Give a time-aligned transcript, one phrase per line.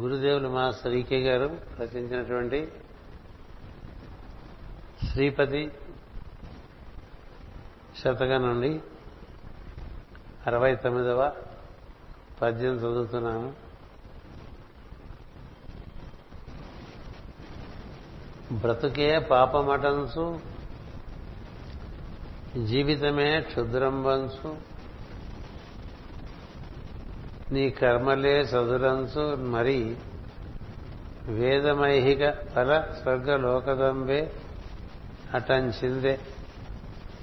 [0.00, 1.48] గురుదేవులు మా సవికే గారు
[1.78, 2.58] రచించినటువంటి
[5.06, 5.62] శ్రీపతి
[8.00, 8.70] శతకం నుండి
[10.48, 11.22] అరవై తొమ్మిదవ
[12.40, 13.50] పద్యం చదువుతున్నాను
[18.62, 20.24] బ్రతుకే పాపమటంచు
[22.70, 24.50] జీవితమే క్షుద్రంబన్సు
[27.54, 29.24] నీ కర్మలే సదురంచు
[29.54, 29.78] మరి
[31.38, 32.22] వేదమైహిక
[32.52, 32.68] పర
[32.98, 34.20] స్వర్గ లోకదంబే
[35.38, 36.14] అటంచిందే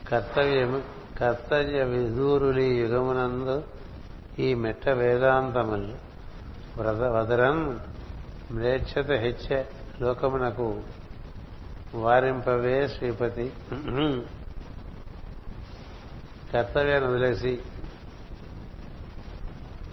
[0.10, 0.80] కర్తవ్యము
[1.22, 3.56] కర్తవ్య విధూరులి యుగమునందు
[4.46, 5.96] ఈ మెట్ట వేదాంతములు
[7.18, 7.58] వదరం
[8.56, 9.48] మ్లేచ్ఛత హెచ్చ
[10.04, 10.68] లోకమునకు
[12.06, 13.46] వారింపవే శ్రీపతి
[16.54, 17.52] కర్తవ్యాన్ని వదిలేసి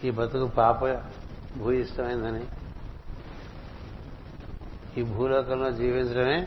[0.06, 0.78] ఈ బతుకు పాప
[1.60, 2.42] భూ ఇష్టమైందని
[4.98, 6.38] ఈ భూలోకంలో జీవించడమే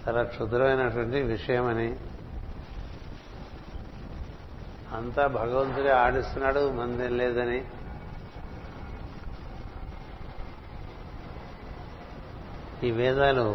[0.00, 1.88] చాలా క్షుద్రమైనటువంటి విషయమని
[4.98, 7.58] అంతా భగవంతుడే ఆడిస్తున్నాడు మందేం లేదని
[12.86, 13.46] ఈ వేదాలు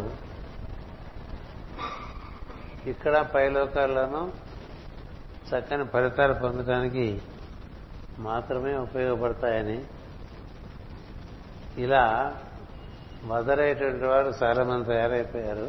[2.92, 4.24] ఇక్కడ పైలోకాల్లోనూ
[5.50, 7.06] చక్కని ఫలితాలు పొందడానికి
[8.28, 9.78] మాత్రమే ఉపయోగపడతాయని
[11.86, 12.04] ఇలా
[13.32, 15.68] వదరేటువంటి వారు మంది తయారైపోయారు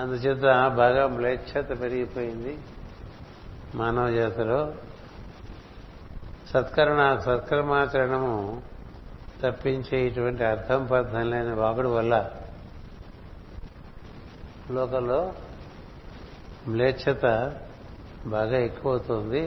[0.00, 0.46] అందుచేత
[0.82, 2.54] బాగా మ్లేచ్ఛత పెరిగిపోయింది
[3.80, 4.60] మానవ జాతిలో
[6.52, 8.34] సత్కరణ సత్కర్మాచరణము
[9.42, 12.16] తప్పించే ఇటువంటి అర్థం పర్థం లేని వాగుడు వల్ల
[14.76, 15.20] లోకంలో
[16.72, 17.24] మ్లేచ్ఛత
[18.32, 19.42] బాగా ఎక్కువ అవుతుంది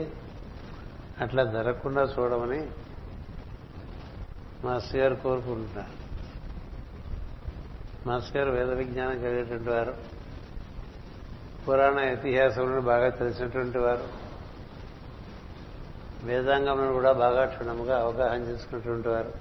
[1.24, 2.60] అట్లా జరగకుండా చూడమని
[4.64, 5.94] మాస్టర్ గారు కోరుకుంటున్నారు
[8.08, 9.94] మాస్టర్ గారు వేద విజ్ఞానం కలిగేటువంటి వారు
[11.64, 14.06] పురాణ ఇతిహాసంలో బాగా తెలిసినటువంటి వారు
[16.28, 19.32] వేదాంగంలో కూడా బాగా క్షుణముగా అవగాహన చేసుకున్నటువంటి వారు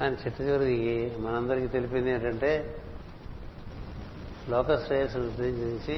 [0.00, 2.50] ఆయన చిట్ట చివరికి మనందరికీ తెలిపింది ఏంటంటే
[4.52, 5.94] లోక శ్రేయస్సును ఉద్దేశించి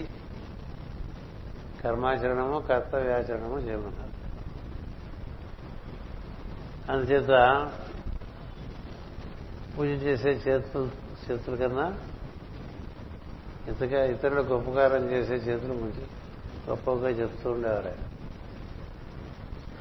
[1.82, 4.06] కర్మాచరణము కర్తవ్యాచరణము చేయమన్నారు
[6.92, 7.32] అందుచేత
[9.74, 10.86] పూజ చేసే చేతులు
[11.24, 11.86] చేతుల కన్నా
[13.72, 16.04] ఇతక ఇతరులకు ఉపకారం చేసే చేతులు మంచి
[16.66, 17.92] గొప్పగా చెప్తూ ఉండేవారు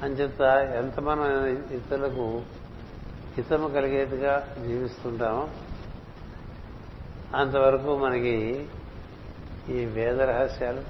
[0.05, 0.41] అంచేత
[0.81, 1.27] ఎంత మనం
[1.79, 2.25] ఇతరులకు
[3.35, 4.33] హితము కలిగేట్టుగా
[4.67, 5.43] జీవిస్తుంటామో
[7.39, 8.35] అంతవరకు మనకి
[9.77, 10.83] ఈ వేద రహస్యాలు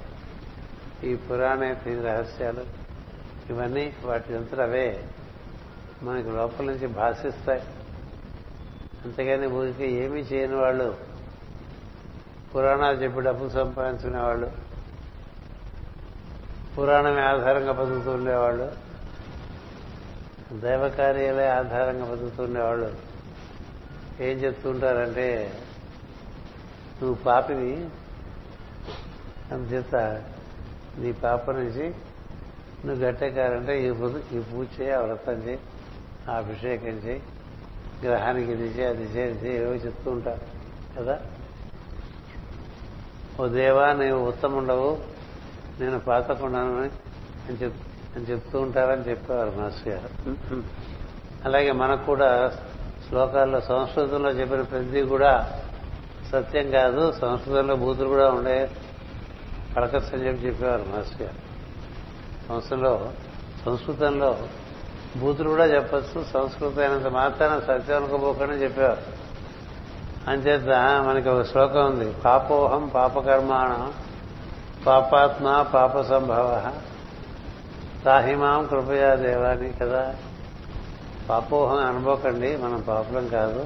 [1.06, 2.62] ఈ పురాణేతి రహస్యాలు
[3.52, 4.86] ఇవన్నీ వాటి అంతా అవే
[6.06, 7.62] మనకి లోపల నుంచి భాషిస్తాయి
[9.04, 10.88] అంతేగాని ఊరికి ఏమీ చేయని వాళ్ళు
[12.52, 14.50] పురాణాలు చెప్పి డబ్బులు వాళ్ళు
[16.74, 18.66] పురాణమే ఆధారంగా బతుకుతూ ఉండేవాళ్ళు
[20.64, 22.90] దైవకార్యాలే ఆధారంగా బతుకుతూ ఉండేవాళ్ళు
[24.26, 25.26] ఏం చెప్తుంటారంటే
[26.98, 27.72] నువ్వు పాపివి
[29.54, 29.94] అంచేత
[31.02, 31.84] నీ పాప నుంచి
[32.84, 33.88] నువ్వు గట్టెక్కారంటే ఈ
[34.36, 35.58] ఈ పూజ చేయి ఆ వ్రతం చేయి
[36.30, 37.20] ఆ అభిషేకం చేయి
[38.04, 40.44] గ్రహానికి ఇది చేయి అది చేయి చేయి ఏవో చెప్తూ ఉంటారు
[40.96, 41.16] కదా
[43.42, 44.90] ఓ దేవా నీవు ఉత్తముండవు
[45.80, 46.90] నేను పాతకుండాను అని
[48.14, 50.10] అని చెప్తూ ఉంటారని చెప్పేవారు మాస్ గారు
[51.48, 52.30] అలాగే మనకు కూడా
[53.06, 55.32] శ్లోకాల్లో సంస్కృతంలో చెప్పిన ప్రతి కూడా
[56.32, 58.56] సత్యం కాదు సంస్కృతంలో బూతులు కూడా ఉండే
[59.78, 61.40] కడక సంజయం చెప్పేవారు మాస్టర్ గారు
[62.46, 62.90] సంస్థలో
[63.64, 64.30] సంస్కృతంలో
[65.20, 69.04] బూతులు కూడా చెప్పచ్చు సంస్కృతం అయినంత మాత్రాన సత్యం అనుకోబోకని చెప్పేవారు
[70.30, 70.72] అంచేత
[71.08, 73.70] మనకి ఒక శ్లోకం ఉంది పాపోహం పాపకర్మాణ
[74.88, 75.46] పాపాత్మ
[75.76, 76.50] పాప సంభవ
[78.06, 80.04] తాహిమాం కృపయా దేవాని కదా
[81.30, 83.60] పాపోహం అనుభవకండి మనం పాపలం కాదు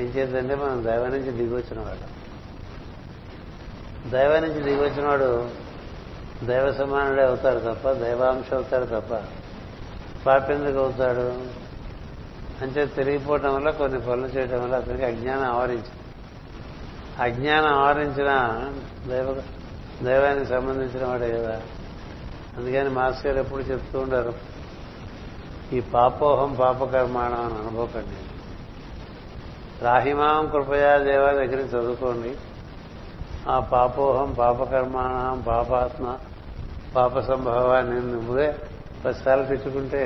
[0.00, 2.06] ఏం చేద్దంటే మనం దైవం నుంచి వచ్చిన వాళ్ళం
[4.14, 5.30] దైవం నుంచి దిగి వచ్చినవాడు
[6.50, 9.10] దైవ సమానుడే అవుతాడు తప్ప దైవాంశం అవుతాడు తప్ప
[10.26, 11.26] పాపెందుకు అవుతాడు
[12.64, 15.92] అంటే తిరిగిపోవటం వల్ల కొన్ని పనులు చేయటం వల్ల అతనికి అజ్ఞానం ఆవరించి
[17.26, 18.30] అజ్ఞానం ఆవరించిన
[19.10, 19.28] దైవ
[20.08, 21.54] దైవానికి సంబంధించిన వాడే కదా
[22.56, 24.32] అందుకని మాస్టర్ గారు ఎప్పుడు చెప్తూ ఉంటారు
[25.76, 28.20] ఈ పాపోహం పాపకర్మాణం అని అనుభవకండి
[29.86, 32.32] రాహిమాం కృపయా దేవా దగ్గర చదువుకోండి
[33.52, 35.14] ఆ పాపోహం పాపకర్మాణ
[35.50, 36.06] పాపాత్మ
[36.96, 38.48] పాప సంభవాన్ని నువ్వే
[39.02, 40.02] పదిసార్లు తెచ్చుకుంటే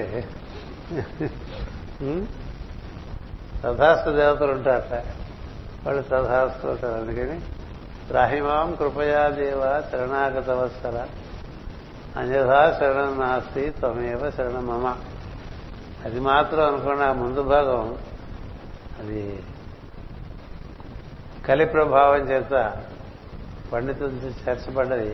[3.62, 4.94] తథాస్త దేవతలు ఉంటారట
[5.84, 7.36] వాళ్ళు తథాస్తు ఉంటారు అందుకని
[8.16, 10.96] రాహిమాం కృపయా దేవ శరణాగతవత్సర
[12.20, 14.87] అన్యథా శరణం నాస్తి త్వమేవ శరణ మమ
[16.06, 17.87] అది మాత్రం అనుకున్న ముందు భాగం
[19.00, 19.22] అది
[21.46, 22.52] కలి ప్రభావం చేత
[23.72, 25.12] పండితులు చేర్చబడ్డది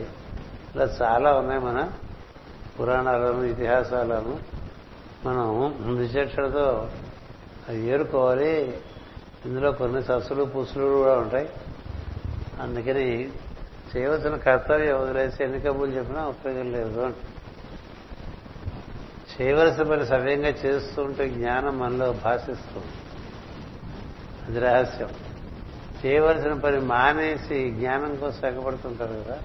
[0.73, 1.79] ఇలా చాలా ఉన్నాయి మన
[2.75, 4.33] పురాణాలను ఇతిహాసాలను
[5.25, 5.47] మనం
[6.01, 6.67] విచక్షణతో
[7.93, 8.53] ఏరుకోవాలి
[9.47, 11.47] ఇందులో కొన్ని సస్సులు పుసులు కూడా ఉంటాయి
[12.63, 13.05] అందుకని
[13.91, 17.05] చేయవలసిన కర్తవ్యం వదిలేసి ఎన్ని కబులు చెప్పినా ఉపయోగం లేదు
[19.33, 22.93] చేయవలసిన పని సవ్యంగా చేస్తూ ఉంటే జ్ఞానం మనలో భాషిస్తుంది
[24.47, 25.11] అది రహస్యం
[26.01, 29.37] చేయవలసిన పని మానేసి జ్ఞానం కోసం ఎగబడుతుంటారు కదా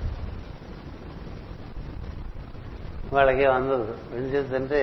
[3.15, 3.89] వాళ్ళకి అందదు
[4.19, 4.81] ఏం చేద్దంటే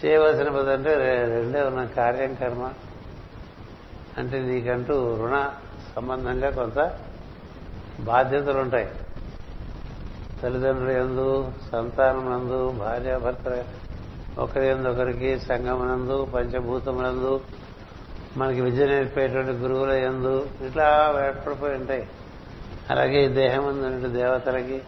[0.00, 0.92] చేయవలసిన పని అంటే
[1.34, 2.64] రెండే ఉన్న కార్యం కర్మ
[4.20, 5.36] అంటే నీకంటూ రుణ
[5.92, 6.78] సంబంధంగా కొంత
[8.10, 8.88] బాధ్యతలు ఉంటాయి
[10.40, 11.26] తల్లిదండ్రులు ఎందు
[11.70, 13.48] సంతానమునందు భార్యాభర్త
[14.44, 17.32] ఒకరి ఎందు ఒకరికి సంగమనందు పంచభూతములందు
[18.40, 20.34] మనకి విద్య నేర్పేటువంటి గురువుల ఎందు
[20.66, 20.86] ఇట్లా
[21.24, 22.04] ఏర్పడిపోయి ఉంటాయి
[22.92, 24.78] అలాగే ఈ దేహం ఉందంటే దేవతలకి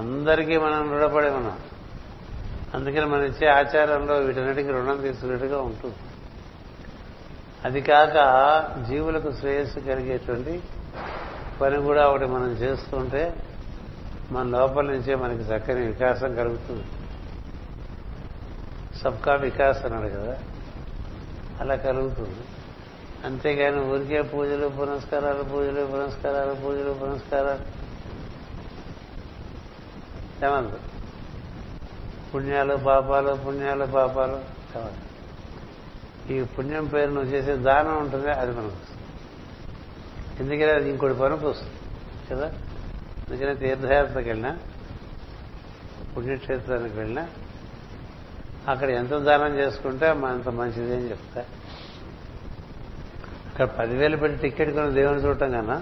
[0.00, 1.58] అందరికీ మనం రుణపడి ఉన్నాం
[2.76, 5.98] అందుకని మన ఇచ్చే ఆచారంలో వీటన్నిటికీ రుణం తీసుకున్నట్టుగా ఉంటుంది
[7.66, 8.16] అది కాక
[8.88, 10.54] జీవులకు శ్రేయస్సు కలిగేటువంటి
[11.60, 13.22] పని కూడా ఒకటి మనం చేస్తుంటే
[14.34, 16.86] మన లోపల నుంచే మనకి చక్కని వికాసం కలుగుతుంది
[19.02, 20.34] సబ్కా వికాస్ అన్నాడు కదా
[21.62, 22.42] అలా కలుగుతుంది
[23.26, 27.64] అంతేగాని ఊరికే పూజలు పునస్కారాలు పూజలు పునస్కారాలు పూజలు పునస్కారాలు
[30.46, 30.78] ఏమంది
[32.30, 34.38] పుణ్యాలు పాపాలు పుణ్యాలు పాపాలు
[34.72, 35.00] కావాలి
[36.34, 38.82] ఈ పుణ్యం పేరు నువ్వు చేసే దానం ఉంటుంది అది మనకు
[40.42, 41.80] ఎందుకంటే అది ఇంకోటి పనికి వస్తుంది
[42.30, 42.48] కదా
[43.24, 44.52] ఎందుకంటే తీర్థయాత్రకు వెళ్ళినా
[46.14, 47.24] పుణ్యక్షేత్రానికి వెళ్ళినా
[48.70, 51.42] అక్కడ ఎంత దానం చేసుకుంటే అంత మంచిది అని చెప్తా
[53.50, 55.76] అక్కడ పదివేలు పెట్టి టికెట్ కొని దేవుని చూడటం కన్నా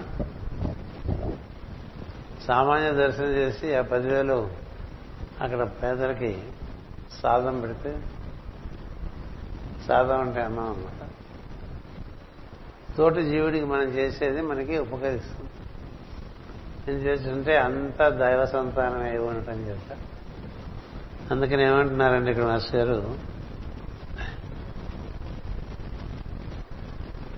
[2.47, 4.37] సామాన్య దర్శనం చేసి ఆ పదివేలు
[5.43, 6.31] అక్కడ పేదలకి
[7.19, 7.91] సాధం పెడితే
[9.87, 10.97] సాధం అంటే అన్నా అన్నమాట
[12.97, 15.49] తోటి జీవుడికి మనం చేసేది మనకి ఉపకరిస్తుంది
[16.91, 19.95] ఏం చేస్తుంటే అంతా దైవ సంతానం అయి ఉండటం చేస్తా
[21.31, 23.13] అందుకని ఏమంటున్నారండి ఇక్కడ మాస్టర్ గారు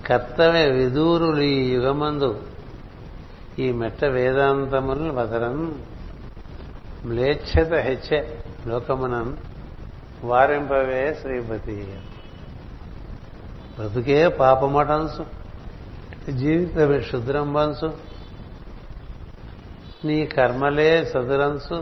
[0.08, 2.30] కర్తవ్య విదూరులు ఈ యుగమందు
[3.64, 5.58] ఈ మెట్ట వేదాంతములు వదరం
[7.10, 8.10] మ్లేచ్ఛత హెచ్చ
[8.70, 9.28] లోకమునం
[10.32, 11.74] వారింపవే శ్రీపతి
[13.78, 15.24] బ్రతుకే పాపమటంసు
[16.44, 17.88] జీవితమే శుద్రంబంసు
[20.08, 21.78] నీ కర్మలే సదురంసు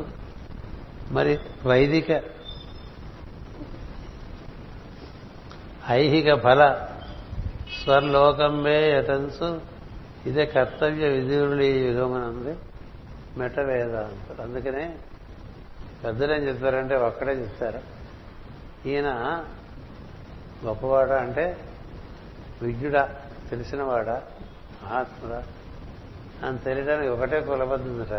[1.17, 1.33] మరి
[1.69, 2.11] వైదిక
[6.01, 6.61] ఐహిక ఫల
[7.77, 9.47] స్వర్లోకంబే యతన్సు
[10.29, 11.87] ఇదే కర్తవ్య విధులు ఈ
[12.29, 12.53] అంది
[13.39, 13.57] మెట
[14.07, 14.83] అంటారు అందుకనే
[16.03, 17.81] పెద్దలు ఏం చెప్తారంటే ఒక్కడే చెప్తారు
[18.91, 19.09] ఈయన
[20.65, 21.45] గొప్పవాడా అంటే
[22.63, 23.03] విజ్ఞుడా
[23.49, 24.15] తెలిసినవాడా
[24.81, 25.41] మహాత్ముడా
[26.45, 28.15] అని తెలియడానికి ఒకటే కులబద్ధుట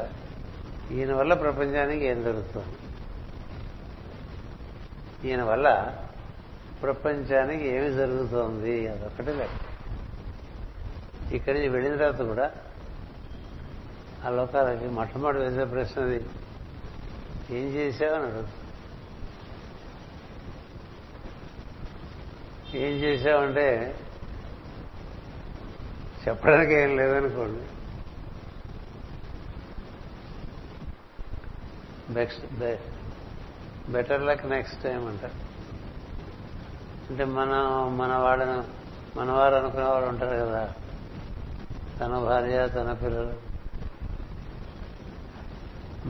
[0.96, 2.81] ఈయన వల్ల ప్రపంచానికి ఏం జరుగుతుంది
[5.28, 5.68] ఈయన వల్ల
[6.82, 9.60] ప్రపంచానికి ఏమి జరుగుతోంది అదొకటి లెక్క
[11.36, 12.46] ఇక్కడి నుంచి వెళ్ళిన తర్వాత కూడా
[14.24, 16.18] ఆ లోకాలకి మొట్టమొదటి వేసే ప్రశ్న అది
[17.58, 18.60] ఏం చేశావని అడుగుతుంది
[22.86, 23.66] ఏం చేశావంటే
[26.24, 27.62] చెప్పడానికి ఏం లేదనుకోండి
[32.16, 32.91] best best
[33.94, 35.38] better luck next time అంటారు
[37.10, 37.52] అంటే మన
[38.00, 38.12] మన
[39.16, 40.60] మనవారు అనుకునే వాళ్ళు ఉంటారు కదా
[41.98, 43.34] తన భార్య తన పిల్లలు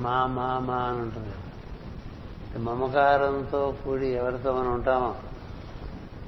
[0.04, 1.32] మా మా మా అని ఉంటుంది
[2.68, 5.10] మమకారంతో కూడి ఎవరితో మనం ఉంటామో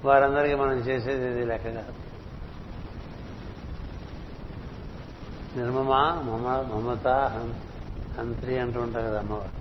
[0.08, 1.94] వారందరికీ మనం చేసేది ఇది లెక్క కాదు
[5.58, 7.06] నిర్మమా మమ మమత
[8.22, 9.52] అంత్రి అంటూ ఉంటారు కదా అమ్మవారు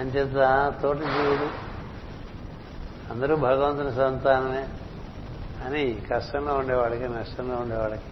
[0.00, 0.36] అంచేత
[0.82, 1.48] తోటి జీవుడు
[3.12, 4.62] అందరూ భగవంతుని సంతానమే
[5.66, 8.08] అని కష్టంలో ఉండేవాడికి నష్టంలో ఉండేవాడికి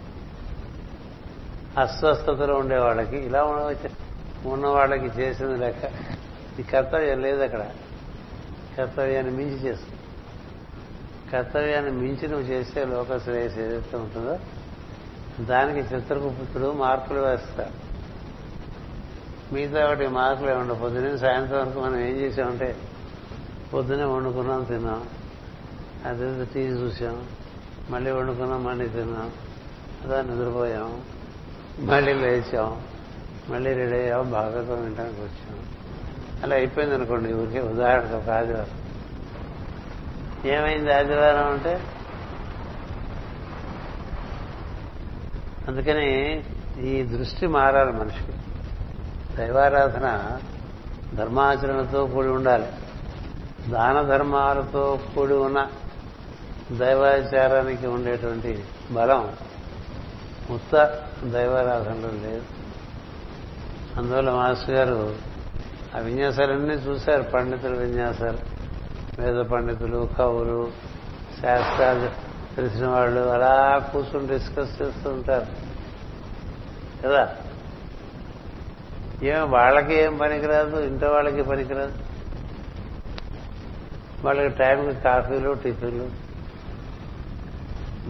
[1.85, 3.91] అస్వస్థతలో ఉండేవాళ్ళకి ఇలా ఉండవచ్చు
[4.79, 5.89] వాళ్ళకి చేసింది లెక్క
[6.61, 7.62] ఈ కర్తవ్యం లేదు అక్కడ
[8.77, 9.99] కర్తవ్యాన్ని మించి చేస్తుంది
[11.33, 14.35] కర్తవ్యాన్ని మించి నువ్వు చేస్తే లోక శ్రేయస్ ఏదైతే ఉంటుందో
[15.53, 17.75] దానికి చిత్రగుప్తుడు మార్పులు వేస్తాడు
[19.54, 22.68] మిగతా ఒకటి మార్కులే ఉండవు పొద్దునే సాయంత్రం వరకు మనం ఏం చేసామంటే
[23.73, 25.00] పొద్దునే వండుకున్నాం తిన్నాం
[26.09, 27.16] అది టీవీ చూసాం
[27.92, 29.30] మళ్ళీ వండుకున్నాం మళ్ళీ తిన్నాం
[30.11, 30.90] దాన్ని నిద్రపోయాం
[31.90, 32.71] మళ్ళీ లేచాం
[33.52, 35.59] మళ్ళీ రెడీ అయ్యాం భాగవతం వినడానికి వచ్చాం
[36.44, 38.78] అలా అయిపోయింది అనుకోండి ఊరికే ఉదాహరణకు ఒక ఆదివారం
[40.54, 41.75] ఏమైంది ఆదివారం అంటే
[45.71, 46.09] అందుకని
[46.92, 48.35] ఈ దృష్టి మారాలి మనిషికి
[49.39, 50.07] దైవారాధన
[51.19, 52.69] ధర్మాచరణతో కూడి ఉండాలి
[53.75, 54.85] దాన ధర్మాలతో
[55.15, 55.61] కూడి ఉన్న
[56.83, 58.53] దైవాచారానికి ఉండేటువంటి
[58.97, 59.23] బలం
[60.57, 60.75] ఉత్త
[61.35, 62.47] దైవారాధనలో లేదు
[64.01, 64.99] అందువల్ల మాస్టర్ గారు
[65.97, 68.41] ఆ విన్యాసాలన్నీ చూశారు పండితుల విన్యాసాలు
[69.21, 70.61] వేద పండితులు కవులు
[71.41, 72.09] శాస్త్రాలు
[72.57, 73.53] తెలిసిన వాళ్ళు అలా
[73.93, 75.49] కూర్చుని డిస్కస్ చేస్తూ ఉంటారు
[77.03, 77.23] కదా
[79.35, 81.97] ఏం వాళ్ళకి ఏం పనికిరాదు ఇంట్లో వాళ్ళకి పనికిరాదు
[84.25, 86.07] వాళ్ళకి టైంకి కాఫీలు టిఫిన్లు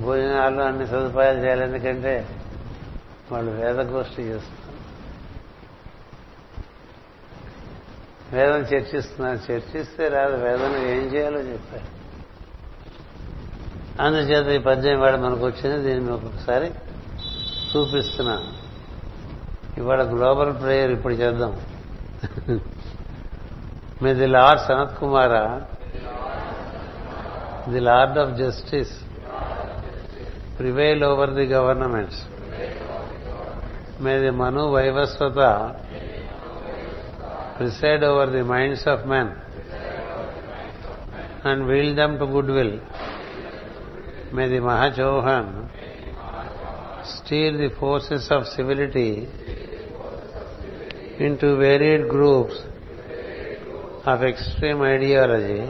[0.04, 2.12] భోజనాలు అన్ని సదుపాయాలు చేయాలి ఎందుకంటే
[3.32, 4.60] వాళ్ళు వేద గోష్ఠి చేస్తున్నారు
[8.36, 11.88] వేదం చర్చిస్తున్నారు చర్చిస్తే రాదు వేదం ఏం చేయాలో చెప్పారు
[14.04, 16.68] అందుచేత ఈ పద్యం వాడు మనకు వచ్చింది దీన్ని ఒకసారి
[17.72, 18.48] చూపిస్తున్నాను
[19.80, 21.52] ఇవాళ గ్లోబల్ ప్రేయర్ ఇప్పుడు చేద్దాం
[24.02, 25.44] మీ the Lord Sanat Kumara
[27.72, 28.94] the Lord of justice
[30.58, 32.20] prevail over the governments
[34.04, 35.40] may the Manu Vaivasvata
[37.58, 39.32] preside over the minds of men
[41.50, 42.76] and wield them to good will
[44.36, 45.52] may the Mahachohan
[47.10, 49.28] steer the forces of civility
[51.18, 52.54] into varied groups
[54.12, 55.64] of extreme ideology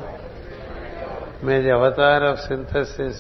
[1.49, 3.17] may the avatar of synthesis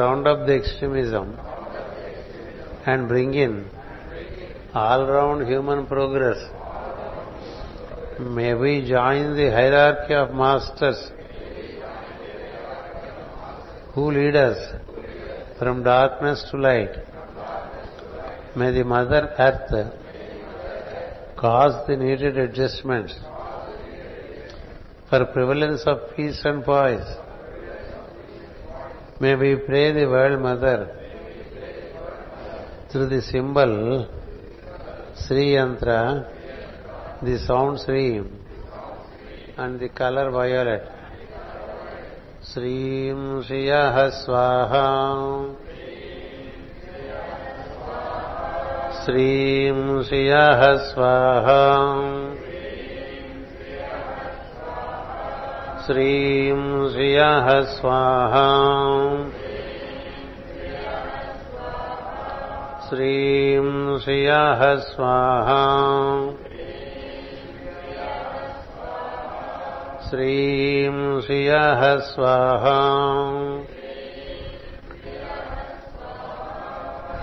[0.00, 1.26] round up the extremism
[2.92, 3.54] and bring in
[4.74, 6.40] all-round human progress.
[8.38, 10.98] May we join the hierarchy of masters
[13.94, 14.58] who lead us
[15.58, 16.96] from darkness to light.
[18.56, 23.14] May the Mother Earth cause the needed adjustments
[25.08, 27.06] for prevalence of peace and poise.
[29.20, 30.78] May we pray the World Mother
[32.90, 34.08] through the symbol
[35.14, 38.24] Sri Yantra, the sound Sri
[39.58, 40.90] and the color violet.
[42.53, 44.85] श्रीं श्रियः स्वाहा
[49.03, 51.61] श्रीं श्रियः स्वाहा
[55.85, 58.45] श्रीं श्रियः स्वाहा
[62.89, 65.63] श्रीं श्रियः स्वाहा
[70.13, 72.77] श्रीं श्रियः स्वाहा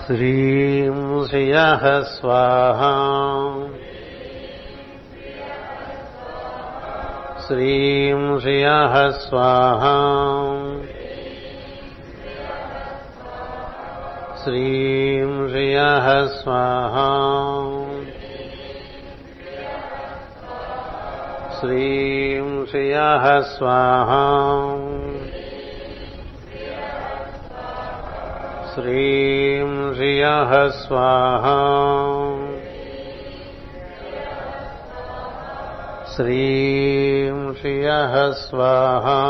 [0.06, 2.92] श्रीं श्रियः स्वाहा
[7.46, 9.96] श्रीं श्रियः स्वाहा
[14.44, 17.06] श्रीं श्रियः स्वाहा
[21.60, 24.20] श्रीं श्रियः स्वाहा
[28.74, 31.56] श्रीं श्रियः स्वाहा
[36.14, 39.20] श्रीं श्रियः स्वाहा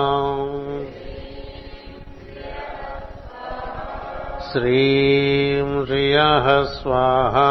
[4.52, 7.46] श्रीं श्रियः स्वाहा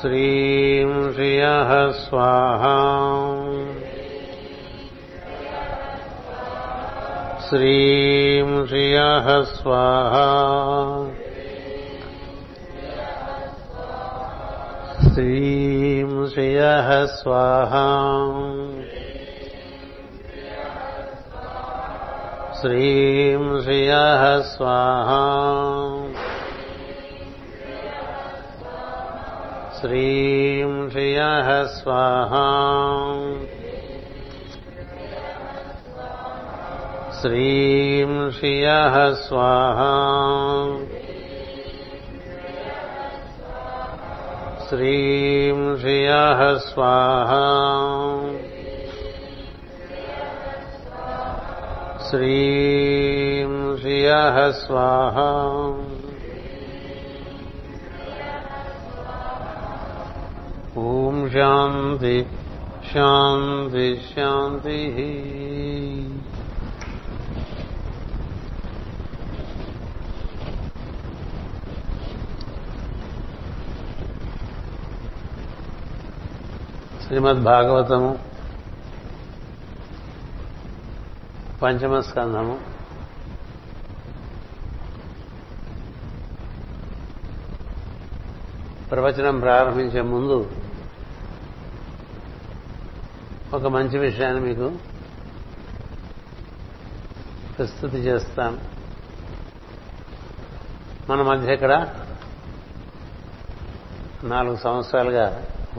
[0.00, 2.74] श्रीं श्रियः स्वाहा
[7.48, 10.26] श्रीं श्रियः स्वाहा
[15.14, 17.86] श्रीं श्रियः स्वाहा
[22.60, 25.22] श्रीं श्रियः स्वाहा
[29.79, 32.39] श्रीं ह्रियः स्वाहा
[37.19, 38.09] श्रीं
[38.39, 39.93] ह्रियः स्वाहा
[44.67, 47.39] श्रीं ह्रियः स्वाहा
[52.09, 52.47] श्रीं
[53.81, 55.29] ह्रियः स्वाहा
[60.87, 62.15] ఓం శాంతి
[62.89, 64.75] శాంతి శాంతి
[77.05, 78.11] శ్రీమద్ భాగవతము
[81.63, 82.57] పంచమ స్కంధము
[88.91, 90.37] ప్రవచనం ప్రారంభించే ముందు
[93.57, 94.65] ఒక మంచి విషయాన్ని మీకు
[97.53, 98.57] ప్రస్తుతి చేస్తాను
[101.09, 101.73] మన మధ్య ఇక్కడ
[104.33, 105.25] నాలుగు సంవత్సరాలుగా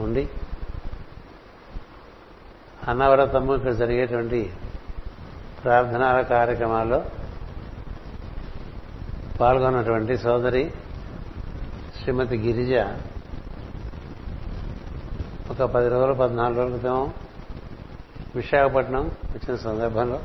[0.05, 0.23] ఉండి
[2.91, 4.41] అన్నవరతమ్మ ఇక్కడ జరిగేటువంటి
[5.61, 6.99] ప్రార్థనాల కార్యక్రమాల్లో
[9.39, 10.63] పాల్గొన్నటువంటి సోదరి
[11.97, 12.75] శ్రీమతి గిరిజ
[15.53, 16.97] ఒక పది రోజులు పద్నాలుగు రోజుల క్రితం
[18.37, 20.19] విశాఖపట్నం వచ్చిన సందర్భంలో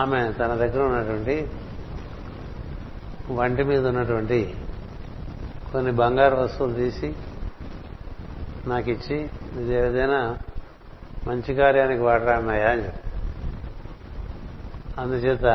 [0.00, 1.36] ఆమె తన దగ్గర ఉన్నటువంటి
[3.38, 4.38] వంటి మీద ఉన్నటువంటి
[5.72, 7.08] కొన్ని బంగారు వస్తువులు తీసి
[8.70, 9.18] నాకు ఇచ్చి
[9.60, 10.20] ఇది ఏదైనా
[11.28, 13.02] మంచి కార్యానికి వాడరా అన్నాయా అని చెప్పి
[15.02, 15.46] అందుచేత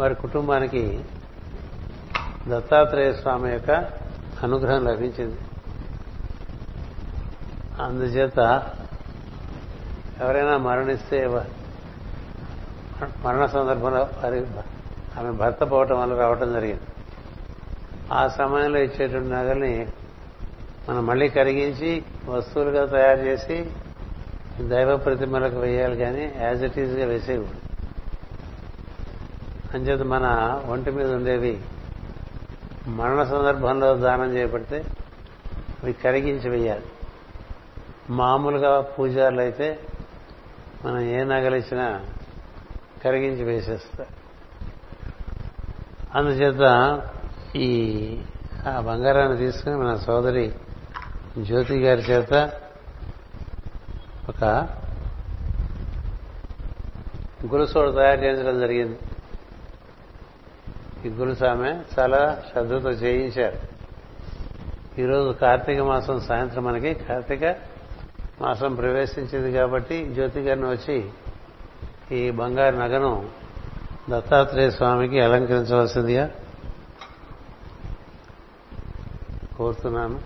[0.00, 0.84] వారి కుటుంబానికి
[2.50, 3.72] దత్తాత్రేయ స్వామి యొక్క
[4.44, 5.40] అనుగ్రహం లభించింది
[7.88, 8.38] అందుచేత
[10.22, 11.18] ఎవరైనా మరణిస్తే
[13.24, 14.38] మరణ సందర్భంలో వారి
[15.20, 16.86] ఆమె భర్త పోవటం వల్ల రావటం జరిగింది
[18.18, 19.72] ఆ సమయంలో ఇచ్చేటువంటి నగల్ని
[20.86, 21.90] మనం మళ్ళీ కరిగించి
[22.34, 23.56] వస్తువులుగా తయారు చేసి
[24.72, 27.46] దైవ ప్రతిమలకు వేయాలి కానీ యాజ్ ఇట్ ఈజ్గా వేసేవి
[29.74, 30.26] అంచేత మన
[30.72, 31.54] ఒంటి మీద ఉండేవి
[32.98, 34.78] మరణ సందర్భంలో దానం చేపడితే
[35.80, 36.88] అవి కరిగించి వేయాలి
[38.20, 39.68] మామూలుగా పూజారులు అయితే
[40.84, 41.86] మనం ఏ నగలిచ్చినా
[43.04, 44.12] కరిగించి వేసేస్తారు
[46.18, 46.64] అందుచేత
[47.66, 47.70] ఈ
[48.70, 50.44] ఆ బంగారాన్ని తీసుకుని మన సోదరి
[51.48, 52.34] జ్యోతి గారి చేత
[54.30, 54.44] ఒక
[57.52, 58.98] గురుసోడు తయారు చేయించడం జరిగింది
[61.06, 63.58] ఈ గురుసు ఆమె చాలా శ్రద్ధతో చేయించారు
[65.02, 67.44] ఈరోజు కార్తీక మాసం సాయంత్రం మనకి కార్తీక
[68.42, 70.96] మాసం ప్రవేశించింది కాబట్టి జ్యోతి గారిని వచ్చి
[72.18, 73.12] ఈ బంగారు నగను
[74.12, 76.24] దత్తాత్రేయ స్వామికి అలంకరించవలసిందిగా
[79.58, 80.18] కోరుతున్నాను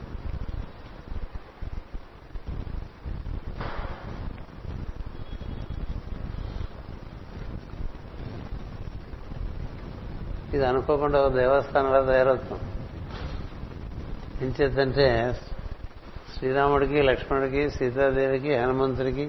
[10.54, 12.62] ఇది అనుకోకుండా దేవస్థానంలో తయారవుతాం
[14.60, 15.06] చేద్దంటే
[16.38, 19.24] శ్రీరాముడికి లక్ష్మణుడికి సీతాదేవికి హనుమంతుడికి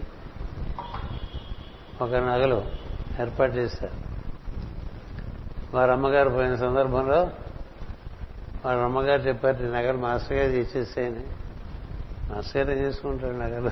[2.03, 2.57] ఒక నగలు
[3.23, 3.97] ఏర్పాటు చేశారు
[5.75, 7.21] వారి అమ్మగారు పోయిన సందర్భంలో
[8.63, 11.23] వారి అమ్మగారు చెప్పారు నగలు మాస్టర్ గారు ఇచ్చేసేయని
[12.29, 13.71] మాస్టర్ గారు తీసుకుంటాడు నగలు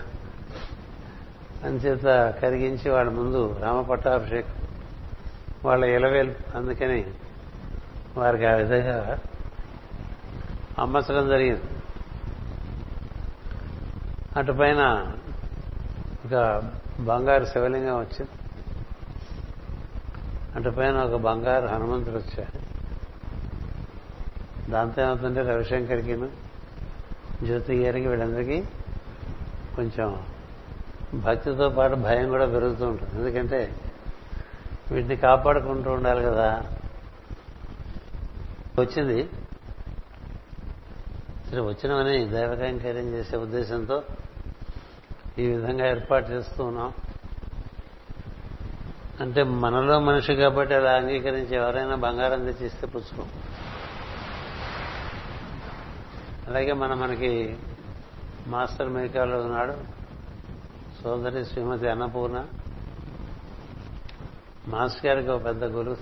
[1.68, 2.08] అంచేత
[2.42, 4.56] కరిగించి వాళ్ళ ముందు రామపట్టాభిషేకం
[5.68, 7.00] వాళ్ళ ఇలవేలు అందుకని
[8.22, 8.98] వారికి ఆ విధంగా
[10.84, 11.70] అమ్మచడం జరిగింది
[14.40, 14.82] అటు పైన
[16.26, 16.34] ఒక
[17.10, 18.34] బంగారు శివలింగం వచ్చింది
[20.58, 22.58] అటు పైన ఒక బంగారు హనుమంతుడు వచ్చాడు
[24.74, 26.16] దాంతో ఏమవుతుంటే రవిశంకర్కి
[27.48, 28.60] జ్యోతి గారికి వీళ్ళందరికీ
[29.78, 30.08] కొంచెం
[31.28, 33.62] భక్తితో పాటు భయం కూడా పెరుగుతూ ఉంటుంది ఎందుకంటే
[34.92, 36.50] వీటిని కాపాడుకుంటూ ఉండాలి కదా
[38.84, 39.20] వచ్చింది
[41.48, 43.98] సరే వచ్చినామని దైవకైంకర్యం చేసే ఉద్దేశంతో
[45.44, 46.92] ఈ విధంగా ఏర్పాటు చేస్తూ ఉన్నాం
[49.24, 53.24] అంటే మనలో మనిషి కాబట్టి అలా అంగీకరించి ఎవరైనా బంగారం తెచ్చిస్తే పుచ్చుకో
[56.50, 57.32] అలాగే మన మనకి
[58.54, 59.76] మాస్టర్ మేకాలో ఉన్నాడు
[61.00, 62.40] సోదరి శ్రీమతి అన్నపూర్ణ
[64.74, 65.98] మాస్టర్ గారికి ఒక పెద్ద గురువు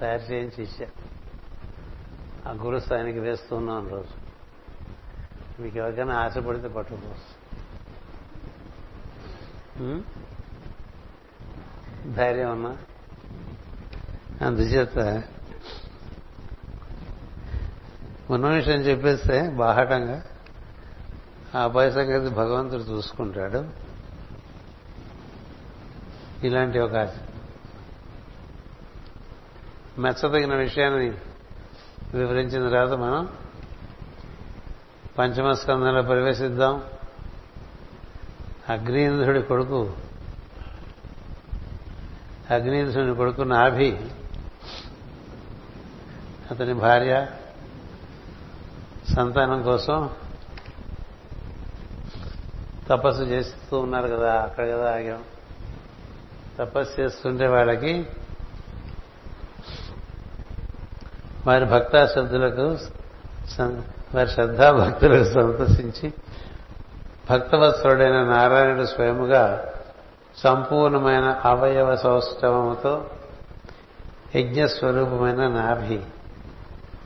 [0.00, 0.88] తయారు చేయించి ఇచ్చా
[2.48, 4.16] ఆ గురువు ఆయనకి వేస్తున్నాను రోజు
[5.60, 7.30] మీకు ఎవరికైనా ఆశపడితే పట్టుకోవచ్చు
[12.18, 12.72] ధైర్యం ఉన్నా
[14.46, 14.98] అందుచేత
[18.34, 20.18] ఉన్న విషయం చెప్పేస్తే బాహటంగా
[21.54, 23.60] ఆ అబ్బాయి సంగతి భగవంతుడు చూసుకుంటాడు
[26.48, 26.96] ఇలాంటి ఒక
[30.04, 31.08] మెచ్చదగిన విషయాన్ని
[32.18, 33.24] వివరించిన తర్వాత మనం
[35.18, 36.74] పంచమ స్కంధంలో ప్రవేశిద్దాం
[38.74, 39.80] అగ్నీంద్రుడి కొడుకు
[42.56, 43.90] అగ్నీంద్రుని కొడుకు నాభి
[46.52, 47.12] అతని భార్య
[49.14, 49.96] సంతానం కోసం
[52.90, 55.22] తపస్సు చేస్తూ ఉన్నారు కదా అక్కడ కదా ఆగాం
[56.60, 57.94] తపస్సు చేస్తుంటే వాళ్ళకి
[61.48, 62.66] వారి భక్తాశ్రద్ధులకు
[64.16, 66.06] వారి శ్రద్ధాభక్తులకు సంతోషించి
[67.30, 69.42] భక్తవత్సరుడైన నారాయణుడు స్వయముగా
[70.44, 72.92] సంపూర్ణమైన అవయవ సౌష్ఠవముతో
[74.38, 76.00] యజ్ఞస్వరూపమైన నాభి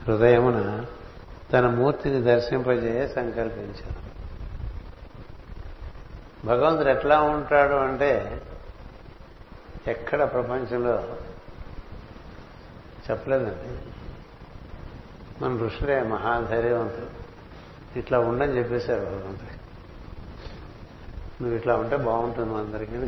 [0.05, 0.61] హృదయమున
[1.53, 4.03] తన మూర్తిని దర్శింపజేయ సంకల్పించారు
[6.51, 8.11] భగవంతుడు ఎట్లా ఉంటాడు అంటే
[9.95, 10.97] ఎక్కడ ప్రపంచంలో
[13.09, 13.71] చెప్పలేదండి
[15.41, 17.11] మన ఋషులే మహాధైర్యవంతుడు
[18.03, 19.56] ఇట్లా ఉండని చెప్పేశారు భగవంతుడు
[21.41, 22.99] నువ్వు ఇట్లా ఉంటే బాగుంటుంది అందరికీ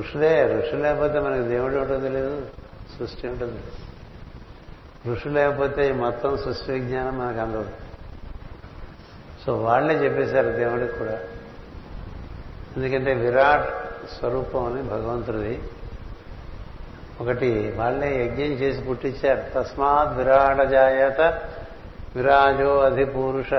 [0.00, 2.34] ఋషులే ఋషులు లేకపోతే మనకి దేవుడు ఉంటుంది లేదు
[2.94, 3.60] సృష్టి ఉంటుంది
[5.12, 7.72] ఋషులు లేకపోతే ఈ మొత్తం సృష్టి విజ్ఞానం మనకు అందదు
[9.42, 11.16] సో వాళ్లే చెప్పేశారు దేవుడికి కూడా
[12.76, 13.68] ఎందుకంటే విరాట్
[14.14, 15.54] స్వరూపం అని భగవంతుడిది
[17.22, 17.48] ఒకటి
[17.80, 20.18] వాళ్ళే యజ్ఞం చేసి పుట్టించారు తస్మాత్
[20.74, 21.20] జాయత
[22.16, 23.52] విరాజో అధిపూరుష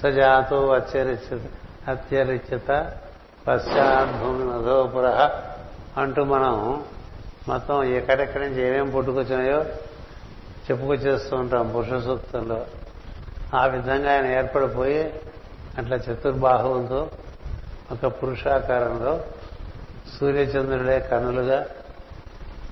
[0.00, 1.42] సజాతో అత్యరిచిత
[1.92, 2.70] అత్యరిచిత
[3.46, 5.06] పశ్చాద్భూమి మధోపుర
[6.02, 6.54] అంటూ మనం
[7.50, 9.60] మొత్తం ఎక్కడెక్కడి నుంచి ఏమేమి పుట్టుకొచ్చినాయో
[10.66, 12.58] చెప్పుకొచ్చేస్తూ ఉంటాం పురుష సూక్తంలో
[13.60, 15.02] ఆ విధంగా ఆయన ఏర్పడిపోయి
[15.80, 17.00] అట్లా చతుర్బాహువుతో
[17.94, 19.14] ఒక పురుషాకారంలో
[20.14, 21.60] సూర్యచంద్రుడే కన్నులుగా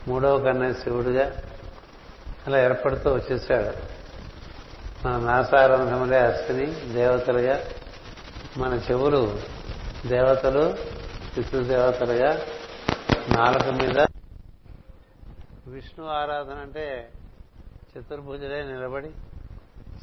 [0.08, 1.26] మూడవ కన్నే శివుడిగా
[2.46, 3.72] అలా ఏర్పడుతూ వచ్చేసాడు
[5.04, 7.54] మన నాసారంధములే అశ్విని దేవతలుగా
[8.60, 9.20] మన చెవులు
[10.12, 10.62] దేవతలు
[11.72, 12.28] దేవతలుగా
[13.36, 13.98] నాలుక మీద
[15.74, 16.84] విష్ణు ఆరాధన అంటే
[17.92, 19.10] చతుర్భుజులే నిలబడి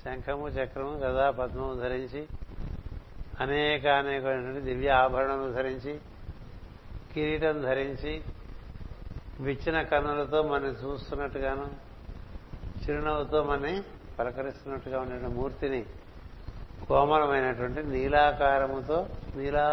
[0.03, 2.21] శంఖము చక్రము గదా పద్మము ధరించి
[3.45, 5.93] అనేక అనేకమైనటువంటి దివ్య ఆభరణము ధరించి
[7.13, 8.13] కిరీటం ధరించి
[9.47, 11.67] విచ్చిన కన్నులతో మనం చూస్తున్నట్టుగాను
[12.83, 13.75] చిరునవ్వుతో మనని
[14.19, 15.82] పలకరిస్తున్నట్టుగా ఉండే మూర్తిని
[16.88, 18.97] కోమలమైనటువంటి నీలాకారముతో
[19.38, 19.65] నీలా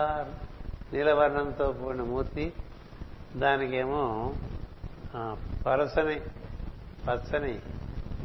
[0.92, 2.44] నీలవర్ణంతో కూడిన మూర్తి
[3.42, 4.02] దానికేమో
[5.66, 6.16] పరసని
[7.06, 7.54] పచ్చని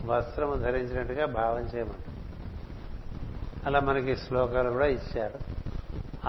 [0.09, 2.05] వస్త్రము ధరించినట్టుగా భావం చేయమంట
[3.67, 5.39] అలా మనకి శ్లోకాలు కూడా ఇచ్చారు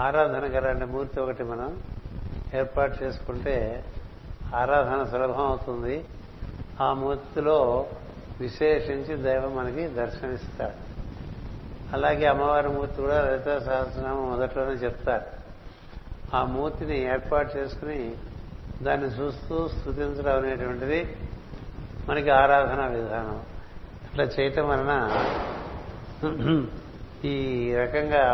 [0.05, 1.71] ఆరాధన కలాంటి మూర్తి ఒకటి మనం
[2.59, 3.55] ఏర్పాటు చేసుకుంటే
[4.61, 5.95] ఆరాధన సులభం అవుతుంది
[6.85, 7.57] ఆ మూర్తిలో
[8.41, 10.79] విశేషించి దైవం మనకి దర్శనిస్తాడు
[11.95, 15.27] అలాగే అమ్మవారి మూర్తి కూడా లలిత సహస్రనామం మొదట్లోనే చెప్తారు
[16.37, 17.99] ఆ మూర్తిని ఏర్పాటు చేసుకుని
[18.85, 21.01] దాన్ని చూస్తూ స్థుతించడం అనేటువంటిది
[22.07, 23.37] మనకి ఆరాధన విధానం
[24.07, 24.93] అట్లా చేయటం వలన
[27.33, 27.35] ఈ
[27.81, 28.25] రకంగా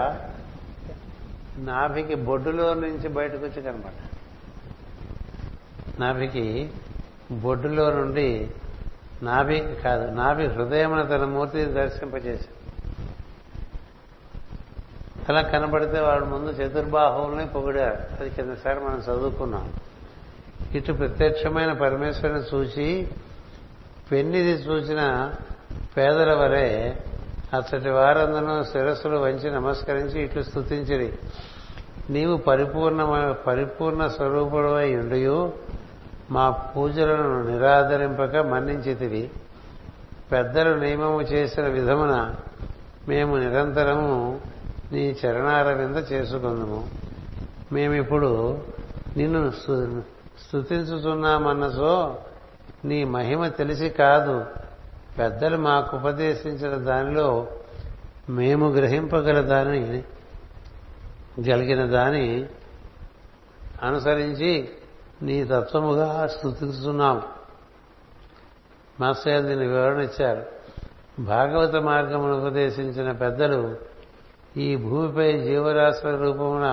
[1.69, 3.97] నాభికి బొడ్డులో నుంచి బయటకు వచ్చి కనమాట
[6.03, 6.45] నాభికి
[7.45, 8.29] బొడ్డులో నుండి
[9.27, 12.55] నాభి కాదు నాభి హృదయమున తన మూర్తిని దర్శింపజేశాడు
[15.29, 19.65] అలా కనబడితే వాడు ముందు చతుర్బాహువుల్ని పొగిడారు అది కిందసారి మనం చదువుకున్నాం
[20.77, 22.87] ఇటు ప్రత్యక్షమైన పరమేశ్వరుని చూచి
[24.09, 25.01] పెన్నిది చూసిన
[25.95, 26.65] పేదల వరే
[27.57, 31.07] అతటి వారందరూ శిరస్సులు వంచి నమస్కరించి ఇట్లు స్థుతించిరి
[32.15, 33.01] నీవు పరిపూర్ణ
[33.47, 35.37] పరిపూర్ణ స్వరూపుడవై ఉండయు
[36.35, 38.33] మా పూజలను నిరాదరింపక
[39.03, 39.23] తిరిగి
[40.31, 42.15] పెద్దలు నియమము చేసిన విధమున
[43.09, 44.15] మేము నిరంతరము
[44.93, 46.81] నీ చరణాల వింద చేసుకుందుము
[47.75, 48.29] మేమిప్పుడు
[49.19, 49.41] నిన్ను
[50.43, 51.93] స్థుతించుతున్నామన్నసో
[52.89, 54.35] నీ మహిమ తెలిసి కాదు
[55.17, 57.27] పెద్దలు మాకు ఉపదేశించిన దానిలో
[58.39, 59.81] మేము గ్రహింపగల దాని
[61.47, 62.25] జరిగిన దాని
[63.87, 64.51] అనుసరించి
[65.27, 67.17] నీ తత్వముగా స్థుతిస్తున్నాం
[69.01, 70.43] మాస్టర్ గారు వివరణ ఇచ్చారు
[71.31, 73.61] భాగవత మార్గమును ఉపదేశించిన పెద్దలు
[74.65, 76.67] ఈ భూమిపై జీవరాశ్ర రూపమున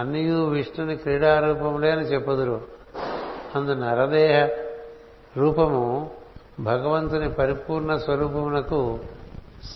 [0.00, 0.22] అన్నీ
[0.56, 2.56] విష్ణుని క్రీడారూపములే అని చెప్పుదురు
[3.56, 4.34] అందు నరదేహ
[5.40, 5.82] రూపము
[6.70, 8.80] భగవంతుని పరిపూర్ణ స్వరూపమునకు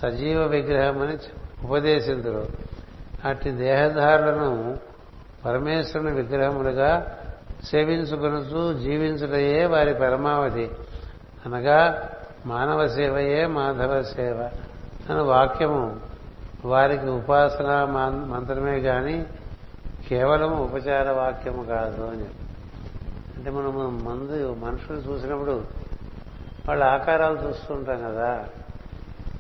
[0.00, 1.16] సజీవ విగ్రహమని
[1.66, 2.44] ఉపదేశించరు
[3.30, 4.52] అట్టి దేహధారులను
[5.44, 6.90] పరమేశ్వరుని విగ్రహములుగా
[7.70, 10.66] సేవించుకొనచ్చు జీవించుటయే వారి పరమావధి
[11.46, 11.78] అనగా
[12.52, 14.38] మానవ సేవయే మాధవ సేవ
[15.10, 15.82] అని వాక్యము
[16.72, 17.70] వారికి ఉపాసన
[18.34, 19.16] మంత్రమే కానీ
[20.08, 22.28] కేవలం ఉపచార వాక్యము కాదు అని
[23.36, 23.74] అంటే మనం
[24.06, 25.56] మందు మనుషులు చూసినప్పుడు
[26.66, 28.30] వాళ్ళ ఆకారాలు చూస్తుంటాం కదా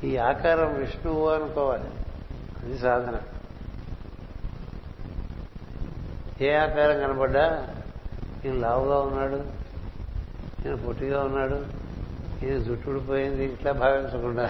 [0.08, 1.90] ఈ ఆకారం విష్ణువు అనుకోవాలి
[2.62, 3.16] అది సాధన
[6.46, 7.44] ఏ ఆకారం కనబడ్డా
[8.46, 9.38] ఈయన లావుగా ఉన్నాడు
[10.62, 11.58] ఈయన పొట్టిగా ఉన్నాడు
[12.44, 14.46] ఈయన జుట్టుడిపోయింది ఇట్లా భావించకుండా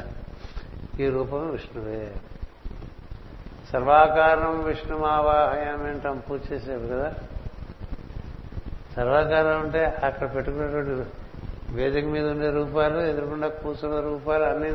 [1.04, 2.00] ఈ రూపం విష్ణువే
[3.72, 7.08] సర్వాకారం విష్ణుమావాహయాన్ని అంటాం పూజ చేసేవి కదా
[8.94, 10.92] సర్వాకారం అంటే అక్కడ పెట్టుకున్నటువంటి
[11.78, 14.70] వేదిక మీద ఉండే రూపాలు ఎదురుకుండా కూర్చున్న రూపాలు అన్నీ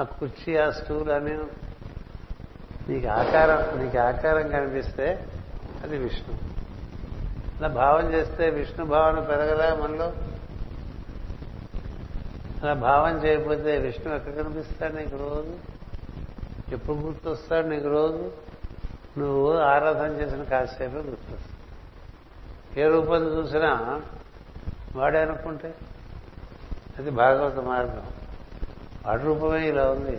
[0.00, 1.34] ఆ కుర్చీ ఆ స్టూల్ అన్నీ
[2.90, 5.06] నీకు ఆకారం నీకు ఆకారం కనిపిస్తే
[5.84, 6.38] అది విష్ణువు
[7.60, 10.06] అలా భావం చేస్తే విష్ణు భావన పెరగదా మనలో
[12.60, 15.52] అలా భావం చేయకపోతే విష్ణు ఎక్కడ కనిపిస్తాడు నీకు రోజు
[16.76, 18.22] ఎప్పుడు గుర్తొస్తాడు నీకు రోజు
[19.20, 21.54] నువ్వు ఆరాధన చేసిన కాసేపే గుర్తొస్తా
[22.82, 23.72] ఏ రూపం చూసినా
[25.00, 25.72] వాడే అనుకుంటే
[26.98, 28.08] అది భాగవత మార్గం
[29.04, 30.16] వాడి రూపమే ఇలా ఉంది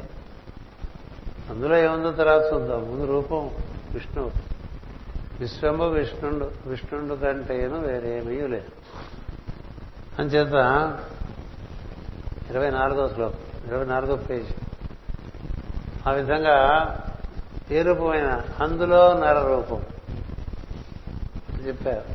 [1.54, 3.44] అందులో ఏముందో తర్వాత చూద్దాం ముందు రూపం
[3.96, 4.30] విష్ణువు
[5.42, 8.72] విశ్వము విష్ణుండు విష్ణుండు కంటేను వేరేమీ లేదు
[10.20, 10.58] అంచేత
[12.52, 14.52] ఇరవై నాలుగో శ్లోకం ఇరవై నాలుగో పేజ్
[16.08, 16.58] ఆ విధంగా
[17.78, 18.30] ఏ రూపమైన
[18.66, 19.82] అందులో నర రూపం
[21.70, 22.06] చెప్పారు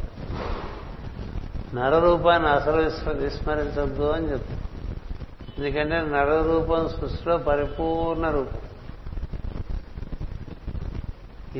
[1.79, 2.81] నరరూపాన్ని అసలు
[3.27, 4.63] విస్మరించద్దు అని చెప్తారు
[5.57, 8.63] ఎందుకంటే నరరూపం సృష్టిలో పరిపూర్ణ రూపం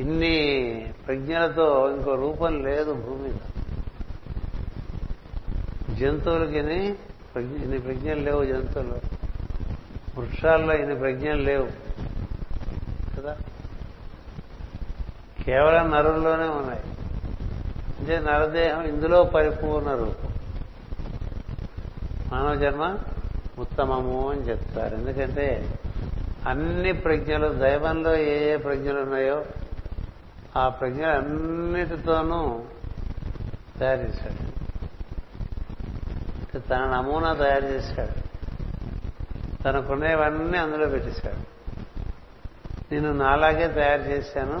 [0.01, 0.35] ఇన్ని
[1.05, 3.31] ప్రజ్ఞలతో ఇంకో రూపం లేదు భూమి
[5.99, 8.97] జంతువులకి ఇన్ని ప్రజ్ఞలు లేవు జంతువులు
[10.17, 11.67] వృక్షాల్లో ఇన్ని ప్రజ్ఞలు లేవు
[13.15, 13.33] కదా
[15.45, 16.83] కేవలం నరుల్లోనే ఉన్నాయి
[17.99, 20.31] అంటే నరదేహం ఇందులో పరిపూర్ణ రూపం
[22.31, 22.85] మానవ జన్మ
[23.63, 25.47] ఉత్తమము అని చెప్తారు ఎందుకంటే
[26.51, 29.37] అన్ని ప్రజ్ఞలు దైవంలో ఏ ఏ ప్రజ్ఞలు ఉన్నాయో
[30.61, 32.39] ఆ ప్రజ్ఞలన్నిటితోనూ
[33.79, 34.43] తయారు చేశాడు
[36.69, 38.15] తన నమూనా తయారు చేశాడు
[39.63, 41.43] తనకునేవన్నీ అందులో పెట్టేశాడు
[42.91, 44.57] నేను నాలాగే తయారు చేశాను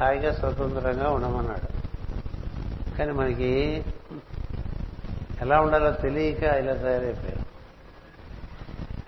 [0.00, 1.68] హాయిగా స్వతంత్రంగా ఉండమన్నాడు
[2.96, 3.50] కానీ మనకి
[5.44, 7.44] ఎలా ఉండాలో తెలియక ఇలా తయారైపోయారు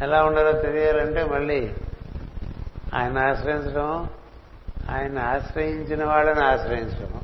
[0.07, 1.61] ఎలా ఉండాలో తెలియాలంటే మళ్ళీ
[2.99, 3.89] ఆయన ఆశ్రయించడం
[4.97, 7.21] ఆయన ఆశ్రయించిన వాళ్ళని ఆశ్రయించడం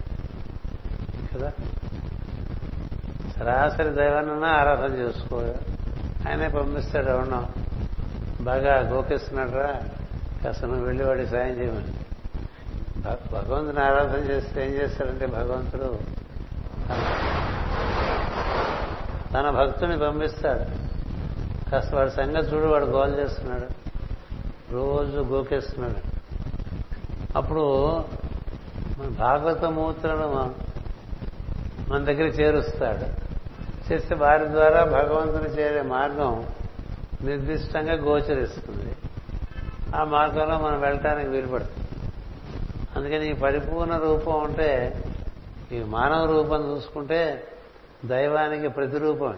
[1.30, 1.50] కదా
[3.34, 5.38] సరాసరి దైవాన్ని ఆరాధన చేసుకో
[6.26, 7.40] ఆయనే పంపిస్తాడు అవును
[8.48, 9.70] బాగా గోకిస్తున్నాడరా
[10.42, 11.92] కాస్త నువ్వు వెళ్ళి వాడి సాయం చేయమని
[13.36, 15.90] భగవంతుని ఆరాధన చేస్తే ఏం చేస్తాడంటే భగవంతుడు
[19.34, 20.66] తన భక్తుని పంపిస్తాడు
[21.70, 23.68] కాస్త వాడి సంగతి చూడు వాడు గోల్ చేస్తున్నాడు
[24.78, 26.02] రోజు గోకేస్తున్నాడు
[27.38, 27.66] అప్పుడు
[29.20, 30.28] మన మూర్తులను
[31.88, 33.06] మన దగ్గర చేరుస్తాడు
[33.86, 36.32] చేస్తే వారి ద్వారా భగవంతుని చేరే మార్గం
[37.26, 38.90] నిర్దిష్టంగా గోచరిస్తుంది
[39.98, 41.84] ఆ మార్గంలో మనం వెళ్ళటానికి వీలుపడుతుంది
[42.96, 44.70] అందుకని ఈ పరిపూర్ణ రూపం ఉంటే
[45.76, 47.20] ఈ మానవ రూపం చూసుకుంటే
[48.12, 49.34] దైవానికి ప్రతిరూపం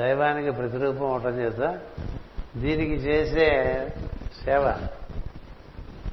[0.00, 1.60] దైవానికి ప్రతిరూపం అవటం చేత
[2.64, 3.48] దీనికి చేసే
[4.42, 4.64] సేవ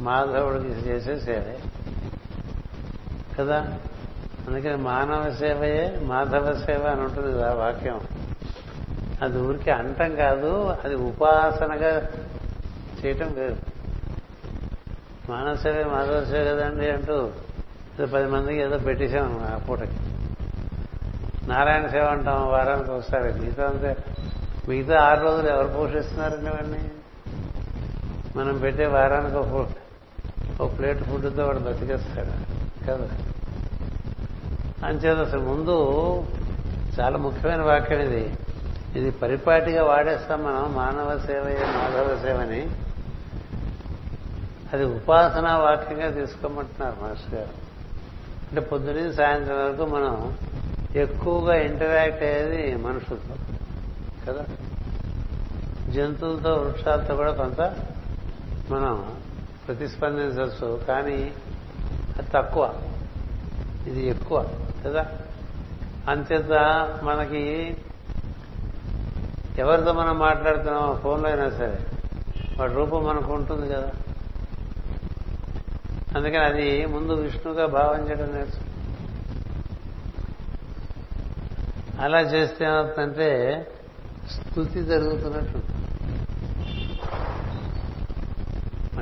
[0.07, 1.55] మాధవుడికి చేసే సేవే
[3.37, 3.59] కదా
[4.47, 7.99] అందుకని మానవ సేవయే మాధవ సేవ అని ఉంటుంది కదా వాక్యం
[9.25, 10.51] అది ఊరికి అంటం కాదు
[10.83, 11.91] అది ఉపాసనగా
[12.99, 13.57] చేయటం వేరు
[15.31, 17.15] మానవ సేవే మాధవ సేవ కదండి అంటూ
[17.95, 19.99] ఇది పది మందికి ఏదో పెట్టేశాం ఆ పూటకి
[21.51, 23.93] నారాయణ సేవ అంటాం వారానికి ఒకసారి మిగతా అంతే
[24.69, 26.83] మిగతా ఆరు రోజులు ఎవరు పోషిస్తున్నారండి ఇవన్నీ
[28.37, 29.49] మనం పెట్టే వారానికి ఒక
[30.63, 32.33] ఒక ప్లేట్ ఫుడ్తో వాడు బతికేస్తాడు
[32.87, 33.07] కదా
[34.87, 35.75] అంచేత అసలు ముందు
[36.97, 38.21] చాలా ముఖ్యమైన వాక్యం ఇది
[38.99, 41.43] ఇది పరిపాటిగా వాడేస్తాం మనం మానవ సేవ
[41.77, 42.61] మాధవ సేవని
[44.73, 47.53] అది ఉపాసనా వాక్యంగా తీసుకోమంటున్నారు మాస్టర్ గారు
[48.47, 50.15] అంటే పొద్దునే సాయంత్రం వరకు మనం
[51.03, 53.35] ఎక్కువగా ఇంటరాక్ట్ అయ్యేది మనుషులతో
[54.25, 54.45] కదా
[55.95, 57.61] జంతువులతో వృక్షాలతో కూడా కొంత
[58.73, 58.93] మనం
[59.65, 61.19] ప్రతిస్పందించవచ్చు కానీ
[62.17, 62.65] అది తక్కువ
[63.89, 64.37] ఇది ఎక్కువ
[64.83, 65.03] కదా
[66.11, 66.53] అంతేత
[67.07, 67.43] మనకి
[69.63, 71.77] ఎవరితో మనం మాట్లాడుతున్నామో ఫోన్లో అయినా సరే
[72.57, 73.89] వాడి రూపం మనకు ఉంటుంది కదా
[76.15, 78.61] అందుకని అది ముందు విష్ణుగా భావం చేయడం నేర్చు
[82.05, 83.29] అలా చేస్తే ఏమవుతుందంటే
[84.35, 85.59] స్థుతి జరుగుతున్నట్టు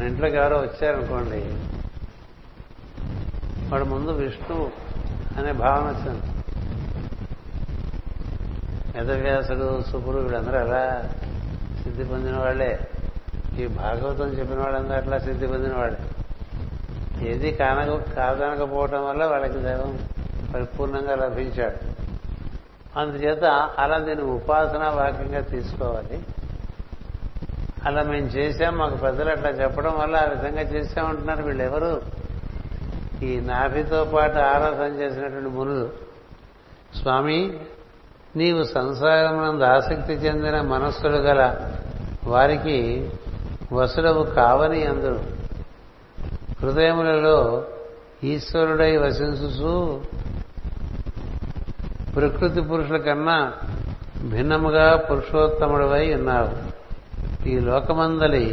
[0.09, 1.41] ఇంట్లోకి ఎవరో వచ్చారనుకోండి
[3.69, 4.57] వాడు ముందు విష్ణు
[5.39, 6.25] అనే భావన వచ్చింది
[8.95, 10.81] వేదవ్యాసుడు సుపురు వీళ్ళందరూ అలా
[11.81, 12.71] సిద్ధి పొందిన వాళ్ళే
[13.59, 15.99] ఈ భాగవతం చెప్పిన వాళ్ళందరూ అట్లా సిద్ధి పొందిన వాళ్ళే
[17.31, 19.91] ఏది కానక కాదనకపోవటం వల్ల వాళ్ళకి దైవం
[20.53, 21.79] పరిపూర్ణంగా లభించాడు
[23.01, 23.45] అందుచేత
[23.83, 26.17] అలా దీన్ని ఉపాసన వాక్యంగా తీసుకోవాలి
[27.87, 31.91] అలా మేము చేశాం మాకు పెద్దలు అట్లా చెప్పడం వల్ల ఆ విధంగా చేశామంటున్నారు ఎవరు
[33.29, 35.87] ఈ నాభితో పాటు ఆరాధన చేసినటువంటి మునులు
[36.99, 37.39] స్వామి
[38.39, 39.37] నీవు సంసారం
[39.75, 41.41] ఆసక్తి చెందిన మనస్సులు గల
[42.33, 42.77] వారికి
[43.77, 45.21] వసుడవు కావని అందరు
[46.61, 47.37] హృదయములలో
[48.31, 49.73] ఈశ్వరుడై వసించు
[52.15, 53.37] ప్రకృతి పురుషుల కన్నా
[54.33, 56.51] భిన్నముగా పురుషోత్తముడివై ఉన్నారు
[57.51, 58.45] ఈ లోకమందలి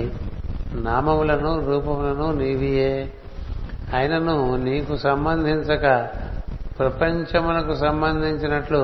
[0.87, 2.93] నామములను రూపములను నీవియే
[3.97, 4.37] ఆయనను
[4.69, 5.85] నీకు సంబంధించక
[6.79, 8.83] ప్రపంచమునకు సంబంధించినట్లు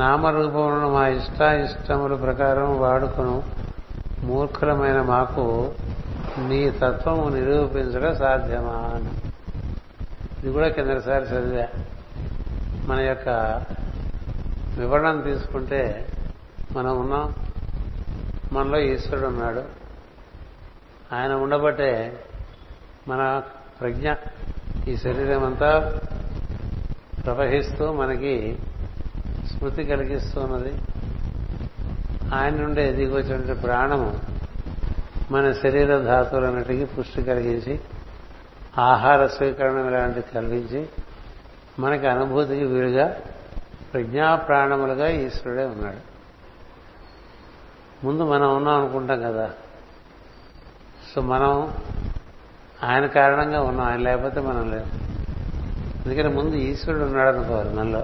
[0.00, 3.36] నామరూపములను మా ఇష్టాయిష్టముల ప్రకారం వాడుకును
[4.28, 5.44] మూర్ఖులమైన మాకు
[6.48, 9.12] నీ తత్వము నిరూపించడం సాధ్యమా అని
[10.38, 11.66] ఇది కూడా కిందసారి చదివా
[12.88, 13.28] మన యొక్క
[14.80, 15.80] వివరణ తీసుకుంటే
[16.76, 17.26] మనం ఉన్నాం
[18.54, 19.62] మనలో ఈశ్వరుడు ఉన్నాడు
[21.16, 21.90] ఆయన ఉండబట్టే
[23.10, 23.22] మన
[23.80, 24.08] ప్రజ్ఞ
[24.90, 25.70] ఈ శరీరం అంతా
[27.22, 28.34] ప్రవహిస్తూ మనకి
[29.50, 30.72] స్మృతి కలిగిస్తూ ఉన్నది
[32.38, 34.08] ఆయన ఎదిగి దిగొచ్చినటువంటి ప్రాణము
[35.34, 37.74] మన శరీర ధాతువులన్నిటికీ పుష్టి కలిగించి
[38.90, 40.80] ఆహార స్వీకరణ ఇలాంటివి కలిగించి
[41.82, 43.06] మనకి అనుభూతికి వీలుగా
[43.92, 46.00] ప్రజ్ఞాప్రాణములుగా ఈశ్వరుడే ఉన్నాడు
[48.04, 49.46] ముందు మనం ఉన్నాం అనుకుంటాం కదా
[51.10, 51.52] సో మనం
[52.88, 54.90] ఆయన కారణంగా ఉన్నాం ఆయన లేకపోతే మనం లేదు
[56.04, 58.02] ఎందుకంటే ముందు ఈశ్వరుడు ఉన్నాడు అనుకోవాలి మనలో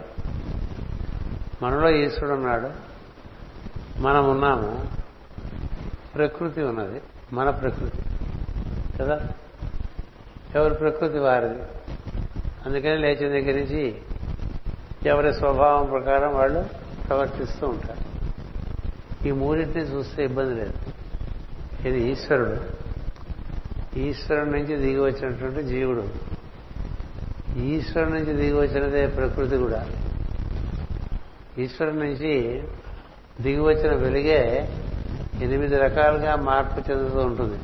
[1.64, 2.70] మనలో ఈశ్వరుడు ఉన్నాడు
[4.06, 4.70] మనం ఉన్నాము
[6.14, 6.98] ప్రకృతి ఉన్నది
[7.38, 8.00] మన ప్రకృతి
[8.96, 9.18] కదా
[10.56, 11.64] ఎవరి ప్రకృతి వారిది
[12.66, 13.84] అందుకని లేచిన దగ్గర నుంచి
[15.12, 16.60] ఎవరి స్వభావం ప్రకారం వాళ్ళు
[17.06, 18.01] ప్రవర్తిస్తూ ఉంటారు
[19.28, 20.78] ఈ మూడింటిని చూస్తే ఇబ్బంది లేదు
[21.88, 22.56] ఇది ఈశ్వరుడు
[24.06, 26.04] ఈశ్వరుడు నుంచి దిగి వచ్చినటువంటి జీవుడు
[27.72, 29.80] ఈశ్వరుడి నుంచి దిగి వచ్చినదే ప్రకృతి కూడా
[31.64, 32.32] ఈశ్వరుడి నుంచి
[33.44, 34.40] దిగి వచ్చిన వెలిగే
[35.44, 37.58] ఎనిమిది రకాలుగా మార్పు చెందుతూ ఉంటుంది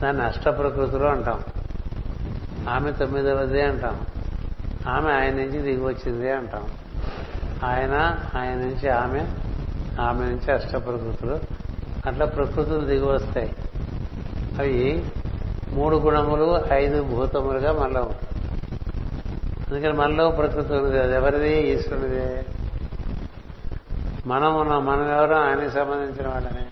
[0.00, 1.40] దాన్ని అష్ట ప్రకృతిలో అంటాం
[2.74, 3.96] ఆమె తొమ్మిదవది అంటాం
[4.94, 6.64] ఆమె ఆయన నుంచి దిగి వచ్చింది అంటాం
[7.70, 7.94] ఆయన
[8.40, 9.20] ఆయన నుంచి ఆమె
[10.06, 11.34] ఆమె నుంచి అష్ట ప్రకృతులు
[12.08, 13.50] అట్లా ప్రకృతులు దిగి వస్తాయి
[14.60, 14.80] అవి
[15.76, 16.48] మూడు గుణములు
[16.82, 18.02] ఐదు భూతములుగా మనలో
[19.66, 22.26] అందుకని మనలో ప్రకృతి ఉన్నది అది ఎవరిది ఈశ్వరునిదే
[24.32, 26.64] మనం ఉన్నాం మనం ఎవరో ఆయనకి సంబంధించిన వాళ్ళనే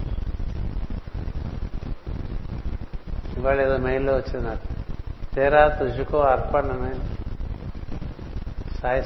[3.38, 4.68] ఇవాళ ఏదో మెయిల్లో వచ్చింది నాకు
[5.34, 6.94] తేరా తుషుకో అర్పణ అని
[8.78, 9.02] సాయి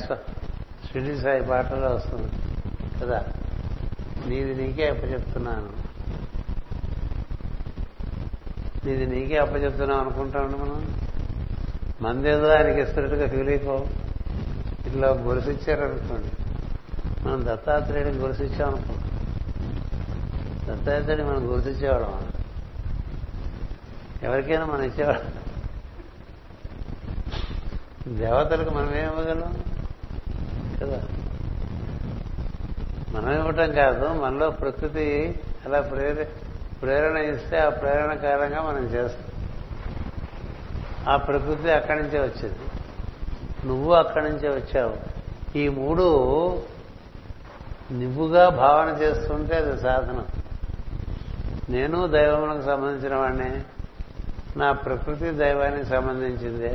[1.24, 2.28] సాయి పాటలో వస్తుంది
[3.00, 3.18] కదా
[4.30, 5.70] నీది నీకే అప్పచెప్తున్నాను
[8.84, 10.78] నీది నీకే అప్పచెప్తున్నాం అనుకుంటాను మనం
[12.06, 13.76] మందేదో ఆయనకి ఇస్తున్నట్టుగా ఫీల్ అయిపో
[14.88, 16.30] ఇట్లా గురిసిచ్చారనుకోండి
[17.24, 19.14] మనం దత్తాత్రేయుడిని గురిసిచ్చామనుకో అనుకో
[20.68, 22.10] దత్తాత్రేయుడిని మనం గురిసిచ్చేవాడు
[24.26, 25.26] ఎవరికైనా మనం ఇచ్చేవాడు
[28.22, 29.54] దేవతలకు మనం ఏమి ఇవ్వగలం
[30.80, 30.98] కదా
[33.16, 35.04] మనం ఇవ్వటం కాదు మనలో ప్రకృతి
[35.66, 36.24] అలా ప్రేర
[36.80, 39.24] ప్రేరణ ఇస్తే ఆ ప్రేరణ కారణంగా మనం చేస్తాం
[41.12, 42.66] ఆ ప్రకృతి అక్కడి నుంచే వచ్చింది
[43.68, 44.94] నువ్వు అక్కడి నుంచే వచ్చావు
[45.62, 46.04] ఈ మూడు
[48.00, 50.28] నువ్వుగా భావన చేస్తుంటే అది సాధనం
[51.74, 53.50] నేను దైవములకు సంబంధించిన వాడిని
[54.60, 56.74] నా ప్రకృతి దైవానికి సంబంధించిందే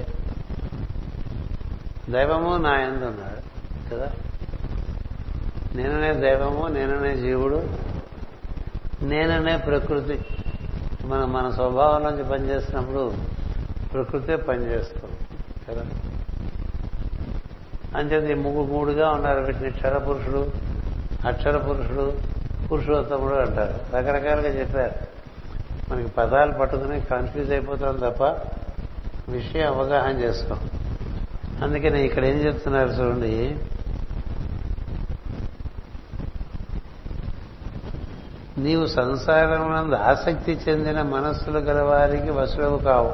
[2.16, 3.42] దైవము నా ఎందు ఉన్నాడు
[3.90, 4.10] కదా
[5.78, 7.60] నేననే దైవము నేననే జీవుడు
[9.12, 10.18] నేననే ప్రకృతి
[11.12, 13.04] మనం మన స్వభావం నుంచి పనిచేసినప్పుడు
[13.94, 15.16] ప్రకృతే పనిచేస్తుంది
[15.66, 15.86] కదా
[18.34, 19.72] ఈ ముగ్గు మూడుగా ఉన్నారు వీటిని
[20.10, 20.42] పురుషుడు
[21.30, 22.06] అక్షర పురుషుడు
[22.68, 24.94] పురుషోత్తముడు అంటారు రకరకాలుగా చెప్పారు
[25.90, 28.22] మనకి పదాలు పట్టుకుని కన్ఫ్యూజ్ అయిపోతాం తప్ప
[29.38, 30.60] విషయం అవగాహన చేసుకోం
[31.64, 33.34] అందుకని ఇక్కడ ఏం చెప్తున్నారు చూడండి
[38.66, 43.12] నీవు సంసారమునందు ఆసక్తి చెందిన మనస్సులు గలవారికి వసుడవు కావు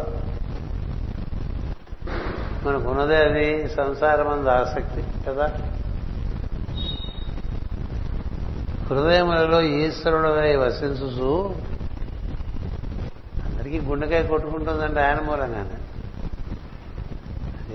[2.64, 3.46] మనకున్నదే అది
[3.80, 5.48] సంసారమందు ఆసక్తి కదా
[8.90, 11.32] హృదయములలో ఈశ్వరుడవై వసించు
[13.46, 15.78] అందరికీ గుండెకాయ కొట్టుకుంటుందండి ఆయన మూలంగానే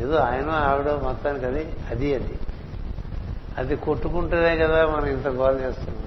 [0.04, 1.60] ఏదో ఆయన ఆవిడ మొత్తానికి అది
[1.94, 2.36] అది అది
[3.62, 6.01] అది కొట్టుకుంటేనే కదా మనం ఇంత గోల్ చేస్తున్నాం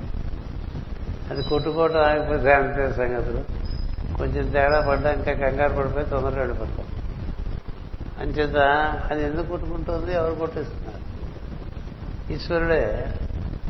[1.32, 3.42] అది కొట్టుకోవటం ఆగిపోతే అంతే సంగతులు
[4.18, 6.84] కొంచెం తేడా పడ్డా ఇంకా కంగారు పడిపోయి తొందరగా వెళ్ళిపోతాం
[8.24, 8.58] అంచేత
[9.12, 11.02] అది ఎందుకు కొట్టుకుంటుంది ఎవరు కొట్టిస్తున్నారు
[12.36, 12.84] ఈశ్వరుడే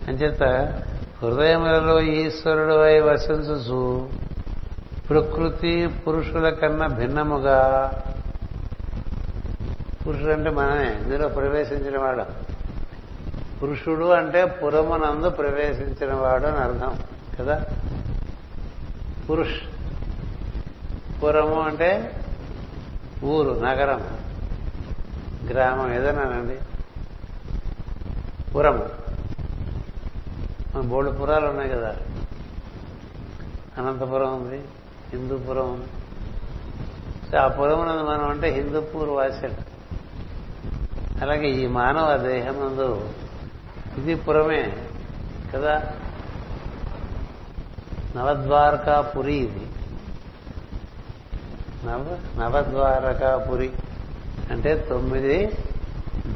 [0.09, 0.43] అంచేత
[1.21, 3.79] హృదయములలో ఈశ్వరుడు అయి వసించు
[5.07, 7.59] ప్రకృతి పురుషుల కన్నా భిన్నముగా
[10.03, 12.25] పురుషుడు అంటే మనమే ఇందులో ప్రవేశించిన వాడు
[13.59, 16.93] పురుషుడు అంటే పురమునందు ప్రవేశించిన వాడు అని అర్థం
[17.39, 17.55] కదా
[19.27, 19.57] పురుష్
[21.21, 21.89] పురము అంటే
[23.33, 24.01] ఊరు నగరం
[25.49, 26.57] గ్రామం ఏదన్నానండి
[28.53, 28.77] పురం
[30.71, 31.91] మన బోర్డు పురాలు ఉన్నాయి కదా
[33.79, 34.59] అనంతపురం ఉంది
[35.13, 35.89] హిందూపురం ఉంది
[37.27, 37.79] సో ఆ పురం
[38.11, 39.61] మనం అంటే హిందూపూర్ వాసాడు
[41.23, 42.87] అలాగే ఈ మానవ దేహం నందు
[43.99, 44.63] ఇది పురమే
[45.51, 45.73] కదా
[48.17, 49.63] నవద్వారకాపురి ఇది
[51.87, 52.03] నవ
[52.41, 53.67] నవద్వారకాపురి
[54.53, 55.37] అంటే తొమ్మిది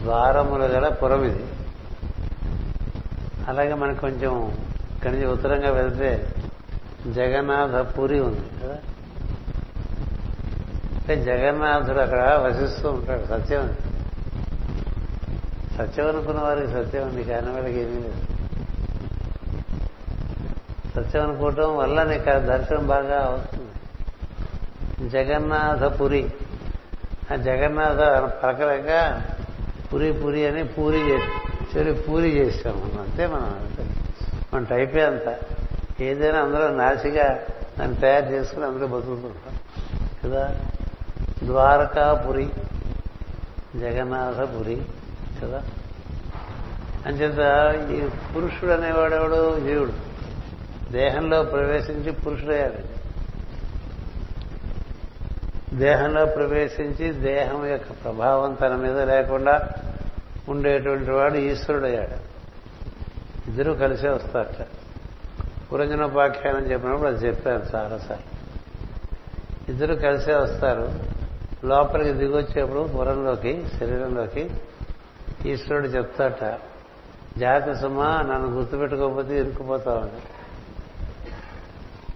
[0.01, 1.45] ద్వారములు గల పురం ఇది
[3.51, 4.33] అలాగే మనకు కొంచెం
[4.95, 6.09] ఇక్కడి నుంచి ఉత్తరంగా వెళ్తే
[7.17, 8.77] జగన్నాథపురి ఉంది కదా
[10.95, 13.67] అంటే జగన్నాథుడు అక్కడ వసిస్తూ ఉంటాడు సత్యం
[15.77, 18.28] సత్యం అనుకున్న వారికి సత్యం ఉంది కానీ వాళ్ళకి ఏమీ లేదు
[20.99, 23.17] సత్యం అనుకోవటం వల్ల నీకు దర్శనం బాగా
[25.13, 26.21] జగన్నాథ జగన్నాథపురి
[27.31, 27.99] ఆ జగన్నాథ
[28.41, 29.01] ప్రకరంగా
[29.89, 33.83] పురి పురి అని పూరి చేసి పూరి చేస్తాం మనం అంతే మనం అంతే
[34.51, 35.29] మన టైపే అంత
[36.07, 37.27] ఏదైనా అందరూ నాసిగా
[37.77, 39.55] దాన్ని తయారు చేసుకుని అందరూ బతుకుతుంటాం
[40.23, 40.43] కదా
[41.51, 42.47] ద్వారకాపురి
[43.85, 44.77] జగన్నాథపురి
[45.39, 45.61] కదా
[47.09, 47.41] అంచేత
[47.95, 48.01] ఈ
[48.35, 49.95] పురుషుడు అనేవాడెవడు జీవుడు
[50.97, 52.81] దేహంలో ప్రవేశించి పురుషుడయ్యాడు
[55.85, 59.55] దేహంలో ప్రవేశించి దేహం యొక్క ప్రభావం తన మీద లేకుండా
[60.53, 62.17] ఉండేటువంటి వాడు ఈశ్వరుడయ్యాడు
[63.49, 64.61] ఇద్దరూ కలిసే వస్తారట
[65.69, 68.25] పురంజనోపాఖ్యానం చెప్పినప్పుడు అది చెప్పాను సారసారి
[69.73, 70.87] ఇద్దరు కలిసే వస్తారు
[71.71, 74.43] లోపలికి దిగొచ్చేప్పుడు పురంలోకి శరీరంలోకి
[75.53, 76.43] ఈశ్వరుడు చెప్తాట
[77.43, 80.21] జాతి సుమా నన్ను గుర్తుపెట్టుకోకపోతే ఇరుక్కుపోతామని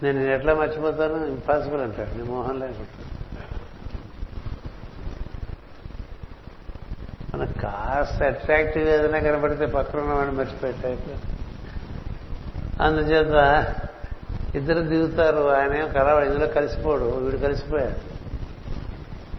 [0.03, 3.01] నేను ఎట్లా మర్చిపోతాను ఇంపాసిబుల్ అంటాడు నీ మోహన్ లేకుంటా
[7.33, 10.83] మనకు కాస్త అట్రాక్టివ్ ఏదైనా కనబడితే పక్కన ఉన్నవాడిని మర్చిపోయేట
[12.85, 13.37] అందుచేత
[14.59, 17.97] ఇద్దరు దిగుతారు ఆయన కళ ఇందులో కలిసిపోడు వీడు కలిసిపోయాడు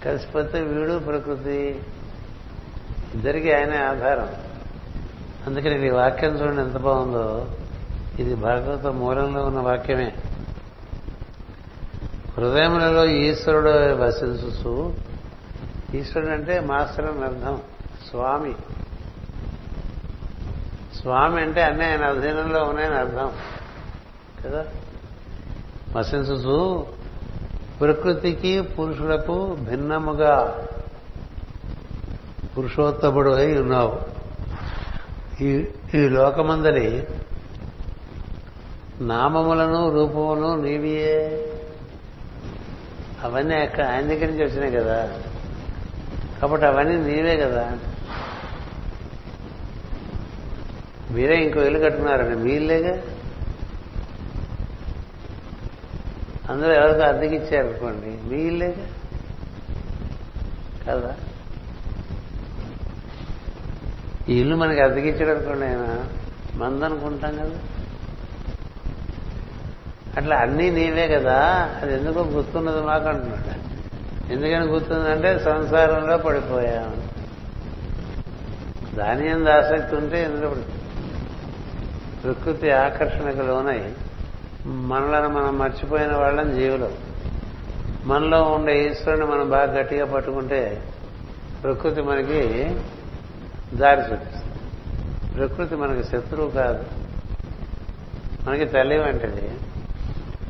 [0.07, 1.59] కలిసిపోతే వీడు ప్రకృతి
[3.17, 4.31] ఇద్దరికి ఆయనే ఆధారం
[5.49, 7.27] అందుకని ఈ వాక్యం చూడండి ఎంత బాగుందో
[8.23, 10.09] ఇది భాగవత మూలంలో ఉన్న వాక్యమే
[12.37, 14.72] హృదయములలో ఈశ్వరుడు వసించు
[15.99, 17.57] ఈశ్వరుడు అంటే మాస్టర్ అని అర్థం
[18.07, 18.55] స్వామి
[20.99, 23.28] స్వామి అంటే అన్నీ ఆయన అధీనంలో ఉన్నాయని అర్థం
[24.41, 24.62] కదా
[25.95, 26.59] వసించు
[27.80, 29.37] ప్రకృతికి పురుషులకు
[29.68, 30.35] భిన్నముగా
[32.55, 33.93] పురుషోత్తముడు అయి ఉన్నావు
[35.47, 35.49] ఈ
[35.99, 36.87] ఈ లోకమందరి
[39.12, 41.16] నామములను రూపమును నీవియే
[43.27, 44.97] అవన్నీ అక్కడ ఆయన దగ్గర నుంచి వచ్చినాయి కదా
[46.39, 47.64] కాబట్టి అవన్నీ నీవే కదా
[51.14, 52.95] మీరే ఇంకో ఇల్లు కట్టుకున్నారని మీ ఇల్లేగా
[56.53, 58.87] అందరూ ఎవరికో అద్దెకి అనుకోండి మీ ఇల్లేగా
[60.89, 61.12] కదా
[64.33, 65.87] ఈ ఇల్లు మనకి అద్దెకిచ్చాడు అనుకోండి ఆయన
[66.61, 67.57] మందనుకుంటాం కదా
[70.19, 71.37] అట్లా అన్నీ నీవే కదా
[71.83, 73.62] అది ఎందుకో గుర్తున్నది మాకు అంటున్నాడు
[74.35, 76.91] ఎందుకని గుర్తుందంటే సంసారంలో పడిపోయాం
[79.01, 80.71] దాని ఎందు ఆసక్తి ఉంటే ఎందుకు పడిపోయాం
[82.23, 83.81] ప్రకృతి ఆకర్షణకు లోనై
[84.93, 86.91] మనలను మనం మర్చిపోయిన వాళ్ళని జీవులు
[88.11, 90.62] మనలో ఉండే ఈశ్వరుని మనం బాగా గట్టిగా పట్టుకుంటే
[91.62, 92.41] ప్రకృతి మనకి
[93.83, 94.43] దారి చూపిస్తుంది
[95.37, 96.85] ప్రకృతి మనకి శత్రువు కాదు
[98.47, 99.47] మనకి తల్లి వంటిది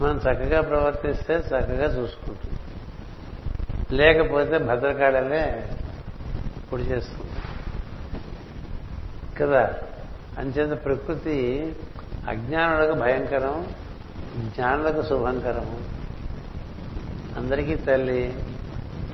[0.01, 2.53] మనం చక్కగా ప్రవర్తిస్తే చక్కగా చూసుకుంటుంది
[4.01, 5.43] లేకపోతే భద్రకాళనే
[6.69, 7.23] పొడి చేస్తుంది
[9.39, 9.63] కదా
[10.41, 11.37] అంచేత ప్రకృతి
[12.33, 13.57] అజ్ఞానులకు భయంకరం
[14.55, 15.69] జ్ఞానులకు శుభంకరం
[17.41, 18.23] అందరికీ తల్లి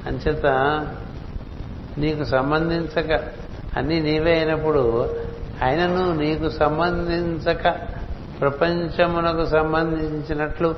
[0.09, 0.47] అంచేత
[2.03, 3.11] నీకు సంబంధించక
[3.79, 4.85] అన్నీ నీవే అయినప్పుడు
[5.65, 7.63] ఆయనను నీకు సంబంధించక
[8.41, 10.69] ప్రపంచమునకు సంబంధించినట్లు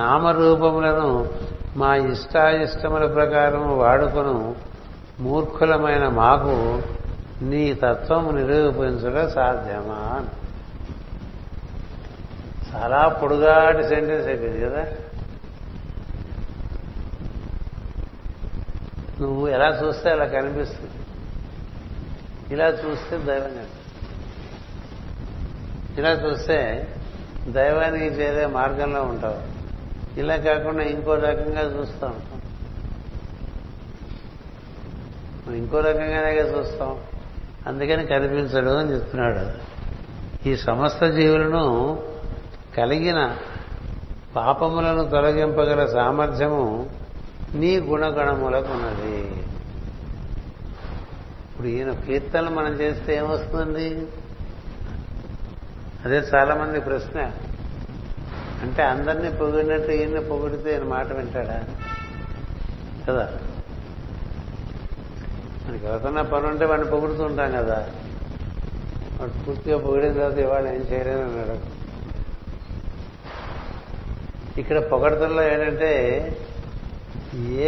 [0.00, 1.08] నామరూపములను
[1.80, 4.36] మా ఇష్టాయిష్టముల ప్రకారము వాడుకును
[5.24, 6.54] మూర్ఖులమైన మాకు
[7.50, 10.00] నీ తత్వం నిరూపించుట సాధ్యమా
[12.68, 14.84] చాలా పొడుగాటి సెంటెన్స్ అయిపోయింది కదా
[19.22, 21.00] నువ్వు ఎలా చూస్తే అలా కనిపిస్తుంది
[22.54, 23.54] ఇలా చూస్తే దైవం
[26.00, 26.58] ఇలా చూస్తే
[27.56, 29.40] దైవానికి చేరే మార్గంలో ఉంటావు
[30.20, 32.40] ఇలా కాకుండా ఇంకో రకంగా చూస్తూ ఉంటాం
[35.62, 36.90] ఇంకో రకంగానే చూస్తాం
[37.70, 39.42] అందుకని కనిపించడు అని చెప్తున్నాడు
[40.48, 41.64] ఈ సమస్త జీవులను
[42.78, 43.20] కలిగిన
[44.38, 46.64] పాపములను తొలగింపగల సామర్థ్యము
[47.60, 49.18] నీ గుణగణములకు ఉన్నది
[51.48, 53.86] ఇప్పుడు ఈయన కీర్తనలు మనం చేస్తే ఏమొస్తుంది
[56.06, 57.18] అదే చాలా మంది ప్రశ్న
[58.64, 61.56] అంటే అందరినీ పొగిడినట్టు ఈయన్ని పొగిడితే ఈయన మాట వింటాడా
[63.06, 63.24] కదా
[65.64, 67.78] మనకి ఎవరికన్నా పని ఉంటే వాడిని ఉంటాం కదా
[69.18, 71.56] వాడు పూర్తిగా పొగిడిన తర్వాత ఇవాళ ఏం చేయలేదు అన్నాడు
[74.60, 75.92] ఇక్కడ పొగడతల్లో ఏంటంటే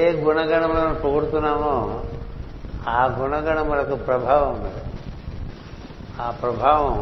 [0.00, 1.74] ఏ గుణగణములను పొగుడుతున్నామో
[2.98, 4.82] ఆ గుణగణములకు ప్రభావం ఉన్నది
[6.24, 6.98] ఆ ప్రభావం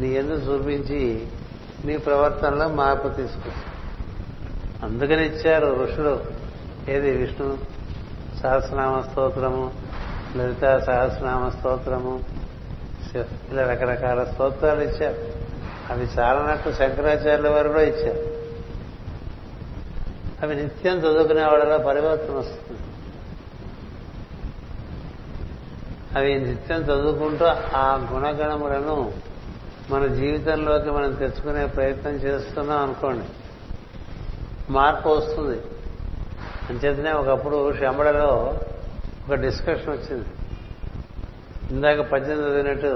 [0.00, 0.98] నీ ఎందుకు చూపించి
[1.86, 3.64] నీ ప్రవర్తనలో మార్పు తీసుకొచ్చి
[4.86, 6.12] అందుకని ఇచ్చారు ఋషులు
[6.94, 7.46] ఏది విష్ణు
[8.40, 9.64] సహస్రనామ స్తోత్రము
[10.38, 12.14] లలిత సహస్రనామ స్తోత్రము
[13.50, 15.20] ఇలా రకరకాల స్తోత్రాలు ఇచ్చారు
[15.92, 18.22] అవి చాలనట్టు శంకరాచార్యుల వారు కూడా ఇచ్చారు
[20.42, 22.82] అవి నిత్యం చదువుకునే వాళ్ళలో పరివర్తన వస్తుంది
[26.18, 27.46] అవి నిత్యం చదువుకుంటూ
[27.84, 28.96] ఆ గుణగణములను
[29.92, 33.26] మన జీవితంలోకి మనం తెచ్చుకునే ప్రయత్నం చేస్తున్నాం అనుకోండి
[34.76, 35.58] మార్పు వస్తుంది
[36.70, 38.30] అంచేతనే ఒకప్పుడు శంబడలో
[39.26, 40.30] ఒక డిస్కషన్ వచ్చింది
[41.74, 42.92] ఇందాక పద్దెనిమిది చదివినట్టు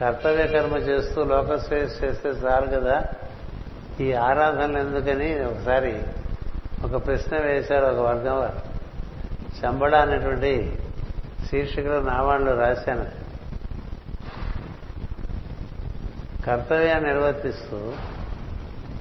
[0.00, 2.96] కర్తవ్య కర్మ చేస్తూ లోకశ్రేయస్ చేస్తే సార్ కదా
[4.06, 5.94] ఈ ఆరాధనలు ఎందుకని ఒకసారి
[6.88, 8.60] ఒక ప్రశ్న వేశారు ఒక వర్గం వారు
[9.60, 10.52] చంబడ అనేటువంటి
[11.48, 13.06] శీర్షికలు నావాళ్ళు రాశాను
[16.46, 17.78] కర్తవ్యాన్ని నిర్వర్తిస్తూ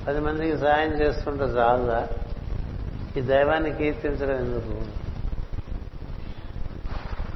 [0.05, 2.01] పది మందికి సహాయం చేస్తుంటే చాలుదా
[3.17, 4.75] ఈ దైవాన్ని కీర్తించడం ఎందుకు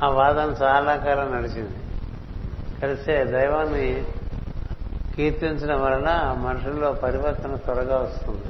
[0.05, 1.79] ఆ వాదన చాలా కాలం నడిచింది
[2.81, 3.87] కలిసే దైవాన్ని
[5.15, 6.11] కీర్తించడం వలన
[6.45, 8.49] మనుషుల్లో పరివర్తన త్వరగా వస్తుంది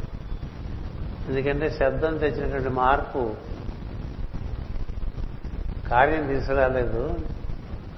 [1.30, 3.22] ఎందుకంటే శబ్దం తెచ్చినటువంటి మార్పు
[5.92, 7.04] కార్యం తీసుకురాలేదు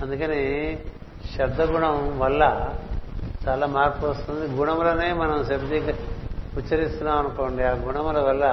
[0.04, 0.42] అందుకని
[1.36, 2.44] శబ్దగుణం వల్ల
[3.48, 5.90] చాలా మార్పు వస్తుంది గుణములనే మనం శబ్దీక
[6.60, 8.46] ఉచ్చరిస్తున్నాం అనుకోండి ఆ గుణముల వల్ల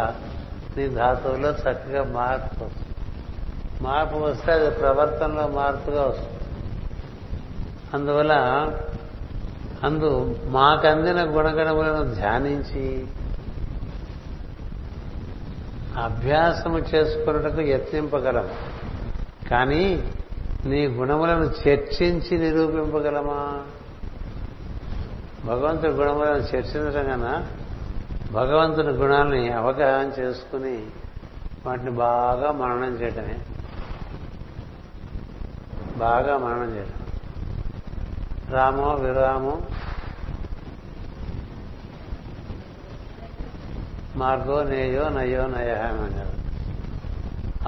[0.76, 2.92] నీ ధాతువులో చక్కగా మార్పు వస్తుంది
[3.86, 6.32] మార్పు వస్తే అది ప్రవర్తనలో మార్పుగా వస్తుంది
[7.96, 8.34] అందువల్ల
[9.86, 10.08] అందు
[10.58, 12.86] మాకందిన గుణగణములను ధ్యానించి
[16.06, 18.48] అభ్యాసము చేసుకున్నటకు యత్నింపగలం
[19.52, 19.84] కానీ
[20.72, 23.40] నీ గుణములను చర్చించి నిరూపింపగలమా
[25.50, 27.20] భగవంతుడి గుణములను చర్చించడం
[28.36, 30.76] భగవంతుని గుణాలని అవగాహన చేసుకుని
[31.64, 33.36] వాటిని బాగా మననం చేయటమే
[36.04, 37.00] బాగా మననం చేయటం
[38.56, 39.54] రామో విరామో
[44.22, 46.34] మార్గో నేయో నయో నయ అని అన్నారు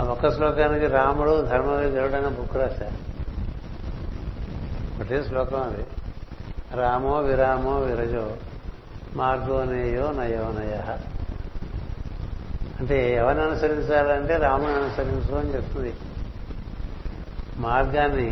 [0.01, 3.01] ఆ ఒక్క శ్లోకానికి రాముడు ధర్మవేదేవుడు అని బుక్ రాశారు
[4.95, 5.85] ఒకటే శ్లోకం అది
[6.81, 8.25] రామో విరామో విరజో
[9.19, 10.73] మార్గోనేయో నయోనయ
[12.81, 15.93] అంటే ఎవరిని అనుసరించాలంటే రాముని అనుసరించు అని చెప్తుంది
[17.67, 18.29] మార్గాన్ని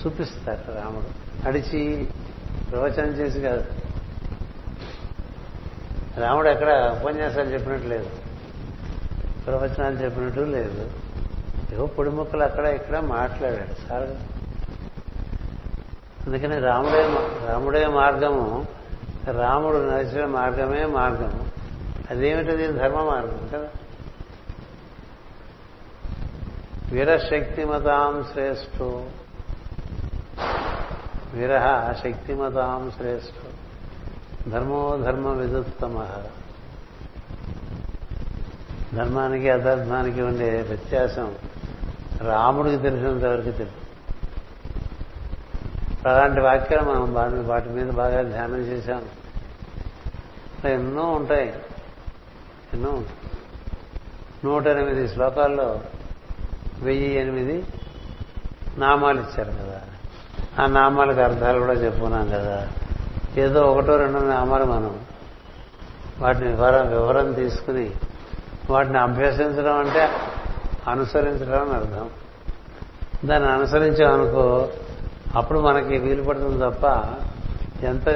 [0.00, 1.10] చూపిస్తారు రాముడు
[1.48, 1.80] అడిచి
[2.68, 3.64] ప్రవచనం చేసి కాదు
[6.24, 8.10] రాముడు ఎక్కడ ఉపన్యాసాలు చెప్పినట్టు లేదు
[9.46, 10.82] ప్రవచనాలు చెప్పినట్టు లేదు
[11.74, 14.06] ఏవో పొడి ముక్కలు అక్కడ ఇక్కడ మాట్లాడాడు సార్
[16.28, 17.02] అందుకని రాముడే
[17.48, 18.42] రాముడే మార్గము
[19.42, 21.44] రాముడు నడిచిన మార్గమే మార్గము
[22.12, 23.70] అదేమిటది ధర్మ మార్గం కదా
[26.92, 28.90] వీరశక్తిమతాం శ్రేష్ఠు
[31.36, 31.54] వీర
[32.42, 33.46] మతాం శ్రేష్ఠు
[34.54, 35.96] ధర్మో ధర్మ విదుత్తమ
[38.98, 41.28] ధర్మానికి అధర్మానికి ఉండే వ్యత్యాసం
[42.30, 43.86] రాముడికి తెలిసినంత వరకు తెలుసు
[46.10, 47.04] అలాంటి వాక్యాలు మనం
[47.50, 49.02] వాటి మీద బాగా ధ్యానం చేశాం
[50.76, 51.48] ఎన్నో ఉంటాయి
[52.74, 53.16] ఎన్నో ఉంటాయి
[54.46, 55.68] నూట ఎనిమిది శ్లోకాల్లో
[56.86, 57.56] వెయ్యి ఎనిమిది
[58.82, 59.78] నామాలు ఇచ్చారు కదా
[60.60, 62.58] ఆ నామాలకు అర్థాలు కూడా చెప్పుకున్నాం కదా
[63.44, 64.94] ఏదో ఒకటో రెండో నామాలు మనం
[66.22, 67.86] వాటిని వివరం వివరం తీసుకుని
[68.72, 70.04] వాటిని అభ్యసించడం అంటే
[70.92, 72.06] అనుసరించడం అని అర్థం
[73.28, 74.38] దాన్ని అనుసరించాం అనుకో
[75.38, 76.84] అప్పుడు మనకి వీలు పడుతుంది తప్ప
[77.90, 78.08] ఎంత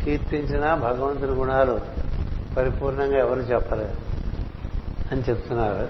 [0.00, 1.76] కీర్తించినా భగవంతుని గుణాలు
[2.56, 3.96] పరిపూర్ణంగా ఎవరు చెప్పలేరు
[5.12, 5.84] అని చెప్తున్నారు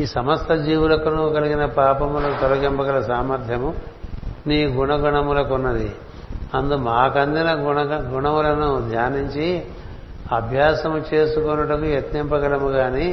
[0.00, 3.70] ఈ సమస్త జీవులకును కలిగిన పాపములు తొలగింపగల సామర్థ్యము
[4.50, 5.88] నీ గుణగుణములకున్నది
[6.58, 7.78] అందు మాకందిన గుణ
[8.12, 9.46] గుణములను ధ్యానించి
[10.38, 13.06] అభ్యాసము చేసుకొనుటకు యత్నింపగలము కానీ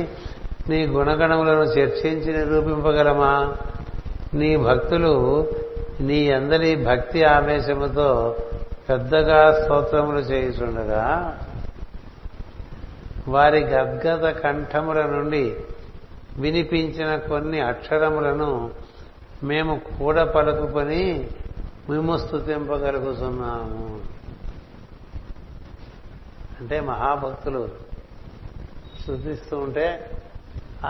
[0.71, 3.33] నీ గుణగణములను చర్చించి నిరూపింపగలమా
[4.39, 5.11] నీ భక్తులు
[6.07, 8.07] నీ అందరి భక్తి ఆవేశముతో
[8.87, 11.03] పెద్దగా స్తోత్రములు చేయుచుండగా
[13.35, 15.45] వారి గద్గద కంఠముల నుండి
[16.43, 18.51] వినిపించిన కొన్ని అక్షరములను
[19.49, 21.01] మేము కూడా పలుకుకొని
[21.89, 23.87] మేము స్థుతింపగలుగుతున్నాము
[26.59, 27.61] అంటే మహాభక్తులు
[29.01, 29.85] స్థుతిస్తూ ఉంటే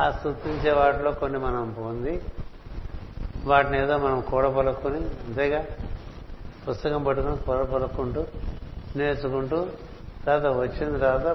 [0.02, 2.14] ఆ స్థుతించే వాటిలో కొన్ని మనం పొంది
[3.52, 5.62] వాటిని ఏదో మనం కూడపలుక్కుని అంతేగా
[6.66, 8.24] పుస్తకం పట్టుకుని కూడపలుక్కుంటూ
[9.00, 9.60] నేర్చుకుంటూ
[10.26, 11.28] తర్వాత వచ్చిన తర్వాత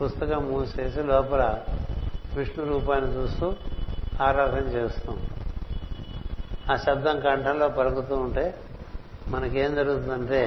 [0.00, 1.42] పుస్తకం మూసేసి లోపల
[2.36, 3.46] విష్ణు రూపాన్ని చూస్తూ
[4.26, 5.16] ఆరాధన చేస్తాం
[6.72, 8.44] ఆ శబ్దం కంఠంలో పలుకుతూ ఉంటే
[9.32, 10.42] మనకేం జరుగుతుందంటే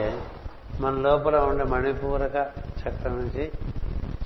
[0.83, 2.37] మన లోపల ఉండే మణిపూరక
[2.81, 3.45] చక్రం నుంచి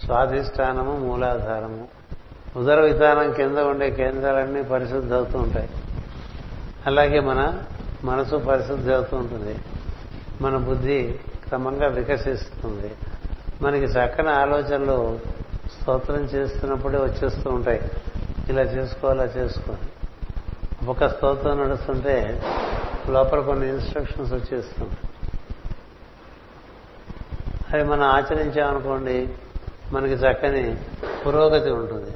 [0.03, 1.83] స్వాధిష్టానము మూలాధారము
[2.61, 5.69] ఉదర విధానం కింద ఉండే కేంద్రాలన్నీ పరిశుద్ధి అవుతూ ఉంటాయి
[6.89, 7.41] అలాగే మన
[8.09, 9.55] మనసు పరిశుద్ధి అవుతూ ఉంటుంది
[10.43, 10.97] మన బుద్ధి
[11.45, 12.91] క్రమంగా వికసిస్తుంది
[13.63, 14.99] మనకి చక్కని ఆలోచనలు
[15.73, 17.81] స్తోత్రం చేస్తున్నప్పుడే వచ్చేస్తూ ఉంటాయి
[18.51, 19.73] ఇలా చేసుకో అలా చేసుకో
[20.93, 22.15] ఒక స్తోత్రం నడుస్తుంటే
[23.15, 25.01] లోపల కొన్ని ఇన్స్ట్రక్షన్స్ వచ్చేస్తుంటాయి
[27.73, 29.17] అవి మనం ఆచరించామనుకోండి
[29.93, 30.65] మనకి చక్కని
[31.23, 32.11] పురోగతి ఉంటుంది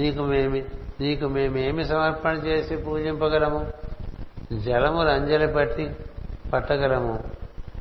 [0.00, 0.60] నీకు మేమి
[1.02, 3.60] నీకు మేమేమి సమర్పణ చేసి పూజింపగలము
[4.66, 5.86] జలము రంజలి పట్టి
[6.52, 7.14] పట్టగలము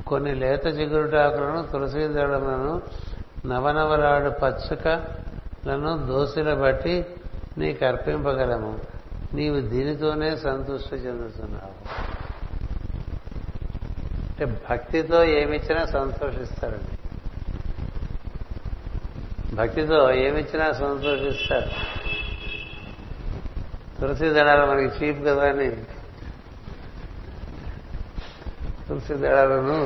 [0.09, 2.73] కొన్ని లేత చిగురుటాకులను తులసీదళములను
[3.51, 6.95] నవనవలాడు పచ్చుకలను దోసుల బట్టి
[7.61, 8.73] నీకు అర్పింపగలము
[9.37, 11.73] నీవు దీనితోనే సంతృష్టి చెందుతున్నావు
[14.29, 16.96] అంటే భక్తితో ఏమిచ్చినా సంతోషిస్తారండి
[19.59, 21.69] భక్తితో ఏమిచ్చినా సంతోషిస్తారు
[23.99, 25.67] తులసి దళాలు మనకి చీప్ కదా అని
[28.87, 29.77] తులసి దళాలను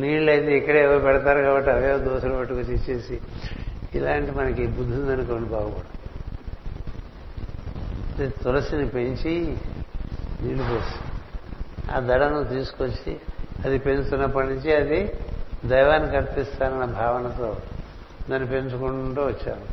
[0.00, 3.16] నీళ్ళైతే ఇక్కడే ఎవరు పెడతారు కాబట్టి అవే దోశలు పట్టుకొచ్చి ఇచ్చేసి
[3.98, 5.90] ఇలాంటి మనకి బుద్ధి ఉందనుకోండి బాగుపడు
[8.44, 9.34] తులసిని పెంచి
[10.42, 10.96] నీళ్లు పోసి
[11.94, 13.12] ఆ దడను తీసుకొచ్చి
[13.64, 15.00] అది పెంచుతున్నప్పటి నుంచి అది
[15.72, 17.48] దైవానికి అర్పిస్తానన్న భావనతో
[18.30, 19.66] దాన్ని పెంచుకుంటూ వచ్చాను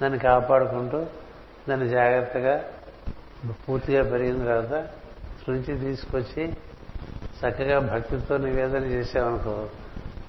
[0.00, 0.98] దాన్ని కాపాడుకుంటూ
[1.68, 2.54] దాన్ని జాగ్రత్తగా
[3.64, 4.74] పూర్తిగా పెరిగిన తర్వాత
[5.54, 6.42] నుంచి తీసుకొచ్చి
[7.40, 9.54] చక్కగా భక్తితో నివేదన చేసామనుకో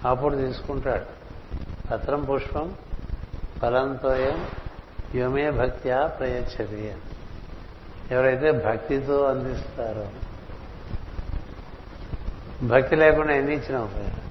[0.10, 1.08] అప్పుడు తీసుకుంటాడు
[1.90, 2.68] పత్రం పుష్పం
[3.62, 4.38] ఫలంతోయం
[5.20, 6.82] యోమే భక్త్యా ప్రయచ్చది
[8.14, 10.08] ఎవరైతే భక్తితో అందిస్తారో
[12.74, 14.26] భక్తి లేకుండా ఎన్ని ఇచ్చినా ఉపయోగం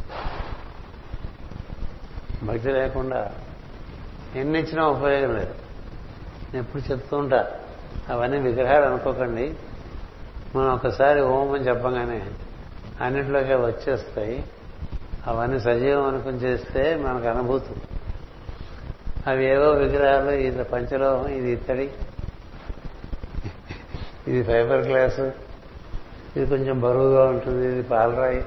[2.47, 3.21] భక్తి లేకుండా
[4.41, 5.55] ఎన్నిచ్చినా ఉపయోగం లేదు
[6.51, 7.41] నేను ఎప్పుడు చెప్తూ ఉంటా
[8.13, 9.47] అవన్నీ విగ్రహాలు అనుకోకండి
[10.55, 12.21] మనం ఒకసారి ఓం అని చెప్పగానే
[13.05, 14.37] అన్నింటిలోకి వచ్చేస్తాయి
[15.31, 17.75] అవన్నీ సజీవం అనుకుని చేస్తే మనకు అనుభూతి
[19.31, 21.87] అవి ఏవో విగ్రహాలు ఇది పంచలోహం ఇది ఇత్తడి
[24.31, 25.27] ఇది ఫైబర్ గ్లాసు
[26.37, 28.41] ఇది కొంచెం బరువుగా ఉంటుంది ఇది పాలరాయి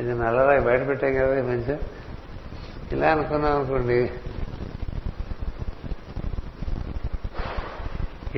[0.00, 1.76] ఇది నల్లరాయి బయట పెట్టాం కదా కొంచెం
[2.92, 3.98] ఇలా అనుకున్నాం అనుకోండి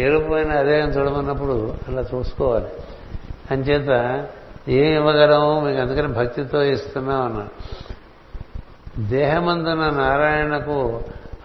[0.05, 1.57] ఏరుపోయిన అదే అని చూడమన్నప్పుడు
[1.88, 2.70] అలా చూసుకోవాలి
[3.52, 3.90] అంచేత
[4.78, 7.55] ఏం ఇవ్వగలము మీకు అందుకని భక్తితో ఇస్తున్నాం అన్నాడు
[9.14, 10.78] దేహమందున నారాయణకు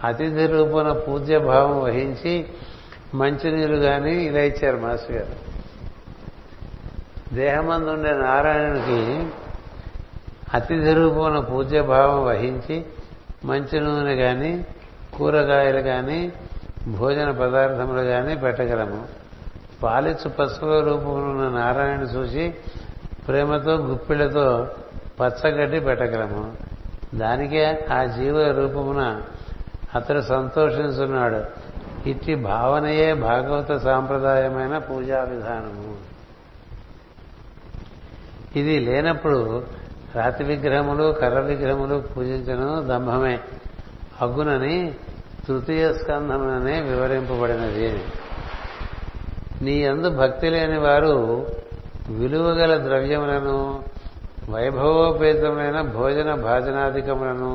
[0.08, 2.34] అతిథి రూపణ పూజ్య భావం వహించి
[3.20, 5.36] మంచినీరు కానీ ఇలా ఇచ్చారు మాస్టర్ గారు
[7.40, 9.00] దేహమందు ఉండే నారాయణునికి
[10.58, 12.76] అతిథి రూపణ పూజ్య భావం వహించి
[13.48, 14.52] మంచి నూనె కానీ
[15.16, 16.18] కూరగాయలు కానీ
[16.96, 19.00] భోజన పదార్థములు కానీ పెట్టగలము
[19.82, 22.44] పాలిచ్చు పసుపు రూపంలో నారాయణ చూసి
[23.26, 24.46] ప్రేమతో గుప్పిళ్లతో
[25.20, 26.42] పచ్చగడ్డి పెట్టగలము
[27.22, 27.64] దానికే
[27.96, 29.02] ఆ జీవ రూపమున
[29.98, 31.40] అతడు సంతోషిస్తున్నాడు
[32.10, 35.90] ఇట్టి భావనయే భాగవత సాంప్రదాయమైన పూజా విధానము
[38.60, 39.40] ఇది లేనప్పుడు
[40.18, 43.34] రాతి విగ్రహములు కర్ర విగ్రహములు పూజించడం దంభమే
[44.24, 44.76] అగ్గునని
[45.46, 47.86] తృతీయ స్కంధముననే వివరింపబడినది
[49.66, 51.14] నీ అందు భక్తి లేని వారు
[52.18, 53.56] విలువగల ద్రవ్యములను
[54.54, 57.52] వైభవోపేతములైన భోజన భాజనాధికములను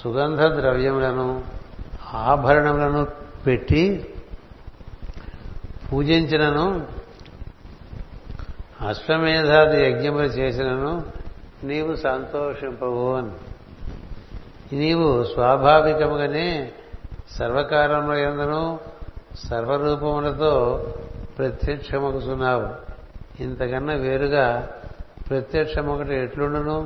[0.00, 1.26] సుగంధ ద్రవ్యములను
[2.30, 3.02] ఆభరణములను
[3.46, 3.84] పెట్టి
[5.88, 6.66] పూజించినను
[8.90, 10.92] అశ్వమేధాది యజ్ఞములు చేసినను
[11.70, 13.34] నీవు సంతోషింపవు అని
[14.80, 16.46] నీవు స్వాభావికముగానే
[17.38, 18.62] సర్వకాలంలో ఎందును
[19.48, 20.52] సర్వరూపములతో
[21.36, 22.66] ప్రత్యక్షమగుతున్నావు
[23.46, 24.46] ఇంతకన్నా వేరుగా
[25.28, 26.76] ప్రత్యక్షమొకటి ఎట్లుండును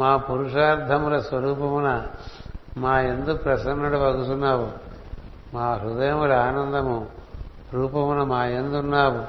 [0.00, 1.90] మా పురుషార్థముల స్వరూపమున
[2.84, 4.66] మా ఎందు ప్రసన్నుడు వగుతున్నావు
[5.54, 6.96] మా హృదయముల ఆనందము
[7.76, 9.22] రూపమున మా ఎందున్నావు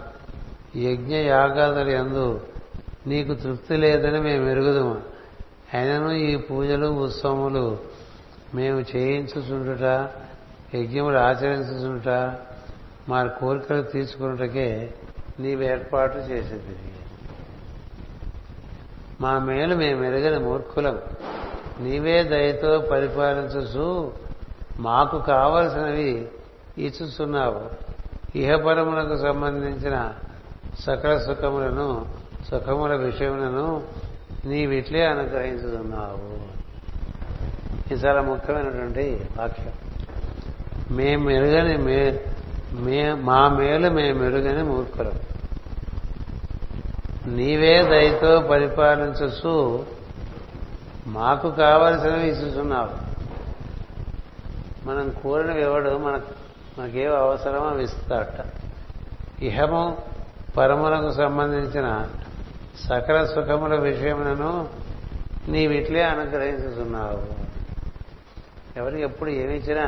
[0.87, 2.25] యజ్ఞ యాగాదులు ఎందు
[3.09, 4.95] నీకు తృప్తి లేదని మేము ఎరుగుదాము
[5.75, 7.65] అయినను ఈ పూజలు ఉత్సవములు
[8.57, 9.85] మేము చేయించుచుండుట
[10.77, 12.09] యజ్ఞములు ఆచరించుచుంట
[13.11, 14.67] మా కోరికలు తీసుకున్నటకే
[15.43, 16.75] నీవు ఏర్పాటు చేసేది
[19.23, 20.97] మా మేలు మేము ఎరగని మూర్ఖులం
[21.85, 23.87] నీవే దయతో పరిపాలించు
[24.87, 26.11] మాకు కావలసినవి
[26.87, 27.61] ఇచ్చుచున్నావు
[28.41, 29.95] ఇహపరములకు సంబంధించిన
[30.85, 31.87] సకల సుఖములను
[32.49, 33.65] సుఖముల విషయములను
[34.49, 36.27] నీవిట్లే అనుగ్రహించుతున్నావు
[37.87, 39.05] ఇది చాలా ముఖ్యమైనటువంటి
[39.37, 39.73] వాక్యం
[40.97, 41.75] మే మెరుగని
[42.85, 45.17] మే మా మేలు మే మెరుగని మూర్ఖులం
[47.37, 49.53] నీవే దయతో పరిపాలించచ్చు
[51.17, 52.95] మాకు కావలసినవి ఇస్తున్నావు
[54.87, 56.15] మనం కోరిన ఎవడు మన
[56.77, 58.37] మనకేం అవసరమో ఇస్తాడట
[59.49, 59.83] ఇహము
[60.57, 61.87] పరములకు సంబంధించిన
[62.85, 64.51] సకల సుఖముల విషయములను
[65.53, 67.19] నీవిట్లే అనుగ్రహించుతున్నావు
[68.79, 69.85] ఎవరికి ఎప్పుడు ఏమిచ్చినా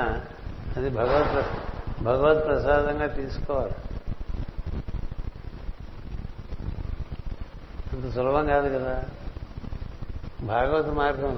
[0.77, 1.35] అది భగవత్
[2.07, 3.75] భగవత్ ప్రసాదంగా తీసుకోవాలి
[7.93, 8.95] అంత సులభం కాదు కదా
[10.51, 11.35] భాగవత మార్గం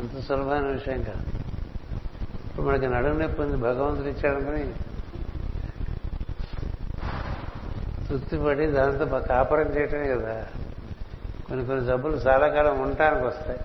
[0.00, 1.26] అంత సులభమైన విషయం కాదు
[2.46, 4.12] ఇప్పుడు మనకి నడుము నొప్పి ఉంది భగవంతుడు
[4.48, 4.64] కానీ
[8.12, 10.32] తృప్తి పడి దాంతో కాపురం చేయటమే కదా
[11.46, 13.60] కొన్ని కొన్ని జబ్బులు చాలా కాలం ఉండటానికి వస్తాయి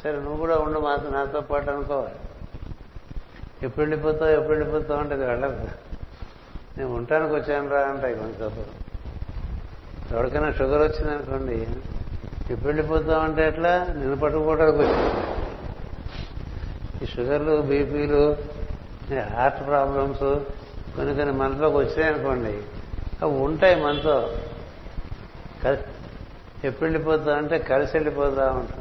[0.00, 2.18] సరే నువ్వు కూడా ఉండు మాత్రం నాతో పాటు అనుకోవాలి
[3.66, 5.68] ఎప్పుడు వెళ్ళిపోతావు ఎప్పుడు వెళ్ళిపోతావు అంటే అది వెళ్ళదు
[6.76, 8.74] నేను ఉండటానికి వచ్చాను రా అంటాయి కొన్ని జబ్బులు
[10.14, 11.58] ఎవరికైనా షుగర్ వచ్చిందనుకోండి
[12.54, 15.22] ఎప్పుడు వెళ్ళిపోతావు అంటే ఎట్లా నిన్ను పట్టుకోవడానికి వచ్చింది
[17.04, 18.22] ఈ షుగర్లు బీపీలు
[19.38, 20.28] హార్ట్ ప్రాబ్లమ్స్
[20.96, 22.54] కొన్ని కొన్ని మనలోకి వచ్చాయనుకోండి
[23.48, 24.16] ఉంటాయి మనతో
[26.68, 28.80] ఎప్పుడు వెళ్ళిపోతా అంటే కలిసి వెళ్ళిపోతా ఉంటాం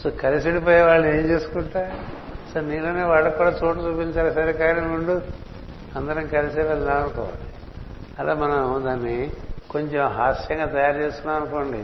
[0.00, 1.82] సో కలిసి వెళ్ళిపోయే వాళ్ళు ఏం చేసుకుంటా
[2.50, 5.16] సో నేననే వాళ్ళకు కూడా చోటు చూపించాలి సరే కానీ ఉండు
[5.98, 7.46] అందరం కలిసే వెళ్దాం అనుకోవాలి
[8.20, 9.16] అలా మనం దాన్ని
[9.72, 11.82] కొంచెం హాస్యంగా తయారు చేస్తున్నాం అనుకోండి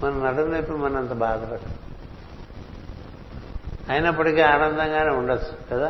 [0.00, 1.68] మన నడుము నొప్పి మన అంత బాధపడదు
[3.92, 5.88] అయినప్పటికీ ఆనందంగానే ఉండొచ్చు కదా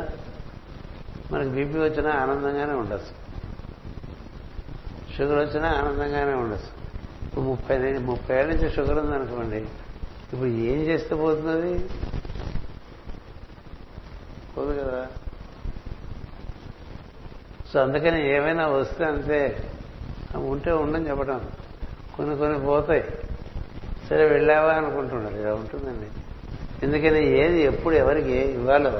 [1.32, 3.12] మనకి బీపీ వచ్చినా ఆనందంగానే ఉండొచ్చు
[5.14, 6.70] షుగర్ వచ్చినా ఆనందంగానే ఉండొచ్చు
[7.26, 7.76] ఇప్పుడు ముప్పై
[8.10, 9.60] ముప్పై ఏళ్ళ నుంచి షుగర్ ఉందనుకోండి
[10.32, 11.72] ఇప్పుడు ఏం చేస్తే పోతున్నది
[14.54, 15.00] పోదు కదా
[17.70, 19.40] సో అందుకని ఏమైనా వస్తే అంతే
[20.52, 21.40] ఉంటే ఉండని చెప్పడం
[22.14, 23.04] కొన్ని కొన్ని పోతాయి
[24.08, 26.08] సరే వెళ్ళావా అనుకుంటున్నారు ఇలా ఉంటుందండి
[26.86, 28.92] ఎందుకని ఏది ఎప్పుడు ఎవరికి ఇవ్వాలో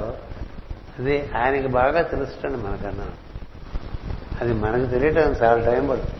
[1.01, 3.07] ఇది ఆయనకి బాగా తెలుస్తుంది మనకన్నా
[4.41, 6.19] అది మనకు తెలియటం చాలా టైం పడుతుంది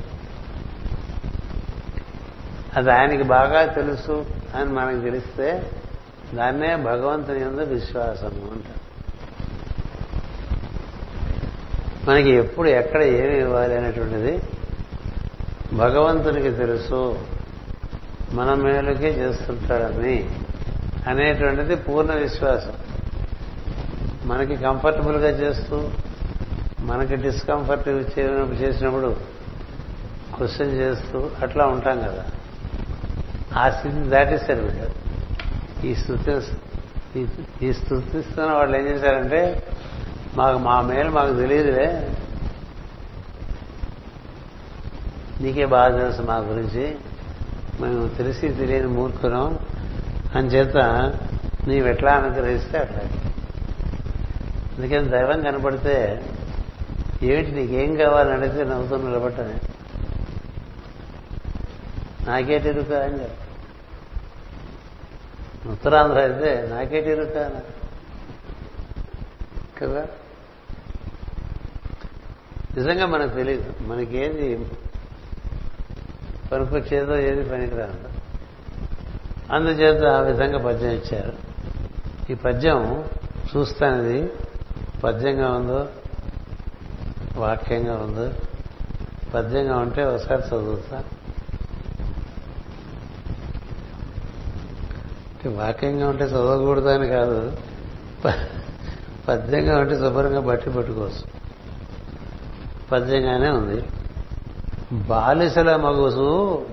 [2.80, 4.16] అది ఆయనకి బాగా తెలుసు
[4.58, 5.50] అని మనకు తెలిస్తే
[6.38, 8.82] దాన్నే భగవంతుని ఎందు విశ్వాసం అంటారు
[12.08, 14.34] మనకి ఎప్పుడు ఎక్కడ ఏమి ఇవ్వాలి అనేటువంటిది
[15.84, 17.02] భగవంతునికి తెలుసు
[18.38, 20.18] మన మేలుకే చేస్తుంటాడని
[21.12, 22.76] అనేటువంటిది పూర్ణ విశ్వాసం
[24.32, 25.78] మనకి కంఫర్టబుల్ గా చేస్తూ
[26.90, 27.88] మనకి డిస్కంఫర్ట్
[28.62, 29.10] చేసినప్పుడు
[30.36, 32.24] క్వశ్చన్ చేస్తూ అట్లా ఉంటాం కదా
[33.62, 34.88] ఆ స్థితిని దాటేశారు వీళ్ళు
[35.88, 36.32] ఈ స్థుతి
[37.68, 39.42] ఈ స్థుతిస్తున్న వాళ్ళు ఏం చేశారంటే
[40.40, 41.88] మాకు మా మేలు మాకు తెలియదులే
[45.42, 46.86] నీకే బాగా తెలుసు మా గురించి
[47.82, 49.46] మేము తెలిసి తెలియని మూర్ఖులం
[50.38, 50.78] అని చేత
[51.70, 53.20] నీవెట్లా అనుగ్రహిస్తే అట్లాగే
[54.76, 55.96] అందుకని దైవం కనపడితే
[57.30, 59.58] ఏమిటి నీకేం కావాలని అడిగితే నవ్వుతూ నిలబట్టని
[62.30, 63.40] నాకేటి ఇరుక అని చెప్పి
[65.74, 67.36] ఉత్తరాంధ్ర అయితే నాకేటి ఇరుక
[69.80, 70.04] కదా
[72.78, 74.48] నిజంగా మనకు తెలియదు మనకేది
[76.50, 78.10] పనికి వచ్చేదో ఏది పనికిరాదు
[79.56, 81.34] అందుచేత ఆ విధంగా పద్యం ఇచ్చారు
[82.32, 82.80] ఈ పద్యం
[83.52, 84.20] చూస్తానేది
[85.04, 85.80] పద్యంగా ఉందో
[87.44, 88.26] వాక్యంగా ఉందో
[89.34, 90.98] పద్యంగా ఉంటే ఒకసారి చదువుతా
[95.62, 96.26] వాక్యంగా ఉంటే
[96.98, 97.40] అని కాదు
[99.28, 101.24] పద్యంగా ఉంటే శుభ్రంగా బట్టి పెట్టుకోవచ్చు
[102.92, 103.80] పద్యంగానే ఉంది
[105.12, 106.30] బాలిసల మగుసు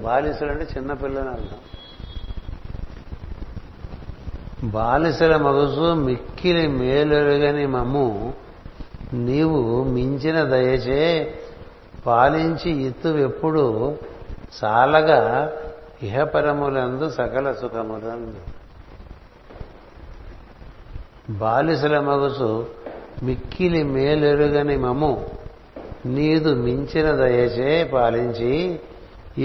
[0.06, 1.60] బాలిసలు అంటే చిన్నపిల్లని అర్థం
[4.76, 8.08] బాలిసల మగసు మిక్కిలి మేలెరుగని మమ్ము
[9.28, 9.60] నీవు
[9.94, 11.04] మించిన దయచే
[12.06, 13.64] పాలించి ఇత్తు ఎప్పుడు
[14.60, 15.18] చాలగా
[16.08, 18.42] ఇహపరములందు సకల సుఖములందు
[21.42, 22.50] బాలిసల మగసు
[23.28, 25.12] మిక్కిలి మేలెరుగని మము
[26.16, 28.52] నీదు మించిన దయచే పాలించి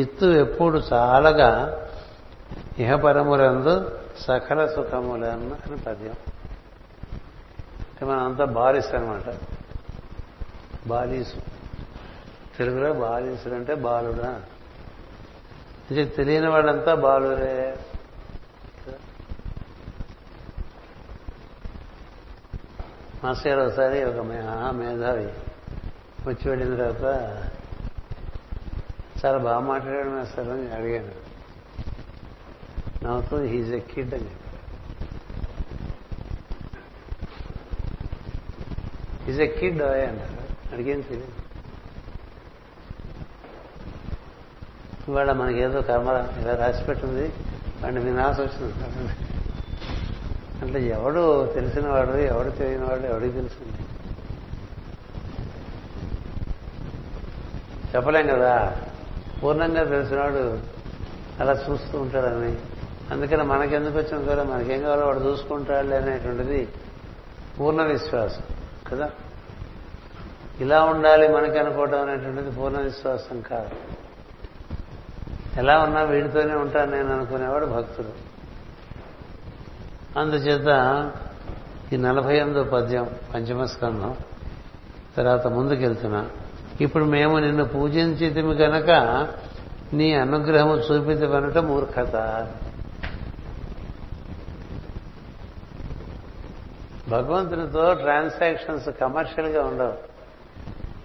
[0.03, 1.49] ఇత్తు ఎప్పుడు చాలగా
[2.84, 3.74] ఇహపరములందు
[4.24, 6.18] సకల సుఖములన్న అని పద్యం
[8.09, 9.28] మనం అంతా బాలిస్ అనమాట
[10.93, 11.38] బాలీసు
[12.55, 14.30] తెలుగులో బాలీసుడు అంటే బాలుడా
[15.88, 17.55] అంటే తెలియని వాళ్ళంతా బాలురే
[23.24, 24.22] మాస్టర్ ఒకసారి ఒక
[24.80, 25.28] మేధావి
[26.30, 27.05] వచ్చి వెళ్ళిన తర్వాత
[29.22, 31.16] చాలా బాగా మాట్లాడాడు మాస్టర్ అని అడిగాను
[33.05, 34.31] నవ్వుతూ హీజ్ ఎ కిడ్ అని
[39.31, 39.81] ఈజ్ ఎ కిడ్
[40.73, 41.33] అడిగేం తెలియదు
[45.09, 47.25] ఇవాళ మనకేదో కర్మ ఇలా రాసి పెట్టింది
[47.81, 48.73] వాడిని వినాల్సి వచ్చింది
[50.63, 51.23] అంటే ఎవడు
[51.55, 53.73] తెలిసినవాడు ఎవడు తెలియని వాడు ఎవడికి తెలిసింది
[57.91, 58.53] చెప్పలేం కదా
[59.41, 60.45] పూర్ణంగా తెలిసినవాడు
[61.43, 62.51] అలా చూస్తూ ఉంటాడని
[63.13, 66.61] అందుకని మనకెందుకు వచ్చిన కూడా మనకేం కావాలో వాడు చూసుకుంటాడు అనేటువంటిది
[67.57, 68.45] పూర్ణ విశ్వాసం
[68.89, 69.07] కదా
[70.63, 73.71] ఇలా ఉండాలి మనకి అనుకోవడం అనేటువంటిది పూర్ణ విశ్వాసం కాదు
[75.61, 78.11] ఎలా ఉన్నా వీడితోనే ఉంటాను నేను అనుకునేవాడు భక్తుడు
[80.21, 80.71] అందుచేత
[81.93, 84.13] ఈ నలభై ఎనిమిదో పద్యం పంచమస్కంధం
[85.17, 86.21] తర్వాత ముందుకెళ్తున్నా
[86.85, 88.91] ఇప్పుడు మేము నిన్ను పూజించితిమి గనక
[89.97, 92.15] నీ అనుగ్రహము చూపితమనట మూర్ఖత
[97.13, 99.95] భగవంతునితో ట్రాన్సాక్షన్స్ కమర్షియల్గా ఉండవు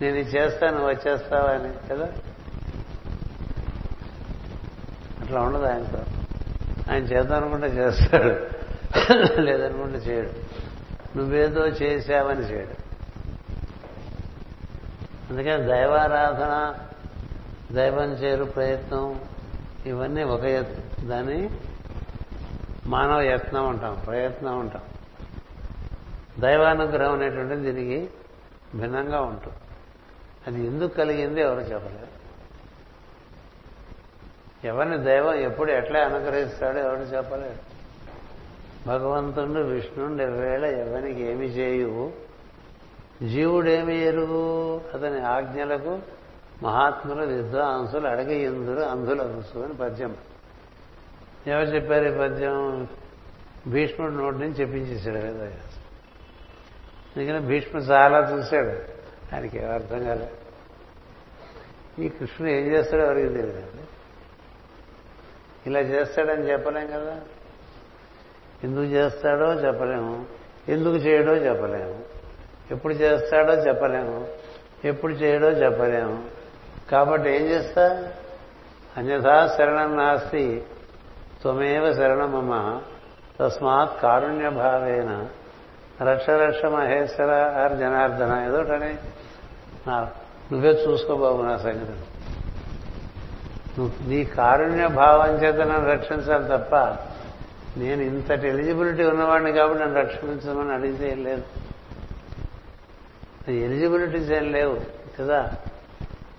[0.01, 2.07] నేను చేస్తాను వచ్చేస్తావా అని కదా
[5.23, 6.03] అట్లా ఉండదు ఆయనతో
[6.91, 8.33] ఆయన చేద్దామనుకుంటే చేస్తాడు
[9.49, 10.31] లేదనుకుంటే చేయడు
[11.19, 12.77] నువ్వేదో చేశావని చేయడు
[15.29, 16.55] అందుకని దైవారాధన
[17.79, 19.05] దైవం చేరు ప్రయత్నం
[19.91, 21.41] ఇవన్నీ ఒక యత్నం దాన్ని
[22.95, 24.85] మానవ యత్నం అంటాం ప్రయత్నం అంటాం
[26.45, 27.99] దైవానుగ్రహం అనేటువంటిది దీనికి
[28.81, 29.59] భిన్నంగా ఉంటుంది
[30.49, 32.09] అది ఎందుకు కలిగింది ఎవరు చెప్పలేరు
[34.71, 37.59] ఎవరిని దైవం ఎప్పుడు ఎట్లా అనుగ్రహిస్తాడో ఎవరు చెప్పలేరు
[38.91, 41.95] భగవంతుడు విష్ణుండి ఎవేళ ఎవరికి ఏమి చేయు
[43.33, 44.45] జీవుడేమి ఎరుగు
[44.97, 45.95] అతని ఆజ్ఞలకు
[46.67, 50.15] మహాత్ములు విద్వాంసులు అడగ ఇందులు అంధులు అనుసు అని పద్యం
[51.53, 52.57] ఎవరు చెప్పారు ఈ పద్యం
[53.75, 55.47] భీష్ముడి నోటి నుంచి చెప్పించేశాడు కదా
[57.13, 58.75] అందుకని భీష్ముడు చాలా చూశాడు
[59.31, 60.37] ఆయనకి ఏం అర్థం కాలేదు
[62.05, 63.79] ఈ కృష్ణుడు ఏం చేస్తాడో ఎవరికి తెలియదు
[65.69, 67.15] ఇలా చేస్తాడని చెప్పలేం కదా
[68.67, 70.15] ఎందుకు చేస్తాడో చెప్పలేము
[70.75, 71.97] ఎందుకు చేయడో చెప్పలేము
[72.75, 74.17] ఎప్పుడు చేస్తాడో చెప్పలేము
[74.91, 76.17] ఎప్పుడు చేయడో చెప్పలేము
[76.93, 77.87] కాబట్టి ఏం చేస్తా
[78.99, 80.45] అన్యథా శరణం నాస్తి
[81.43, 82.55] త్వమేవ శరణమమ్మ
[83.37, 85.11] తస్మాత్ కారుణ్య భావేన
[86.09, 87.33] రక్ష రక్ష మహేశ్వర
[87.63, 88.93] ఆర్ జనార్దన ఏదోటని
[90.53, 91.97] నువ్వే చూసుకో బాబు నా సంగతి
[94.11, 96.73] నీ కారుణ్య భావం చేత నన్ను రక్షించాలి తప్ప
[97.83, 101.45] నేను ఇంతటి ఎలిజిబిలిటీ ఉన్నవాడిని కాబట్టి నన్ను రక్షించమని అడిగితే ఏం లేదు
[103.67, 104.75] ఎలిజిబిలిటీస్ ఏం లేవు
[105.19, 105.41] కదా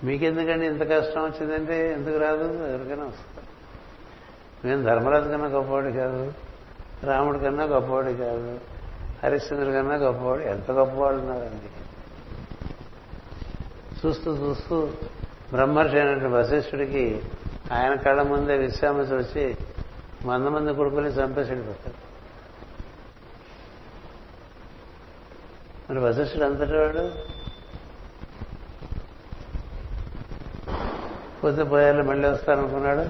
[0.08, 3.46] మీకెందుకండి ఇంత కష్టం వచ్చిందంటే ఎందుకు రాదు ఎవరికైనా వస్తారు
[4.66, 6.22] నేను ధర్మరాజు కన్నా గొప్పవాడు కాదు
[7.10, 8.52] రాముడి కన్నా గొప్పవాడు కాదు
[9.24, 11.70] హరిశ్చంద్రుడు కన్నా గొప్పవాడు ఎంత గొప్పవాడు ఉన్నారండి
[14.00, 14.78] చూస్తూ చూస్తూ
[15.54, 17.04] బ్రహ్మర్షి అయినటువంటి వశిష్ఠుడికి
[17.76, 19.44] ఆయన కళ్ళ ముందే విశ్రామతి వచ్చి
[20.30, 21.76] మంద మంది కొడుకుని చంపేసాడు
[25.86, 27.06] మరి వశిష్ఠుడు అంతటి వాడు
[31.40, 33.06] పోతే పోయాలి మళ్ళీ వస్తారనుకున్నాడు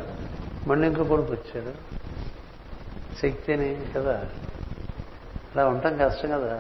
[0.70, 1.72] మళ్ళీ ఇంకో కొడుకు వచ్చాడు
[3.22, 4.16] శక్తిని కదా
[5.54, 6.58] అలా ఉండటం కష్టం కదా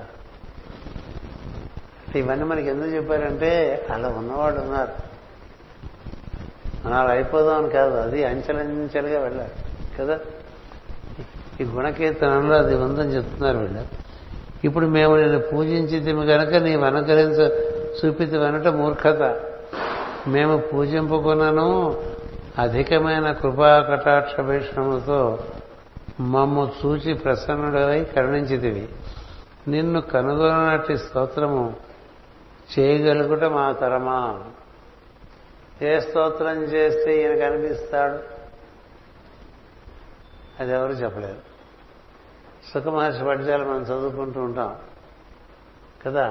[2.22, 3.52] ఇవన్నీ మనకి ఎందుకు చెప్పారంటే
[3.96, 4.96] అలా ఉన్నవాళ్ళు ఉన్నారు
[7.00, 9.54] అలా అయిపోదామని కాదు అది అంచెలంచెలుగా వెళ్ళాలి
[9.98, 10.16] కదా
[11.62, 13.84] ఈ గుణకీర్తనంలో అది ఉందని చెప్తున్నారు వీళ్ళు
[14.68, 17.40] ఇప్పుడు మేము నేను పూజించింది కనుక నీ అనుకరించ
[18.00, 19.24] చూపితి అనట మూర్ఖత
[20.34, 21.68] మేము పూజింపుకున్నాను
[22.66, 25.20] అధికమైన కృపా కటాక్ష భీషణములతో
[26.34, 28.86] మమ్ము చూచి ప్రసన్నుడై కరుణించితివి
[29.74, 31.64] నిన్ను కనుగొనటి స్తోత్రము
[32.74, 34.20] చేయగలుగుట మా తరమా
[35.90, 38.20] ఏ స్తోత్రం చేస్తే ఈయన కనిపిస్తాడు
[40.62, 41.42] అది ఎవరు చెప్పలేరు
[42.70, 44.72] సుఖమహర్షి పడ్డాలు మనం చదువుకుంటూ ఉంటాం
[46.04, 46.26] కదా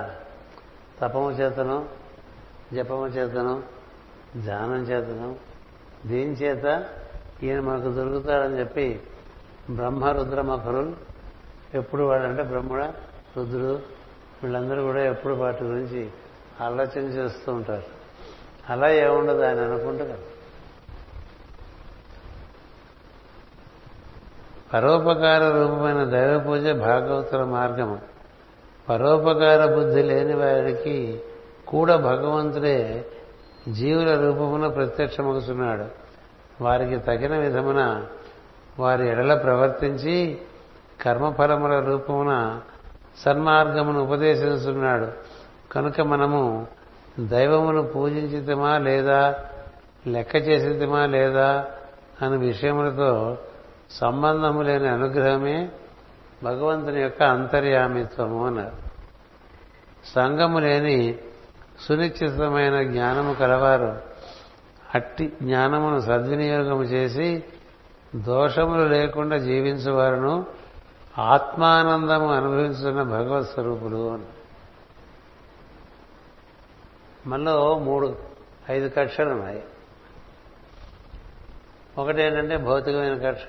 [1.01, 1.79] తపము చేతను
[2.77, 3.55] జపము చేతను
[4.49, 5.29] ధ్యానం చేతను
[6.11, 6.67] దీని చేత
[7.47, 8.87] ఈయన మనకు దొరుకుతాడని చెప్పి
[9.79, 10.05] బ్రహ్మ
[10.51, 10.85] మఖరు
[11.81, 12.83] ఎప్పుడు వాడంటే బ్రహ్మడ
[13.35, 13.73] రుద్రుడు
[14.41, 16.03] వీళ్ళందరూ కూడా ఎప్పుడు వాటి గురించి
[16.67, 17.87] ఆలోచన చేస్తూ ఉంటారు
[18.73, 20.05] అలా ఏముండదు ఆయన అనుకుంటే
[24.73, 27.97] పరోపకార రూపమైన దైవ పూజ భాగవతుల మార్గము
[28.89, 30.97] పరోపకార బుద్ధి లేని వారికి
[31.73, 32.79] కూడా భగవంతుడే
[33.79, 35.87] జీవుల రూపమున ప్రత్యక్షమగుతున్నాడు
[36.67, 37.83] వారికి తగిన విధమున
[38.83, 40.15] వారి ఎడల ప్రవర్తించి
[41.05, 42.35] కర్మఫలముల రూపమున
[43.25, 45.09] సన్మార్గమును ఉపదేశిస్తున్నాడు
[45.75, 46.43] కనుక మనము
[47.35, 49.21] దైవమును పూజించితమా లేదా
[50.15, 51.49] లెక్క చేసిమా లేదా
[52.25, 53.11] అనే విషయములతో
[54.01, 55.57] సంబంధము లేని అనుగ్రహమే
[56.47, 58.77] భగవంతుని యొక్క అంతర్యామిత్వము అన్నారు
[60.17, 60.99] సంగము లేని
[61.85, 63.91] సునిశ్చితమైన జ్ఞానము కలవారు
[64.99, 67.27] అట్టి జ్ఞానమును సద్వినియోగము చేసి
[68.31, 70.35] దోషములు లేకుండా జీవించేవారును
[71.33, 74.29] ఆత్మానందము అనుభవించిన భగవత్ స్వరూపులు అని
[77.31, 78.09] మనలో మూడు
[78.75, 79.63] ఐదు కక్షలు ఉన్నాయి
[82.01, 83.47] ఒకటి ఏంటంటే భౌతికమైన కక్ష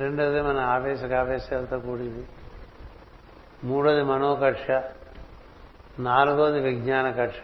[0.00, 2.24] రెండోది మన ఆవేశక ఆవేశాలతో కూడింది
[3.68, 4.66] మూడోది మనోకక్ష
[6.08, 7.40] నాలుగోది విజ్ఞాన కక్ష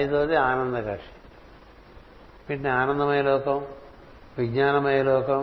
[0.00, 1.08] ఐదోది ఆనంద కక్ష
[2.48, 3.56] వీటిని ఆనందమయ లోకం
[4.40, 5.42] విజ్ఞానమయ లోకం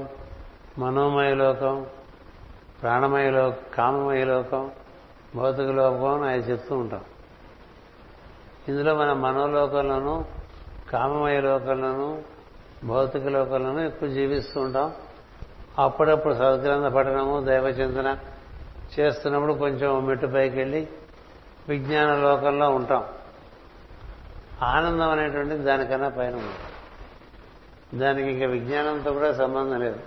[0.82, 1.76] మనోమయ లోకం
[2.82, 4.64] ప్రాణమయ లోకం కామమయ లోకం
[5.39, 7.04] భౌతిక లోకం అని ఆయన చెప్తూ ఉంటాం
[8.72, 10.14] ఇందులో మన మనోలోకంలోనూ
[10.91, 12.10] కామమయ లోకంలోనూ
[12.91, 14.89] భౌతిక లోకంలోనూ ఎక్కువ జీవిస్తూ ఉంటాం
[15.86, 18.10] అప్పుడప్పుడు సద్గ్రంథ పఠనము దైవచింతన
[18.96, 20.82] చేస్తున్నప్పుడు కొంచెం మెట్టు పైకి వెళ్ళి
[21.72, 23.04] విజ్ఞాన లోకంలో ఉంటాం
[24.74, 26.62] ఆనందం అనేటువంటిది దానికన్నా పైన ఉంటాం
[28.02, 30.00] దానికి ఇంకా విజ్ఞానంతో కూడా సంబంధం లేదు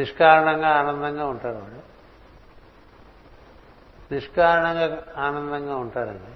[0.00, 1.62] నిష్కారణంగా ఆనందంగా ఉంటాడు
[4.14, 4.86] నిష్కారణంగా
[5.26, 6.32] ఆనందంగా ఉంటాడండి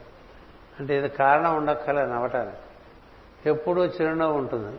[0.79, 2.57] అంటే ఇది కారణం ఉండక్కలే నవ్వటానికి
[3.53, 4.73] ఎప్పుడూ చిరునవ్వు ఉంటుంది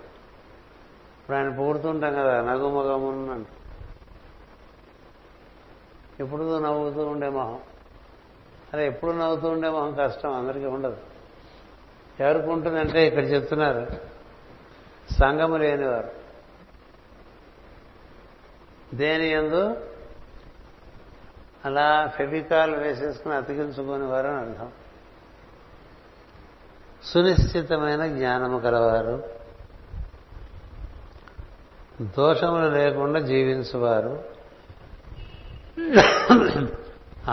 [1.20, 3.48] ఇప్పుడు ఆయన పూడుతుంటాం కదా నగుమగమున్నంట
[6.24, 7.58] ఎప్పుడు నవ్వుతూ ఉండే మొహం
[8.72, 11.00] అదే ఎప్పుడు నవ్వుతూ ఉండే మొహం కష్టం అందరికీ ఉండదు
[12.26, 13.84] ఎవరికి ఉంటుందంటే ఇక్కడ చెప్తున్నారు
[15.20, 16.12] సంగము లేనివారు
[19.00, 19.62] దేని ఎందు
[21.68, 24.70] అలా ఫెవికాల్ వేసేసుకుని అతికించుకుని వారు అని అర్థం
[27.10, 29.16] సునిశ్చితమైన జ్ఞానము కలవారు
[32.18, 34.14] దోషములు లేకుండా జీవించువారు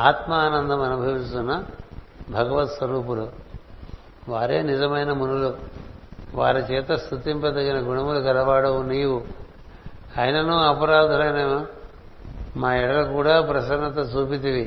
[0.09, 1.53] ఆత్మానందం అనుభవిస్తున్న
[2.37, 3.27] భగవత్ స్వరూపులు
[4.33, 5.51] వారే నిజమైన మునులు
[6.39, 9.19] వారి చేత స్థుతింపదగిన గుణములు గలవాడు నీవు
[10.21, 11.41] ఆయనను అపరాధులైన
[12.63, 14.67] మా ఎడల కూడా ప్రసన్నత చూపితివి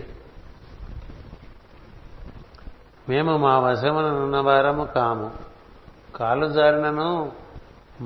[3.10, 5.28] మేము మా వశముననున్న వారము కాము
[6.20, 7.10] కాలు జారినను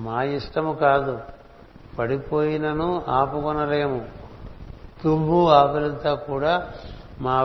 [0.05, 1.13] మా ఇష్టము కాదు
[1.97, 2.87] పడిపోయినను
[3.19, 4.01] ఆపుకొనలేము
[5.01, 6.53] తుమ్ము ఆకలితో కూడా
[7.27, 7.37] మా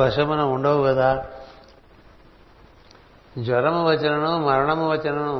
[0.00, 1.10] వశమున ఉండవు కదా
[3.46, 5.34] జ్వరము వచనను మరణము వచనను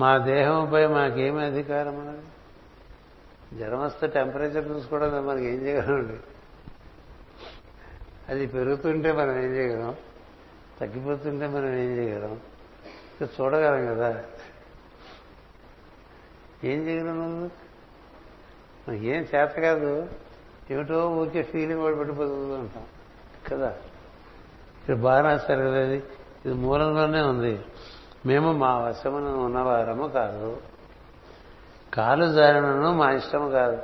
[0.00, 2.26] మా దేహంపై మాకేమి అధికారం అన్నది
[3.58, 6.16] జ్వరం వస్తే టెంపరేచర్ చూసుకోవడం మనకి ఏం చేయగలండి
[8.32, 9.92] అది పెరుగుతుంటే మనం ఏం చేయగలం
[10.78, 12.32] తగ్గిపోతుంటే మనం ఏం చేయగలం
[13.38, 14.10] చూడగలం కదా
[16.70, 17.18] ఏం చేయగలం
[18.84, 19.92] మనకి ఏం చేత కాదు
[20.74, 22.84] ఏమిటో ఊరికే ఫీలింగ్ కూడా పెట్టిపోతుంది అంటాం
[23.50, 23.70] కదా
[24.80, 25.98] ఇక్కడ బాగా రాస్తారు కదా ఇది
[26.44, 27.52] ఇది మూలంలోనే ఉంది
[28.30, 30.48] మేము మా వశమును ఉన్నవారము కాదు
[31.96, 33.78] కాలు జారనను మా ఇష్టము కాదు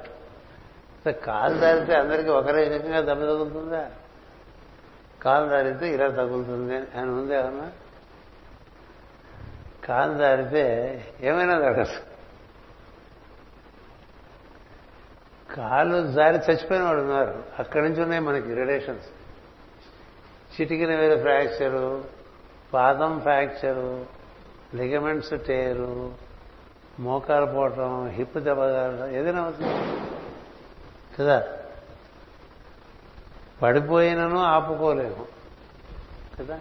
[1.28, 3.82] కాలు జారితే అందరికీ ఒకరే రకంగా దెబ్బ తగులుతుందా
[5.24, 7.66] కాలు జారితే ఇలా తగులుతుంది అని ఉంది ఏమన్నా
[9.88, 10.64] కాలు జారితే
[11.28, 11.96] ఏమైనా జరగదు
[15.56, 19.08] కాలు జారి చచ్చిపోయిన వాడు ఉన్నారు అక్కడి నుంచి ఉన్నాయి మనకి రిలేషన్స్
[20.54, 21.84] చిటికిన వేరే ఫ్రాక్చరు
[22.74, 23.88] పాదం ఫ్రాక్చరు
[24.76, 25.90] లిగమెంట్స్ టేరు
[27.04, 29.72] మోకాలు పోవటం హిప్ దెబ్బగలడం ఏదైనా అవుతుంది
[31.16, 31.36] కదా
[33.62, 35.24] పడిపోయినను ఆపుకోలేము
[36.36, 36.58] కదా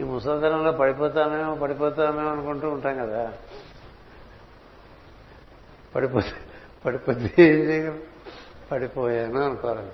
[0.00, 3.20] ఈ ముసలితనంలో పడిపోతామేమో పడిపోతామేమో అనుకుంటూ ఉంటాం కదా
[5.94, 6.34] పడిపోతే
[6.84, 8.00] పడిపోతే ఏం చేయగలం
[8.70, 9.86] పడిపోయాను అనుకోవాలి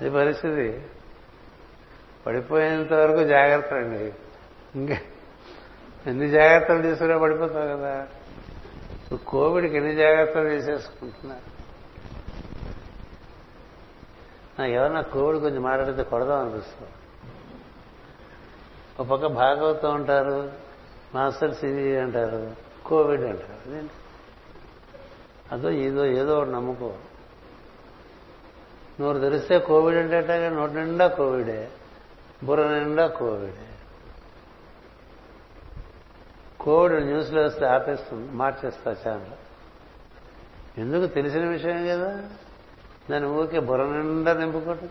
[0.00, 0.66] ఇది పరిస్థితి
[2.26, 4.02] పడిపోయేంత వరకు జాగ్రత్త అండి
[6.10, 7.92] ఎన్ని జాగ్రత్తలు తీసుకునే పడిపోతావు కదా
[9.32, 11.48] కోవిడ్కి ఎన్ని జాగ్రత్తలు తీసేసుకుంటున్నారు
[14.76, 16.90] ఎవరన్నా కోవిడ్ కొంచెం మాట్లాడితే కొడదాం అనిపిస్తుంది
[18.96, 20.38] ఒక పక్క భాగవతం అంటారు
[21.14, 22.40] మాస్టర్ సివి అంటారు
[22.88, 23.80] కోవిడ్ అంటారు
[25.54, 26.88] అదో ఏదో ఏదో ఒకటి నమ్ముకో
[29.00, 31.60] నువ్వు తెలిస్తే కోవిడ్ అంటే నోటి నిండా కోవిడే
[32.46, 33.66] బుర్ర నిండా కోవిడే
[36.66, 39.38] కోవిడ్ న్యూస్లో వస్తే ఆపేస్తుంది మార్చేస్తా ఛానల్
[40.82, 42.10] ఎందుకు తెలిసిన విషయం కదా
[43.08, 44.90] దాన్ని ఊరికే బుర్ర నిండా నింపుకోవటం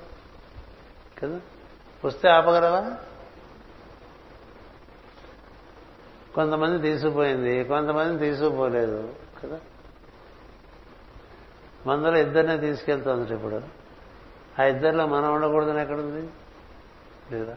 [1.20, 1.38] కదా
[2.08, 2.84] వస్తే ఆపగలవా
[6.38, 9.00] కొంతమంది తీసుకుపోయింది కొంతమంది తీసుకుపోలేదు
[9.40, 9.60] కదా
[11.88, 13.60] మనలో ఇద్దరినే తీసుకెళ్తుంది ఇప్పుడు
[14.62, 16.24] ఆ ఇద్దరిలో మనం ఉండకూడదని ఎక్కడుంది
[17.34, 17.56] లేదా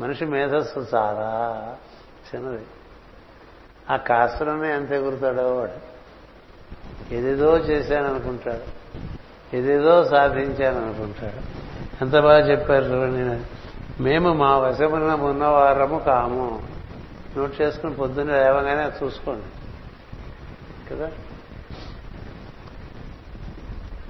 [0.00, 1.28] మనిషి మేధస్సు చాలా
[2.28, 2.64] చిన్నది
[3.92, 5.78] ఆ కాస్తలోనే ఎంత ఎగురుతాడో వాడు
[7.16, 8.68] ఏదేదో చేశాననుకుంటాడు
[9.58, 11.40] ఏదేదో సాధించాననుకుంటాడు
[12.04, 13.24] ఎంత బాగా చెప్పారు చూడండి
[14.06, 16.46] మేము మా వశమున ఉన్నవారము కాము
[17.34, 19.48] నోట్ చేసుకుని పొద్దున్న లేవగానే చూసుకోండి
[20.88, 21.08] కదా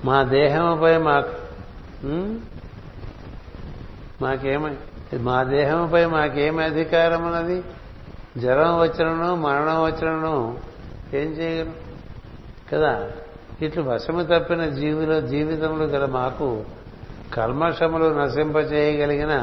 [0.08, 1.34] మా దేహముపై మాకు
[4.24, 4.74] మాకేమై
[5.28, 7.56] మా దేహంపై మాకేం అధికారం అన్నది
[8.42, 10.36] జ్వరం వచ్చినను మరణం వచ్చినను
[11.20, 11.74] ఏం చేయగలం
[12.70, 12.92] కదా
[13.64, 16.48] ఇట్లు వశము తప్పిన జీవిలో జీవితంలో గల మాకు
[17.36, 19.34] కల్మషములు నశింపచేయగలిగిన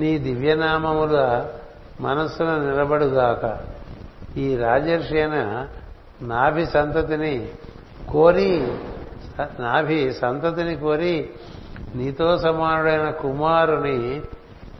[0.00, 1.16] నీ దివ్యనామముల
[2.06, 3.44] మనస్సును నిలబడుగాక
[4.44, 5.38] ఈ రాజర్షి అయిన
[6.32, 7.34] నాభి సంతతిని
[8.12, 8.48] కోరి
[9.64, 11.14] నాభి సంతతిని కోరి
[11.98, 13.98] నీతో సమానుడైన కుమారుని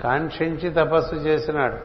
[0.05, 1.79] కాంక్షించి తపస్సు చేసినాడు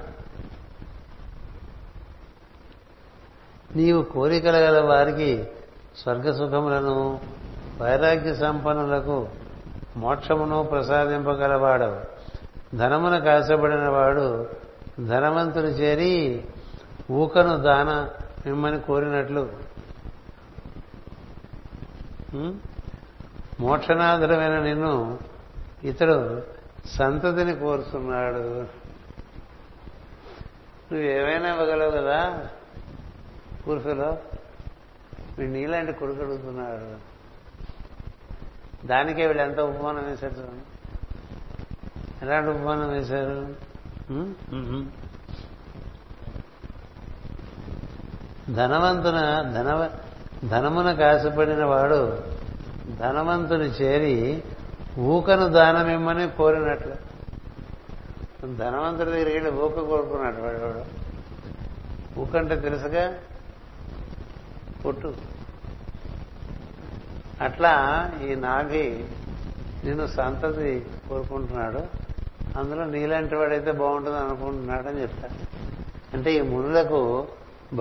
[3.78, 5.32] నీవు కోరికల గల వారికి
[6.02, 6.96] స్వర్గ సుఖములను
[7.82, 9.18] వైరాగ్య సంపన్నులకు
[10.04, 11.90] మోక్షమును ప్రసాదింపగలవాడు
[12.82, 14.28] ధనమున కాసబడిన వాడు
[15.12, 16.14] ధనవంతులు చేరి
[17.22, 17.90] ఊకను దాన
[18.46, 19.44] మిమ్మని కోరినట్లు
[23.64, 24.96] మోక్షనాథుడమైన నిన్ను
[25.92, 26.18] ఇతడు
[26.94, 28.44] సంతతిని కోరుతున్నాడు
[30.90, 32.20] నువ్వు ఏమైనా ఇవ్వగలవు కదా
[33.64, 34.10] పురుషులో
[35.38, 36.90] వీడు నీలాంటి కొడుకు అడుగుతున్నాడు
[38.92, 40.66] దానికే వీళ్ళు ఎంత ఉపమానం వేశారు చూడండి
[42.24, 43.36] ఎలాంటి ఉపమానం వేశారు
[48.60, 49.20] ధనవంతున
[49.58, 49.82] ధనవ
[50.54, 52.02] ధనమున కాశపడిన వాడు
[53.02, 54.16] ధనవంతుని చేరి
[55.14, 55.46] ఊకను
[55.98, 56.96] ఇమ్మని కోరినట్లు
[58.62, 60.82] ధనవంతుడి దగ్గరికి వెళ్ళి ఊక కోరుకున్నాడు వాడు
[62.24, 63.04] ఊకంటే తెలుసుగా
[64.82, 65.10] పుట్టు
[67.48, 67.72] అట్లా
[68.28, 68.84] ఈ నాభి
[69.86, 70.70] నిన్ను సంతతి
[71.08, 71.82] కోరుకుంటున్నాడు
[72.60, 75.34] అందులో నీలాంటి వాడైతే బాగుంటుంది అనుకుంటున్నాడు అని చెప్తాడు
[76.18, 77.02] అంటే ఈ మునులకు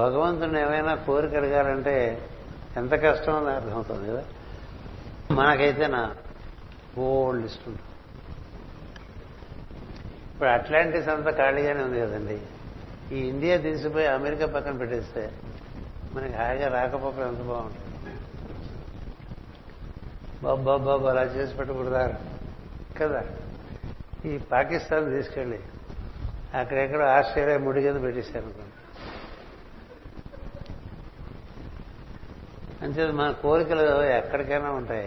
[0.03, 1.97] భగవంతుని ఏమైనా కోరిక అడగాలంటే
[2.81, 4.25] ఎంత కష్టం అని అర్థమవుతుంది కదా
[5.39, 6.03] మనకైతే నా
[7.07, 7.93] ఓల్డ్ లిస్ట్ ఉంటుంది
[10.33, 12.37] ఇప్పుడు అట్లాంటిస్ అంతా ఖాళీగానే ఉంది కదండి
[13.15, 15.23] ఈ ఇండియా తీసిపోయి అమెరికా పక్కన పెట్టేస్తే
[16.15, 17.91] మనకి హాయిగా రాకపోకలు ఎంత బాగుంటుంది
[20.45, 22.17] బాబా బాబు అలా చేసి పెట్టకూడదారు
[23.01, 23.23] కదా
[24.31, 25.61] ఈ పాకిస్తాన్ తీసుకెళ్ళి
[26.61, 28.53] అక్కడెక్కడ ఆస్ట్రేలియా ముడి కింద పెట్టేశారు
[32.85, 33.85] అంతే మన కోరికలు
[34.21, 35.07] ఎక్కడికైనా ఉంటాయి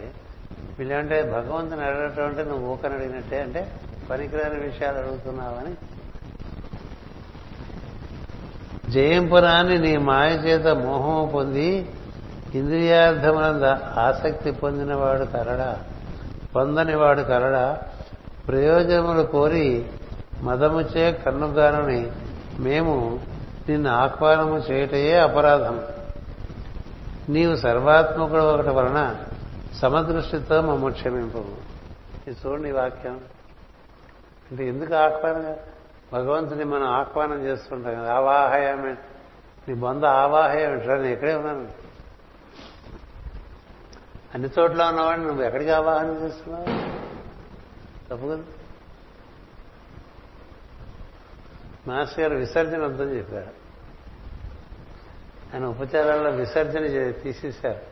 [0.77, 3.61] వీళ్ళంటే భగవంతుని అడగటం అంటే నువ్వు ఊకని అడిగినట్టే అంటే
[4.09, 5.73] పనికిరాని విషయాలు అడుగుతున్నావని
[8.93, 11.69] జయంపురాన్ని నీ మాయ చేత మోహము పొంది
[12.59, 13.67] ఇంద్రియార్థమునంద
[14.07, 15.25] ఆసక్తి పొందినవాడు
[16.53, 17.65] పొందని వాడు కరడా
[18.45, 19.67] ప్రయోజనములు కోరి
[20.47, 22.01] మదముచే కన్నుగానని
[22.65, 22.93] మేము
[23.67, 25.77] నిన్ను ఆహ్వానము చేయటయే అపరాధం
[27.35, 28.99] నీవు సర్వాత్మకుడు ఒకటి వలన
[29.81, 31.41] సమదృష్టితో మమ్మ క్షమింపు
[32.25, 33.17] ఇది చూడండి వాక్యం
[34.49, 35.45] అంటే ఎందుకు ఆహ్వానం
[36.13, 38.93] భగవంతుని మనం ఆహ్వానం చేస్తుంటాం కదా ఆవాహయమే
[39.65, 41.67] నీ బొంద ఆవాహయమేట్రా నేను ఎక్కడే ఉన్నాను
[44.35, 46.65] అన్ని చోట్ల ఉన్నవాడిని నువ్వు ఎక్కడికి ఆవాహన చేస్తున్నావు
[48.07, 48.43] తప్పు కదా
[51.89, 53.53] మాస్టర్ గారు విసర్జన వద్దని చెప్పారు
[55.51, 56.83] ఆయన ఉపచారాల్లో విసర్జన
[57.23, 57.83] తీసేశారు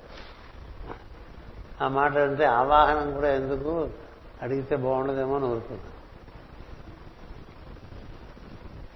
[1.83, 3.71] ఆ మాట అంటే ఆవాహనం కూడా ఎందుకు
[4.43, 5.91] అడిగితే బాగుండదేమో అని ఊరుకున్నా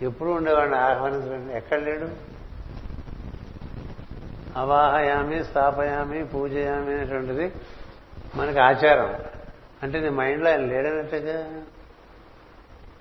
[0.08, 2.08] ఎప్పుడు ఉండేవాడిని ఆహ్వానించండి ఎక్కడ లేడు
[4.62, 7.48] అవాహయామి స్థాపయామి పూజయామి అనేటువంటిది
[8.40, 9.12] మనకి ఆచారం
[9.84, 11.38] అంటే నీ మైండ్లో ఆయన లేడనట్టుగా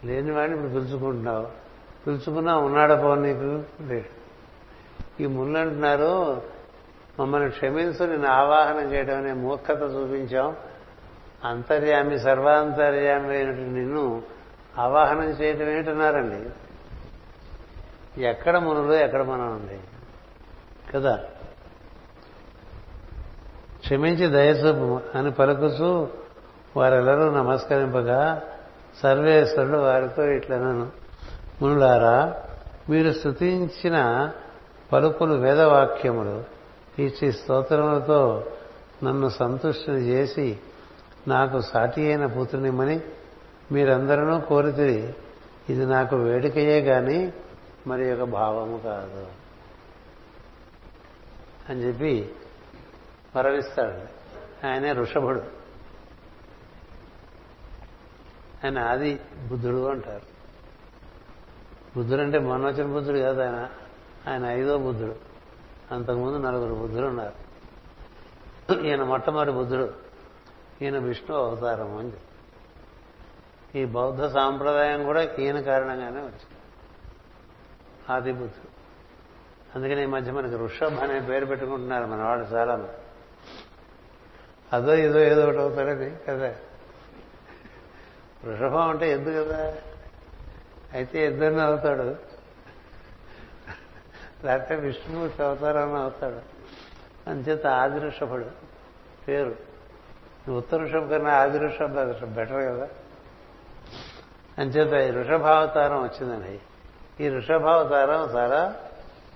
[0.09, 1.46] లేని వాడిని ఇప్పుడు పిలుచుకుంటున్నావు
[2.05, 2.52] పిలుచుకున్నా
[3.05, 3.48] పో నీకు
[3.90, 4.12] లేడు
[5.22, 6.12] ఈ ముళ్ళు అంటున్నారు
[7.19, 10.49] మమ్మల్ని క్షమించు నిన్ను ఆవాహనం చేయడం అనే మూర్ఖత చూపించాం
[11.53, 14.05] అంతర్యామి సర్వాంతర్యామి అయినటువంటి నిన్ను
[14.85, 16.40] ఆవాహనం చేయటం ఏంటన్నారండి
[18.32, 19.78] ఎక్కడ మునులు ఎక్కడ మనం ఉంది
[20.93, 21.15] కదా
[23.85, 24.89] క్షమించి దయచూపు
[25.19, 25.90] అని పలుకుచూ
[26.78, 28.20] వారెల్లరూ నమస్కరింపగా
[29.03, 30.86] సర్వేశ్వరుడు వారితో ఇట్లనను
[31.61, 32.19] మునులారా
[32.93, 33.97] మీరు స్థుతించిన
[34.90, 36.36] పలుపులు వేదవాక్యములు
[37.06, 38.20] ఇచ్చి స్తోత్రములతో
[39.06, 40.46] నన్ను సంతృష్టి చేసి
[41.32, 42.96] నాకు సాటి అయిన పుత్రునిమ్మని
[43.74, 44.88] మీరందరూ కోరితే
[45.72, 47.18] ఇది నాకు వేడుకయే గాని
[47.90, 49.24] మరి ఒక భావము కాదు
[51.68, 52.12] అని చెప్పి
[53.34, 54.00] వరవిస్తాడు
[54.68, 55.42] ఆయనే ఋషభుడు
[58.62, 59.12] ఆయన ఆది
[59.48, 60.26] బుద్ధుడు అంటారు
[61.96, 63.60] బుద్ధుడు అంటే మనోచన బుద్ధుడు కాదు ఆయన
[64.30, 65.16] ఆయన ఐదో బుద్ధుడు
[65.97, 67.36] అంతకుముందు నలుగురు బుద్ధులు ఉన్నారు
[68.89, 69.86] ఈయన మొట్టమొదటి బుద్ధుడు
[70.82, 72.19] ఈయన విష్ణు అవతారం అంది
[73.81, 76.56] ఈ బౌద్ధ సాంప్రదాయం కూడా ఈయన కారణంగానే వచ్చింది
[78.15, 78.70] ఆది బుద్ధుడు
[79.74, 82.77] అందుకని ఈ మధ్య మనకి ఋషభ్ అనే పేరు పెట్టుకుంటున్నారు మన వాళ్ళు చాలా
[84.77, 86.48] అదో ఇదో ఏదో ఒకటి అవుతారని కదా
[88.44, 89.60] వృషభం అంటే ఎందుకు కదా
[90.97, 92.06] అయితే ఇద్దరిని అవుతాడు
[94.47, 96.40] లేకపోతే విష్ణుమూర్తి అవతారం అవుతాడు
[97.31, 98.48] అంచేత ఆదిరుషభుడు
[99.27, 99.55] పేరు
[100.60, 101.94] ఉత్తర ఋషభ కన్నా ఆది ఋషభ
[102.36, 102.86] బెటర్ కదా
[104.60, 106.52] అంచేత ఈ ఋషభావతారం వచ్చిందండి
[107.24, 108.60] ఈ ఋషభావతారం చాలా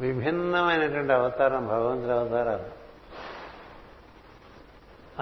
[0.05, 2.69] విభిన్నమైనటువంటి అవతారం భగవంతుడి అవతారాలు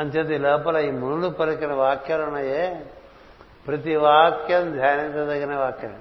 [0.01, 2.63] అంచేత ఈ లోపల ఈ మునులు పలికిన వాక్యాలు ఉన్నాయే
[3.67, 5.95] ప్రతి వాక్యం ధ్యానించదగిన వాక్యం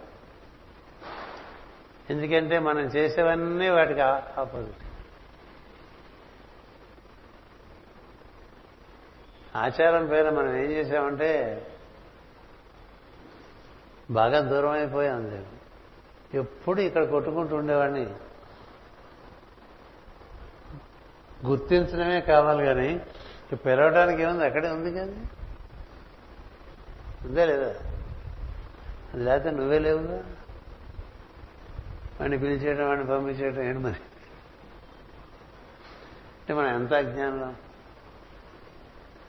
[2.11, 4.01] ఎందుకంటే మనం చేసేవన్నీ వాటికి
[4.43, 4.83] ఆపోజిట్
[9.65, 11.29] ఆచారం పేర మనం ఏం చేసామంటే
[14.17, 15.55] బాగా దూరం అయిపోయాం దేవుడు
[16.41, 18.01] ఎప్పుడు ఇక్కడ కొట్టుకుంటూ ఉండేవాడిని
[21.49, 22.89] గుర్తించడమే కావాలి కానీ
[23.67, 25.19] పెరగడానికి ఏముంది అక్కడే ఉంది కానీ
[27.27, 27.71] ఉందే లేదా
[29.25, 30.17] లేకపోతే నువ్వే లేవుగా
[32.19, 33.93] వాడిని పిలిచేయడం వాడిని పంపించేయడం ఏంటి మరి
[36.39, 37.51] అంటే మనం ఎంత అజ్ఞానం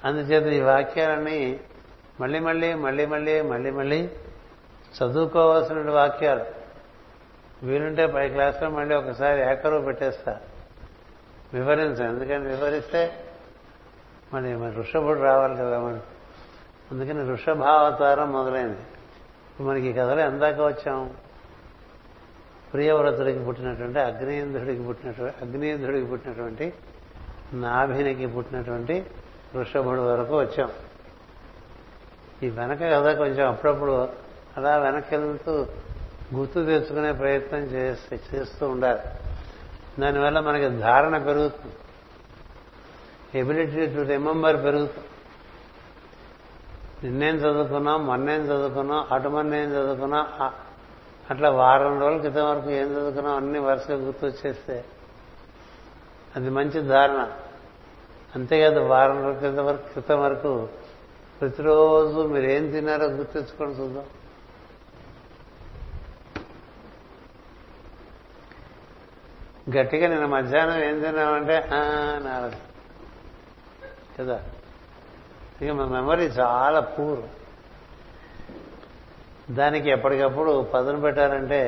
[0.08, 1.38] అందుచేత ఈ వాక్యాలన్నీ
[2.22, 3.98] మళ్ళీ మళ్ళీ మళ్ళీ మళ్ళీ మళ్ళీ మళ్ళీ
[4.98, 6.46] చదువుకోవాల్సిన వాక్యాలు
[7.66, 10.32] వీలుంటే పై క్లాసులో మళ్ళీ ఒకసారి ఏకరు పెట్టేస్తా
[11.56, 13.00] వివరించు ఎందుకని వివరిస్తే
[14.32, 16.00] మరి మరి ఋషభుడు రావాలి కదా మనం
[16.92, 18.84] అందుకని ఋషభావతారం మొదలైంది
[19.68, 21.08] మనకి కథలో ఎందాక వచ్చాము
[22.72, 26.66] ప్రియవ్రతుడికి పుట్టినటువంటి అగ్నేంద్రుడికి పుట్టినటువంటి అగ్నేంద్రుడికి పుట్టినటువంటి
[27.64, 28.96] నాభినికి పుట్టినటువంటి
[29.54, 30.70] వృషభుడు వరకు వచ్చాం
[32.44, 33.94] ఈ వెనక కథ కొంచెం అప్పుడప్పుడు
[34.58, 35.54] అలా వెనకెళ్తూ
[36.36, 39.02] గుర్తు తెచ్చుకునే ప్రయత్నం చేస్తే చేస్తూ ఉండాలి
[40.02, 41.76] దానివల్ల మనకి ధారణ పెరుగుతుంది
[43.40, 45.08] ఎబిలిటీ టు రిమెంబర్ పెరుగుతుంది
[47.02, 49.02] నిన్నేం చదువుకున్నాం మొన్నేం చదువుకున్నాం
[49.36, 50.24] మొన్నేం చదువుకున్నాం
[51.32, 54.76] అట్లా వారం రోజుల క్రితం వరకు ఏం చదువుకున్నాం అన్ని వరుసగా గుర్తొచ్చేస్తే
[56.36, 57.20] అది మంచి ధారణ
[58.36, 60.52] అంతేకాదు వారం రోజుల క్రితం వరకు క్రితం వరకు
[61.38, 64.08] ప్రతిరోజు మీరు ఏం తిన్నారో గుర్తించుకొని చూద్దాం
[69.76, 71.56] గట్టిగా నేను మధ్యాహ్నం ఏం తిన్నామంటే
[72.28, 72.58] నాలుగు
[74.16, 74.38] కదా
[75.62, 77.30] ఇక మా మెమరీ చాలా పూర్వం
[79.58, 81.60] దానికి ఎప్పటికప్పుడు పదును పెట్టాలంటే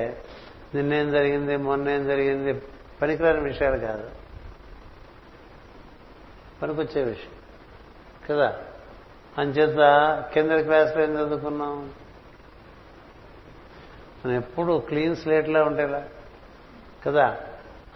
[0.74, 2.52] నిన్నేం జరిగింది మొన్నేం జరిగింది
[3.00, 4.06] పనికిరాని విషయాలు కాదు
[6.60, 7.32] పనికొచ్చే విషయం
[8.26, 8.48] కదా
[9.40, 9.80] అంచేత
[10.34, 11.74] కింద క్లాస్లో ఏం చదువుకున్నాం
[14.20, 16.02] మనం ఎప్పుడు క్లీన్ స్లేట్లా ఉంటేలా
[17.06, 17.26] కదా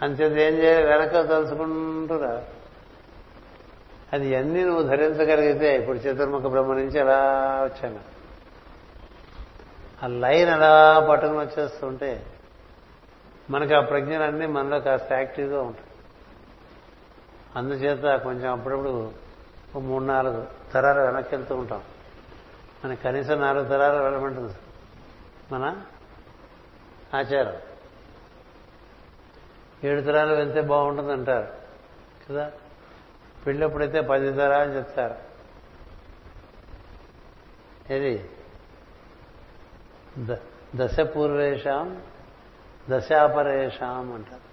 [0.05, 2.33] అంచేత ఏం చేయాలి వెనక తలుచుకుంటురా
[4.15, 7.17] అది అన్నీ నువ్వు ధరించగలిగితే ఇప్పుడు చతుర్ముఖ బ్రహ్మ నుంచి ఎలా
[7.67, 8.01] వచ్చాను
[10.03, 10.71] ఆ లైన్ అలా
[11.09, 12.09] పట్టుకుని వచ్చేస్తుంటే
[13.53, 15.85] మనకి ఆ ప్రజ్ఞలన్నీ మనలో కాస్త యాక్టివ్గా ఉంటాయి
[17.59, 18.93] అందుచేత కొంచెం అప్పుడప్పుడు
[19.91, 20.41] మూడు నాలుగు
[20.73, 21.81] తరాలు వెనక్కి వెళ్తూ ఉంటాం
[22.81, 24.55] మనకి కనీసం నాలుగు తరాలు వెళ్ళమంటుంది
[25.51, 25.65] మన
[27.19, 27.57] ఆచారం
[29.87, 31.49] ఏడు తరాలు వెళ్తే బాగుంటుంది అంటారు
[32.25, 32.45] కదా
[33.45, 35.17] పెళ్ళప్పుడైతే పది తరాలు చెప్తారు
[37.95, 38.15] ఏది
[40.79, 41.87] దశ పూర్వేషాం
[42.91, 44.45] దశాపరేషాం అంటారు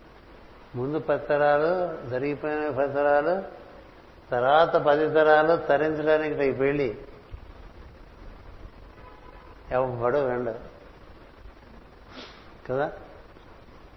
[0.78, 1.70] ముందు పత్తరాలు
[2.12, 3.34] జరిగిపోయిన పత్తరాలు
[4.32, 6.88] తర్వాత పది తరాలు తరించడానికి నీకు పెళ్ళి
[9.76, 10.54] ఎవడు వినడు
[12.68, 12.86] కదా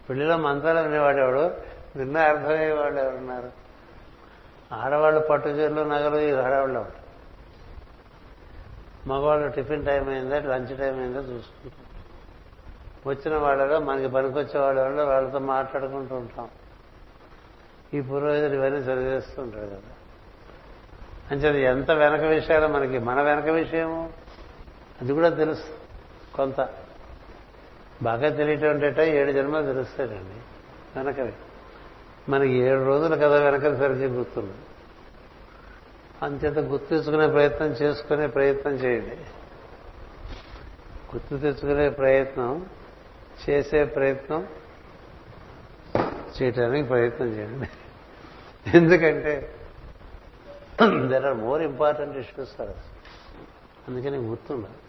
[0.05, 1.45] పెళ్లిలో మంత్రాలు వినేవాడు ఎవడు
[1.99, 3.49] నిన్న అర్థమయ్యేవాళ్ళు ఎవరున్నారు
[4.81, 7.05] ఆడవాళ్ళు పట్టుచీరలు నగలు ఈ ఆడవాళ్ళు ఉంటారు
[9.11, 11.83] మగవాళ్ళు టిఫిన్ టైం అయిందా లంచ్ టైం అయిందా చూసుకుంటాం
[13.11, 16.47] వచ్చిన వాళ్ళలో మనకి పనికొచ్చే వాళ్ళు వాళ్ళతో మాట్లాడుకుంటూ ఉంటాం
[17.97, 18.79] ఈ పురోహితుడు ఇవన్నీ
[19.45, 19.91] ఉంటారు కదా
[21.33, 24.01] అంచేది ఎంత వెనక విషయాలు మనకి మన వెనక విషయము
[25.01, 25.69] అది కూడా తెలుసు
[26.37, 26.59] కొంత
[28.07, 30.39] బాగా తెలియటంటే ఏడు జన్మలు తెలుస్తాడండి
[30.95, 31.33] వెనకవి
[32.31, 34.55] మనకి ఏడు రోజుల కదా వెనకసరికి గుర్తుంది
[36.25, 36.57] అంతేత
[36.91, 39.17] తెచ్చుకునే ప్రయత్నం చేసుకునే ప్రయత్నం చేయండి
[41.11, 42.51] గుర్తు తెచ్చుకునే ప్రయత్నం
[43.43, 44.41] చేసే ప్రయత్నం
[46.37, 47.67] చేయటానికి ప్రయత్నం చేయండి
[48.79, 49.33] ఎందుకంటే
[51.11, 52.73] there are more important issues sir
[53.89, 54.81] అందుకని గుర్తుండదు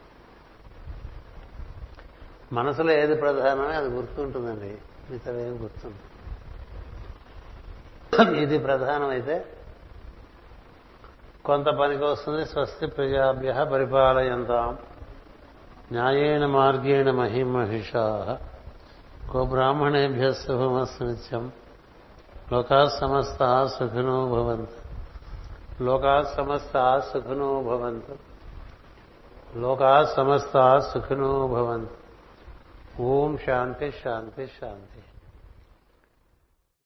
[2.59, 4.71] మనసులో ఏది ప్రధానమే అది గుర్తుంటుందండి
[5.11, 6.05] మిగతా ఏం గుర్తుంది
[8.45, 9.35] ఇది ప్రధానమైతే
[11.49, 14.73] కొంత పనికి వస్తుంది స్వస్తి ప్రజాభ్య పరిపాలయంతాం
[15.95, 18.03] న్యాయేణ మార్గేణ మహిమహిషా
[19.31, 21.45] గోబ్రాహ్మణేభ్య శుభమస్తు నిత్యం
[22.53, 23.41] లోకా సమస్త
[23.77, 24.79] సుఖినో భవంతు
[25.89, 26.77] లోకా సమస్త
[27.13, 28.17] సుఖినో భవంతు
[29.65, 30.57] లోకా సమస్త
[30.93, 31.97] సుఖినో భవంతు
[33.11, 34.98] ఓం శాంతి శాంతి శాంతి